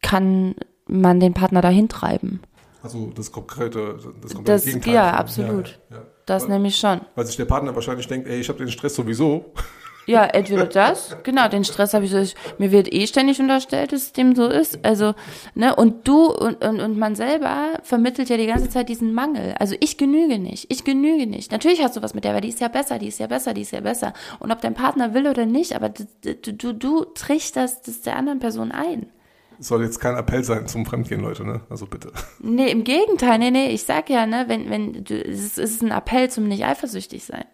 kann 0.00 0.54
man 0.86 1.20
den 1.20 1.34
Partner 1.34 1.60
dahin 1.60 1.88
treiben. 1.88 2.40
Also 2.82 3.12
das 3.14 3.30
konkrete, 3.30 3.94
das 4.20 4.34
komplette 4.34 4.44
das, 4.44 4.64
Gegenteil. 4.64 4.94
Ja, 4.94 5.14
absolut. 5.14 5.78
Ja, 5.90 5.96
ja. 5.96 6.02
Das 6.26 6.44
weil, 6.44 6.50
nämlich 6.50 6.76
schon. 6.76 7.00
Weil 7.14 7.26
sich 7.26 7.36
der 7.36 7.44
Partner 7.44 7.74
wahrscheinlich 7.74 8.06
denkt, 8.06 8.28
ey, 8.28 8.40
ich 8.40 8.48
habe 8.48 8.58
den 8.58 8.70
Stress 8.70 8.94
sowieso. 8.94 9.52
Ja, 10.06 10.24
entweder 10.24 10.66
das, 10.66 11.16
genau, 11.22 11.46
den 11.48 11.64
Stress 11.64 11.94
habe 11.94 12.04
ich 12.04 12.10
so, 12.10 12.24
mir 12.58 12.72
wird 12.72 12.92
eh 12.92 13.06
ständig 13.06 13.38
unterstellt, 13.38 13.92
dass 13.92 14.02
es 14.02 14.12
dem 14.12 14.34
so 14.34 14.48
ist. 14.48 14.84
Also, 14.84 15.14
ne, 15.54 15.76
und 15.76 16.08
du 16.08 16.26
und, 16.26 16.64
und, 16.64 16.80
und 16.80 16.98
man 16.98 17.14
selber 17.14 17.78
vermittelt 17.84 18.28
ja 18.28 18.36
die 18.36 18.46
ganze 18.46 18.68
Zeit 18.68 18.88
diesen 18.88 19.14
Mangel. 19.14 19.54
Also 19.60 19.76
ich 19.78 19.98
genüge 19.98 20.40
nicht, 20.40 20.66
ich 20.70 20.82
genüge 20.82 21.28
nicht. 21.28 21.52
Natürlich 21.52 21.84
hast 21.84 21.96
du 21.96 22.02
was 22.02 22.14
mit 22.14 22.24
der, 22.24 22.34
weil 22.34 22.40
die 22.40 22.48
ist 22.48 22.60
ja 22.60 22.66
besser, 22.66 22.98
die 22.98 23.08
ist 23.08 23.20
ja 23.20 23.28
besser, 23.28 23.54
die 23.54 23.62
ist 23.62 23.70
ja 23.70 23.80
besser. 23.80 24.12
Und 24.40 24.50
ob 24.50 24.60
dein 24.60 24.74
Partner 24.74 25.14
will 25.14 25.28
oder 25.28 25.46
nicht, 25.46 25.76
aber 25.76 25.88
du, 25.88 26.04
du, 26.22 26.52
du, 26.52 26.72
du 26.72 27.04
trichterst 27.04 27.86
das 27.86 28.00
der 28.02 28.16
anderen 28.16 28.40
Person 28.40 28.72
ein 28.72 29.06
soll 29.62 29.82
jetzt 29.82 30.00
kein 30.00 30.16
Appell 30.16 30.44
sein 30.44 30.66
zum 30.66 30.84
Fremdgehen, 30.84 31.20
Leute, 31.20 31.44
ne? 31.44 31.60
Also 31.70 31.86
bitte. 31.86 32.12
Nee, 32.40 32.70
im 32.70 32.84
Gegenteil, 32.84 33.38
nee, 33.38 33.50
nee, 33.50 33.68
ich 33.68 33.84
sag 33.84 34.10
ja, 34.10 34.26
ne, 34.26 34.44
wenn, 34.48 34.68
wenn, 34.68 35.04
du, 35.04 35.14
es 35.14 35.58
ist 35.58 35.82
ein 35.82 35.90
Appell 35.90 36.30
zum 36.30 36.48
nicht 36.48 36.64
eifersüchtig 36.64 37.24
sein. 37.24 37.44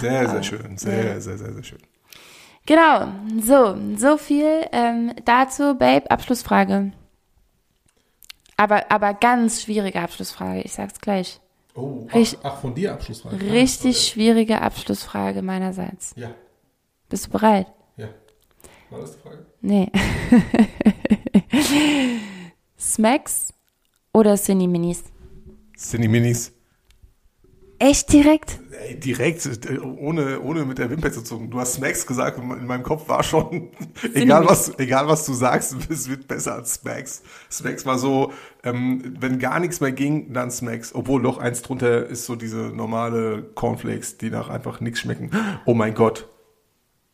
Sehr, 0.00 0.28
sehr 0.28 0.42
schön, 0.42 0.76
sehr, 0.78 1.20
sehr, 1.20 1.38
sehr, 1.38 1.52
sehr 1.52 1.62
schön. 1.62 1.78
Genau, 2.66 3.08
so, 3.40 3.76
so 3.96 4.18
viel 4.18 4.66
ähm, 4.72 5.12
dazu, 5.24 5.74
Babe, 5.74 6.10
Abschlussfrage. 6.10 6.92
Aber, 8.56 8.90
aber 8.90 9.14
ganz 9.14 9.62
schwierige 9.62 10.00
Abschlussfrage, 10.00 10.62
ich 10.62 10.72
sag's 10.72 11.00
gleich. 11.00 11.40
Oh, 11.74 12.06
ach, 12.10 12.34
ach 12.42 12.60
von 12.60 12.74
dir 12.74 12.92
Abschlussfrage. 12.92 13.40
Richtig 13.40 13.96
ja, 13.96 14.12
schwierige 14.12 14.60
Abschlussfrage 14.60 15.42
meinerseits. 15.42 16.12
Ja. 16.16 16.30
Bist 17.08 17.26
du 17.26 17.30
bereit? 17.30 17.66
War 18.90 19.00
das 19.00 19.12
die 19.12 19.18
Frage? 19.20 19.46
Nee. 19.60 19.90
Smacks 22.78 23.52
oder 24.12 24.36
Cine 24.36 24.68
Minis? 24.68 25.04
Cine 25.76 26.08
Minis. 26.08 26.52
Echt 27.80 28.12
direkt? 28.12 28.58
Ey, 28.88 28.98
direkt, 28.98 29.48
ohne, 29.80 30.40
ohne 30.40 30.64
mit 30.64 30.78
der 30.78 30.90
Wimper 30.90 31.12
zu 31.12 31.22
zucken. 31.22 31.48
Du 31.48 31.60
hast 31.60 31.74
Smacks 31.74 32.06
gesagt 32.06 32.38
und 32.38 32.50
in 32.50 32.66
meinem 32.66 32.82
Kopf 32.82 33.08
war 33.08 33.22
schon, 33.22 33.70
egal 34.14 34.46
was, 34.46 34.76
egal 34.80 35.06
was 35.06 35.24
du 35.26 35.32
sagst, 35.32 35.76
es 35.88 36.08
wird 36.08 36.26
besser 36.26 36.54
als 36.54 36.74
Smacks. 36.74 37.22
Smacks 37.50 37.86
war 37.86 37.98
so, 37.98 38.32
ähm, 38.64 39.14
wenn 39.20 39.38
gar 39.38 39.60
nichts 39.60 39.80
mehr 39.80 39.92
ging, 39.92 40.32
dann 40.32 40.50
Smacks. 40.50 40.92
Obwohl 40.92 41.22
doch 41.22 41.38
eins 41.38 41.62
drunter 41.62 42.06
ist 42.06 42.26
so 42.26 42.34
diese 42.34 42.56
normale 42.56 43.44
Cornflakes, 43.54 44.18
die 44.18 44.30
nach 44.30 44.48
einfach 44.48 44.80
nichts 44.80 45.00
schmecken. 45.00 45.30
Oh 45.64 45.74
mein 45.74 45.94
Gott. 45.94 46.28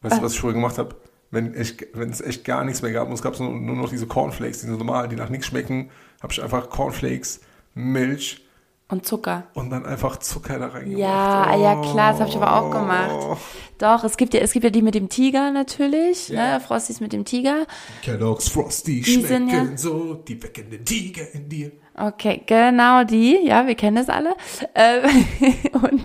Weißt 0.00 0.18
du, 0.18 0.22
was 0.22 0.34
ich 0.34 0.40
vorher 0.40 0.54
gemacht 0.54 0.78
habe? 0.78 0.96
Wenn, 1.34 1.52
es 1.54 2.20
echt 2.20 2.44
gar 2.44 2.64
nichts 2.64 2.80
mehr 2.82 2.92
gab 2.92 3.08
und 3.08 3.14
es 3.14 3.22
gab 3.22 3.38
nur, 3.38 3.50
nur 3.50 3.76
noch 3.76 3.90
diese 3.90 4.06
Cornflakes, 4.06 4.60
diese 4.62 4.72
normalen, 4.72 5.10
die 5.10 5.16
nach 5.16 5.28
nichts 5.28 5.46
schmecken, 5.46 5.90
habe 6.22 6.32
ich 6.32 6.42
einfach 6.42 6.70
Cornflakes, 6.70 7.40
Milch, 7.74 8.40
Und 8.88 9.04
Zucker. 9.06 9.44
Und 9.54 9.70
dann 9.70 9.84
einfach 9.86 10.18
Zucker 10.18 10.58
da 10.58 10.68
rein. 10.68 10.90
Ja, 10.96 11.56
ja 11.56 11.80
klar, 11.80 12.12
das 12.12 12.20
habe 12.20 12.30
ich 12.30 12.36
aber 12.36 12.52
auch 12.60 12.70
gemacht. 12.70 13.40
Doch, 13.78 14.04
es 14.04 14.16
gibt 14.16 14.32
ja, 14.34 14.40
es 14.40 14.52
gibt 14.52 14.64
ja 14.64 14.70
die 14.70 14.82
mit 14.82 14.94
dem 14.94 15.08
Tiger 15.08 15.50
natürlich, 15.50 16.28
Ja. 16.28 16.54
ne? 16.54 16.60
Frosties 16.60 17.00
mit 17.00 17.12
dem 17.12 17.24
Tiger. 17.24 17.66
Kellogg's 18.02 18.48
Frosty 18.48 19.00
Die 19.00 19.10
sind 19.22 19.50
schmecken 19.50 19.70
ja- 19.72 19.76
so, 19.76 20.14
die 20.14 20.40
wecken 20.42 20.70
den 20.70 20.84
Tiger 20.84 21.24
in 21.34 21.48
dir. 21.48 21.72
Okay, 21.96 22.42
genau 22.46 23.04
die, 23.04 23.38
ja, 23.44 23.66
wir 23.66 23.74
kennen 23.74 23.96
das 23.96 24.08
alle. 24.08 24.34
Ähm, 24.74 25.02
und, 25.72 26.04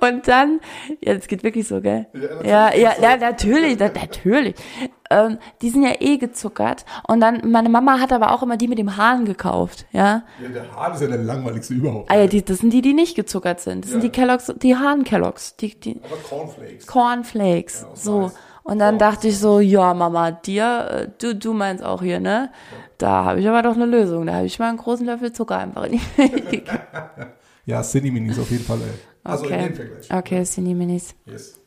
und 0.00 0.26
dann, 0.28 0.60
ja, 1.00 1.14
das 1.14 1.26
geht 1.28 1.42
wirklich 1.42 1.66
so, 1.68 1.80
gell? 1.80 2.06
Ja, 2.44 2.74
ja, 2.74 2.92
ja, 3.00 3.16
natürlich, 3.16 3.76
na, 3.78 3.88
natürlich. 3.88 4.54
Ähm, 5.10 5.38
die 5.62 5.70
sind 5.70 5.82
ja 5.82 5.92
eh 6.00 6.16
gezuckert. 6.16 6.84
Und 7.06 7.20
dann, 7.20 7.50
meine 7.50 7.68
Mama 7.68 8.00
hat 8.00 8.12
aber 8.12 8.32
auch 8.32 8.42
immer 8.42 8.56
die 8.56 8.68
mit 8.68 8.78
dem 8.78 8.96
Hahn 8.96 9.24
gekauft, 9.24 9.86
ja. 9.92 10.22
Ja, 10.42 10.48
der 10.52 10.74
Hahn 10.74 10.94
ist 10.94 11.02
ja 11.02 11.08
der 11.08 11.18
langweiligste 11.18 11.74
überhaupt. 11.74 12.10
Ah 12.10 12.16
ja, 12.16 12.26
die, 12.26 12.44
das 12.44 12.58
sind 12.58 12.72
die, 12.72 12.80
die 12.82 12.94
nicht 12.94 13.14
gezuckert 13.14 13.60
sind. 13.60 13.84
Das 13.84 13.90
sind 13.90 14.00
Ja. 14.02 14.08
die 14.08 14.12
Kelloggs, 14.12 14.52
die 14.56 14.76
Hahn-Kelloggs, 14.76 15.56
die, 15.56 15.78
die 15.78 16.00
Aber 16.04 16.16
Cornflakes. 16.28 16.86
Cornflakes, 16.86 17.82
Ja, 17.82 17.88
aus 17.88 18.02
so. 18.02 18.20
Mais. 18.22 18.34
Und 18.66 18.78
dann 18.78 18.98
dachte 18.98 19.28
ich 19.28 19.38
so, 19.38 19.60
ja, 19.60 19.92
Mama, 19.92 20.30
dir, 20.30 20.88
äh, 20.90 21.08
du, 21.18 21.34
du 21.36 21.52
meinst 21.52 21.84
auch 21.84 22.00
hier, 22.02 22.18
ne? 22.18 22.50
Da 22.96 23.24
habe 23.24 23.40
ich 23.40 23.46
aber 23.48 23.60
doch 23.60 23.74
eine 23.74 23.84
Lösung. 23.84 24.24
Da 24.24 24.36
habe 24.36 24.46
ich 24.46 24.58
mal 24.58 24.70
einen 24.70 24.78
großen 24.78 25.04
Löffel 25.04 25.32
Zucker 25.34 25.58
einfach 25.58 25.84
in 25.84 26.00
die. 26.50 26.62
Ja, 27.66 27.82
Cine 27.82 28.10
Minis 28.10 28.38
auf 28.38 28.50
jeden 28.50 28.64
Fall, 28.64 28.76
ey. 28.82 29.13
Also 29.24 29.46
in 29.46 29.52
Okay. 29.52 29.64
dem 29.68 29.74
Vergleich. 29.74 30.10
Okay, 30.12 30.38
das 30.38 30.54
sind 30.54 30.64
die 30.66 30.74
Minis. 30.74 31.14
Yes. 31.26 31.58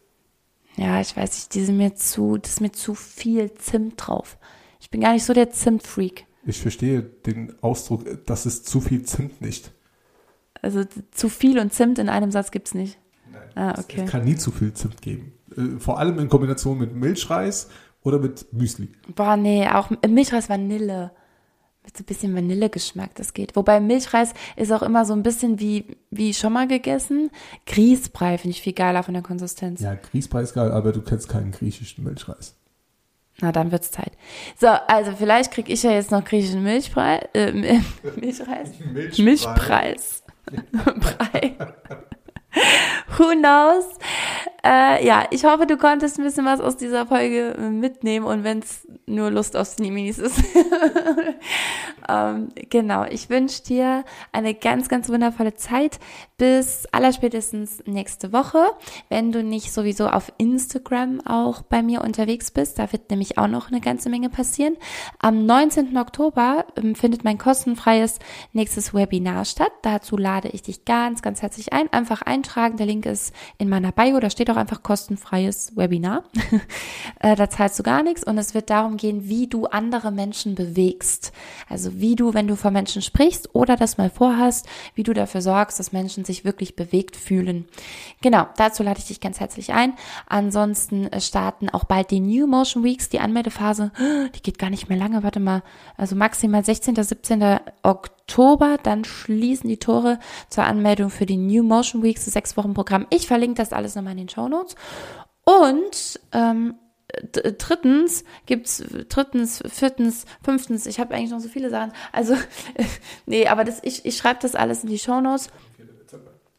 Ja, 0.75 1.01
ich 1.01 1.17
weiß 1.17 1.33
nicht, 1.35 1.53
die 1.55 1.65
sind 1.65 1.77
mir 1.77 1.95
zu, 1.95 2.37
das 2.37 2.51
ist 2.51 2.61
mir 2.61 2.71
zu 2.71 2.93
viel 2.93 3.51
Zimt 3.55 3.95
drauf. 3.97 4.37
Ich 4.79 4.89
bin 4.91 5.01
gar 5.01 5.13
nicht 5.13 5.25
so 5.25 5.33
der 5.33 5.49
Zimtfreak. 5.49 6.25
Ich 6.45 6.61
verstehe 6.61 7.01
den 7.01 7.55
Ausdruck, 7.61 8.05
das 8.27 8.45
ist 8.45 8.67
zu 8.67 8.79
viel 8.79 9.03
Zimt 9.03 9.41
nicht. 9.41 9.71
Also 10.61 10.83
zu 11.11 11.29
viel 11.29 11.59
und 11.59 11.73
Zimt 11.73 11.97
in 11.99 12.09
einem 12.09 12.31
Satz 12.31 12.51
gibt's 12.51 12.73
nicht. 12.75 12.99
Nein. 13.31 13.41
Ah, 13.55 13.73
es- 13.77 13.83
okay. 13.85 14.01
Es 14.05 14.11
kann 14.11 14.23
nie 14.23 14.35
zu 14.35 14.51
viel 14.51 14.73
Zimt 14.73 15.01
geben. 15.01 15.33
Äh, 15.55 15.79
Vor 15.79 15.97
allem 15.99 16.19
in 16.19 16.29
Kombination 16.29 16.77
mit 16.77 16.93
Milchreis 16.95 17.69
oder 18.03 18.19
mit 18.19 18.53
Müsli. 18.53 18.89
Boah, 19.15 19.35
nee, 19.35 19.67
auch 19.67 19.89
Milchreis 20.07 20.47
Vanille. 20.49 21.11
Mit 21.87 21.95
so 21.95 22.03
ein 22.03 22.05
bisschen 22.05 22.35
Vanillegeschmack, 22.35 23.15
das 23.15 23.33
geht. 23.33 23.55
Wobei 23.55 23.79
Milchreis 23.79 24.33
ist 24.57 24.73
auch 24.73 24.81
immer 24.81 25.05
so 25.05 25.13
ein 25.13 25.23
bisschen 25.23 25.61
wie, 25.61 25.85
wie 26.11 26.33
schon 26.33 26.51
mal 26.51 26.67
gegessen. 26.67 27.31
Grießbrei 27.65 28.37
finde 28.37 28.57
ich 28.57 28.61
viel 28.61 28.73
geiler 28.73 29.03
von 29.03 29.13
der 29.13 29.23
Konsistenz. 29.23 29.79
Ja, 29.79 29.95
Grießbrei 29.95 30.41
ist 30.41 30.53
geil, 30.53 30.69
aber 30.73 30.91
du 30.91 31.01
kennst 31.01 31.29
keinen 31.29 31.51
griechischen 31.51 32.03
Milchreis. 32.03 32.55
Na, 33.39 33.53
dann 33.53 33.71
wird's 33.71 33.89
Zeit. 33.91 34.11
So, 34.59 34.67
also 34.67 35.13
vielleicht 35.17 35.51
krieg 35.53 35.69
ich 35.69 35.81
ja 35.83 35.91
jetzt 35.91 36.11
noch 36.11 36.25
griechischen 36.25 36.61
Milchbrei, 36.61 37.19
äh, 37.33 37.53
Mil- 37.53 37.81
Milchreis. 38.19 38.71
Milchpreis. 39.17 40.23
Brei. 40.73 41.55
Who 43.17 43.31
knows? 43.35 43.85
Äh, 44.63 45.05
ja, 45.05 45.27
ich 45.31 45.45
hoffe, 45.45 45.65
du 45.65 45.77
konntest 45.77 46.17
ein 46.17 46.25
bisschen 46.25 46.45
was 46.45 46.59
aus 46.59 46.75
dieser 46.75 47.05
Folge 47.05 47.55
äh, 47.57 47.69
mitnehmen 47.69 48.25
und 48.25 48.43
wenn 48.43 48.59
es 48.59 48.85
nur 49.05 49.31
Lust 49.31 49.55
auf 49.55 49.73
Cineminis 49.73 50.17
ist. 50.17 50.37
ähm, 52.09 52.49
genau, 52.69 53.05
ich 53.05 53.29
wünsche 53.29 53.63
dir 53.63 54.03
eine 54.33 54.53
ganz, 54.53 54.89
ganz 54.89 55.07
wundervolle 55.07 55.53
Zeit 55.53 55.99
bis 56.37 56.85
allerspätestens 56.91 57.81
nächste 57.85 58.33
Woche. 58.33 58.65
Wenn 59.09 59.31
du 59.31 59.41
nicht 59.41 59.71
sowieso 59.71 60.07
auf 60.09 60.33
Instagram 60.37 61.21
auch 61.25 61.61
bei 61.61 61.81
mir 61.81 62.01
unterwegs 62.01 62.51
bist, 62.51 62.77
da 62.77 62.91
wird 62.91 63.09
nämlich 63.09 63.37
auch 63.37 63.47
noch 63.47 63.69
eine 63.71 63.79
ganze 63.79 64.09
Menge 64.09 64.29
passieren. 64.29 64.75
Am 65.19 65.45
19. 65.45 65.97
Oktober 65.97 66.65
ähm, 66.75 66.95
findet 66.95 67.23
mein 67.23 67.37
kostenfreies 67.37 68.19
nächstes 68.51 68.93
Webinar 68.93 69.45
statt. 69.45 69.71
Dazu 69.83 70.17
lade 70.17 70.49
ich 70.49 70.61
dich 70.61 70.83
ganz, 70.83 71.21
ganz 71.21 71.41
herzlich 71.41 71.71
ein. 71.71 71.91
Einfach 71.93 72.21
eintragen. 72.47 72.77
Der 72.77 72.85
Link 72.85 73.05
ist 73.05 73.33
in 73.57 73.69
meiner 73.69 73.91
Bio. 73.91 74.19
Da 74.19 74.29
steht 74.29 74.49
auch 74.49 74.55
einfach 74.55 74.83
kostenfreies 74.83 75.75
Webinar. 75.75 76.23
Äh, 77.19 77.35
da 77.35 77.49
zahlst 77.49 77.79
du 77.79 77.83
gar 77.83 78.03
nichts. 78.03 78.23
Und 78.23 78.37
es 78.37 78.53
wird 78.53 78.69
darum 78.69 78.97
gehen, 78.97 79.27
wie 79.27 79.47
du 79.47 79.65
andere 79.65 80.11
Menschen 80.11 80.53
bewegst. 80.53 81.31
Also 81.67 81.99
wie 81.99 82.15
du, 82.15 82.35
wenn 82.35 82.47
du 82.47 82.55
vor 82.55 82.69
Menschen 82.69 83.01
sprichst 83.01 83.55
oder 83.55 83.75
das 83.75 83.97
mal 83.97 84.11
vorhast, 84.11 84.67
wie 84.93 85.01
du 85.01 85.13
dafür 85.13 85.41
sorgst, 85.41 85.79
dass 85.79 85.91
Menschen 85.91 86.25
sich 86.25 86.45
wirklich 86.45 86.75
bewegt 86.75 87.15
fühlen. 87.15 87.65
Genau, 88.21 88.47
dazu 88.57 88.83
lade 88.83 88.99
ich 88.99 89.07
dich 89.07 89.19
ganz 89.19 89.39
herzlich 89.39 89.73
ein. 89.73 89.93
Ansonsten 90.27 91.07
äh, 91.07 91.21
starten 91.21 91.69
auch 91.69 91.85
bald 91.85 92.11
die 92.11 92.19
New 92.19 92.45
Motion 92.45 92.83
Weeks, 92.83 93.09
die 93.09 93.19
Anmeldephase. 93.19 93.91
Die 94.35 94.41
geht 94.41 94.59
gar 94.59 94.69
nicht 94.69 94.89
mehr 94.89 94.97
lange, 94.97 95.23
warte 95.23 95.39
mal. 95.39 95.63
Also 95.95 96.15
maximal 96.15 96.63
16. 96.63 96.95
17. 96.95 97.59
Oktober, 97.81 98.16
dann 98.83 99.03
schließen 99.03 99.69
die 99.69 99.77
Tore 99.77 100.19
zur 100.49 100.65
Anmeldung 100.65 101.09
für 101.09 101.25
die 101.25 101.37
New 101.37 101.63
Motion 101.63 102.03
Weeks, 102.03 102.25
das 102.25 102.33
sechs 102.33 102.57
Wochen 102.57 102.73
Programm. 102.73 103.07
Ich 103.09 103.27
verlinke 103.27 103.55
das 103.55 103.73
alles 103.73 103.95
nochmal 103.95 104.13
in 104.13 104.19
den 104.19 104.29
Show 104.29 104.47
Notes. 104.47 104.75
Und 105.43 106.19
ähm, 106.33 106.75
drittens 107.31 108.23
gibt's 108.45 108.83
drittens, 109.09 109.63
viertens, 109.65 110.25
fünftens, 110.43 110.85
ich 110.85 110.99
habe 110.99 111.15
eigentlich 111.15 111.31
noch 111.31 111.39
so 111.39 111.49
viele 111.49 111.69
Sachen. 111.69 111.93
Also, 112.11 112.35
nee, 113.25 113.47
aber 113.47 113.63
das, 113.63 113.79
ich, 113.83 114.05
ich 114.05 114.17
schreibe 114.17 114.39
das 114.41 114.55
alles 114.55 114.83
in 114.83 114.89
die 114.89 114.99
Shownotes. 114.99 115.49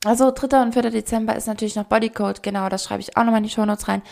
Also 0.04 0.30
3. 0.30 0.62
und 0.62 0.72
4. 0.72 0.90
Dezember 0.90 1.34
ist 1.34 1.48
natürlich 1.48 1.74
noch 1.74 1.84
Bodycode, 1.84 2.42
genau, 2.42 2.68
das 2.68 2.84
schreibe 2.84 3.00
ich 3.00 3.16
auch 3.16 3.24
nochmal 3.24 3.38
in 3.38 3.44
die 3.44 3.50
Shownotes 3.50 3.88
rein. 3.88 4.02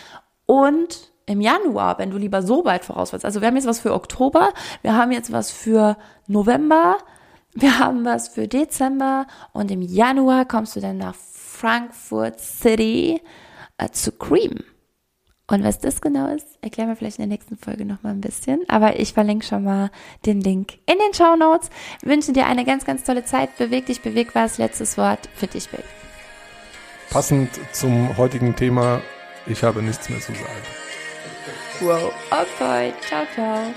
Und 0.45 1.13
im 1.27 1.41
Januar, 1.41 1.99
wenn 1.99 2.11
du 2.11 2.19
lieber 2.19 2.43
so 2.43 2.65
weit 2.65 2.85
vorausweist, 2.85 3.25
also 3.25 3.41
wir 3.41 3.49
haben 3.49 3.57
jetzt 3.57 3.67
was 3.67 3.81
für 3.81 3.95
Oktober, 3.95 4.53
wir 4.83 4.97
haben 4.97 5.13
jetzt 5.13 5.33
was 5.33 5.51
für 5.51 5.97
November, 6.27 6.99
wir 7.57 7.79
haben 7.79 8.05
was 8.05 8.29
für 8.29 8.49
Dezember 8.49 9.27
und 9.53 9.71
im 9.71 9.83
Januar 9.83 10.45
kommst 10.45 10.77
du 10.77 10.81
dann 10.81 10.99
nach 10.99 11.15
Frankfurt 11.15 12.39
City 12.39 13.21
äh, 13.79 13.89
zu 13.91 14.13
Cream. 14.13 14.63
Und 15.49 15.63
was 15.63 15.79
das 15.79 16.01
genau 16.01 16.27
ist, 16.29 16.47
erklären 16.61 16.89
wir 16.89 16.97
vielleicht 16.97 17.19
in 17.19 17.23
der 17.23 17.29
nächsten 17.29 17.57
Folge 17.57 17.85
nochmal 17.85 18.13
ein 18.13 18.21
bisschen. 18.21 18.65
Aber 18.69 18.99
ich 18.99 19.15
verlinke 19.15 19.47
schon 19.47 19.65
mal 19.65 19.91
den 20.27 20.41
Link 20.41 20.75
in 20.87 20.99
den 20.99 21.15
Show 21.15 21.37
Notes. 21.37 21.71
Wünsche 22.03 22.33
dir 22.33 22.47
eine 22.47 22.65
ganz, 22.65 22.85
ganz 22.85 23.05
tolle 23.05 23.25
Zeit. 23.25 23.57
Beweg 23.57 23.87
dich, 23.87 24.03
beweg 24.03 24.35
was. 24.35 24.59
Letztes 24.59 24.99
Wort 24.99 25.29
für 25.35 25.47
dich, 25.47 25.69
Bill. 25.71 25.85
Passend 27.11 27.49
zum 27.73 28.17
heutigen 28.17 28.57
Thema, 28.57 29.01
ich 29.47 29.63
habe 29.63 29.83
nichts 29.83 30.11
mehr 30.11 30.21
zu 30.21 30.33
sagen. 30.33 30.43
Wow. 31.81 32.13
Okay. 32.31 32.93
Ciao, 33.09 33.25
ciao. 33.35 33.73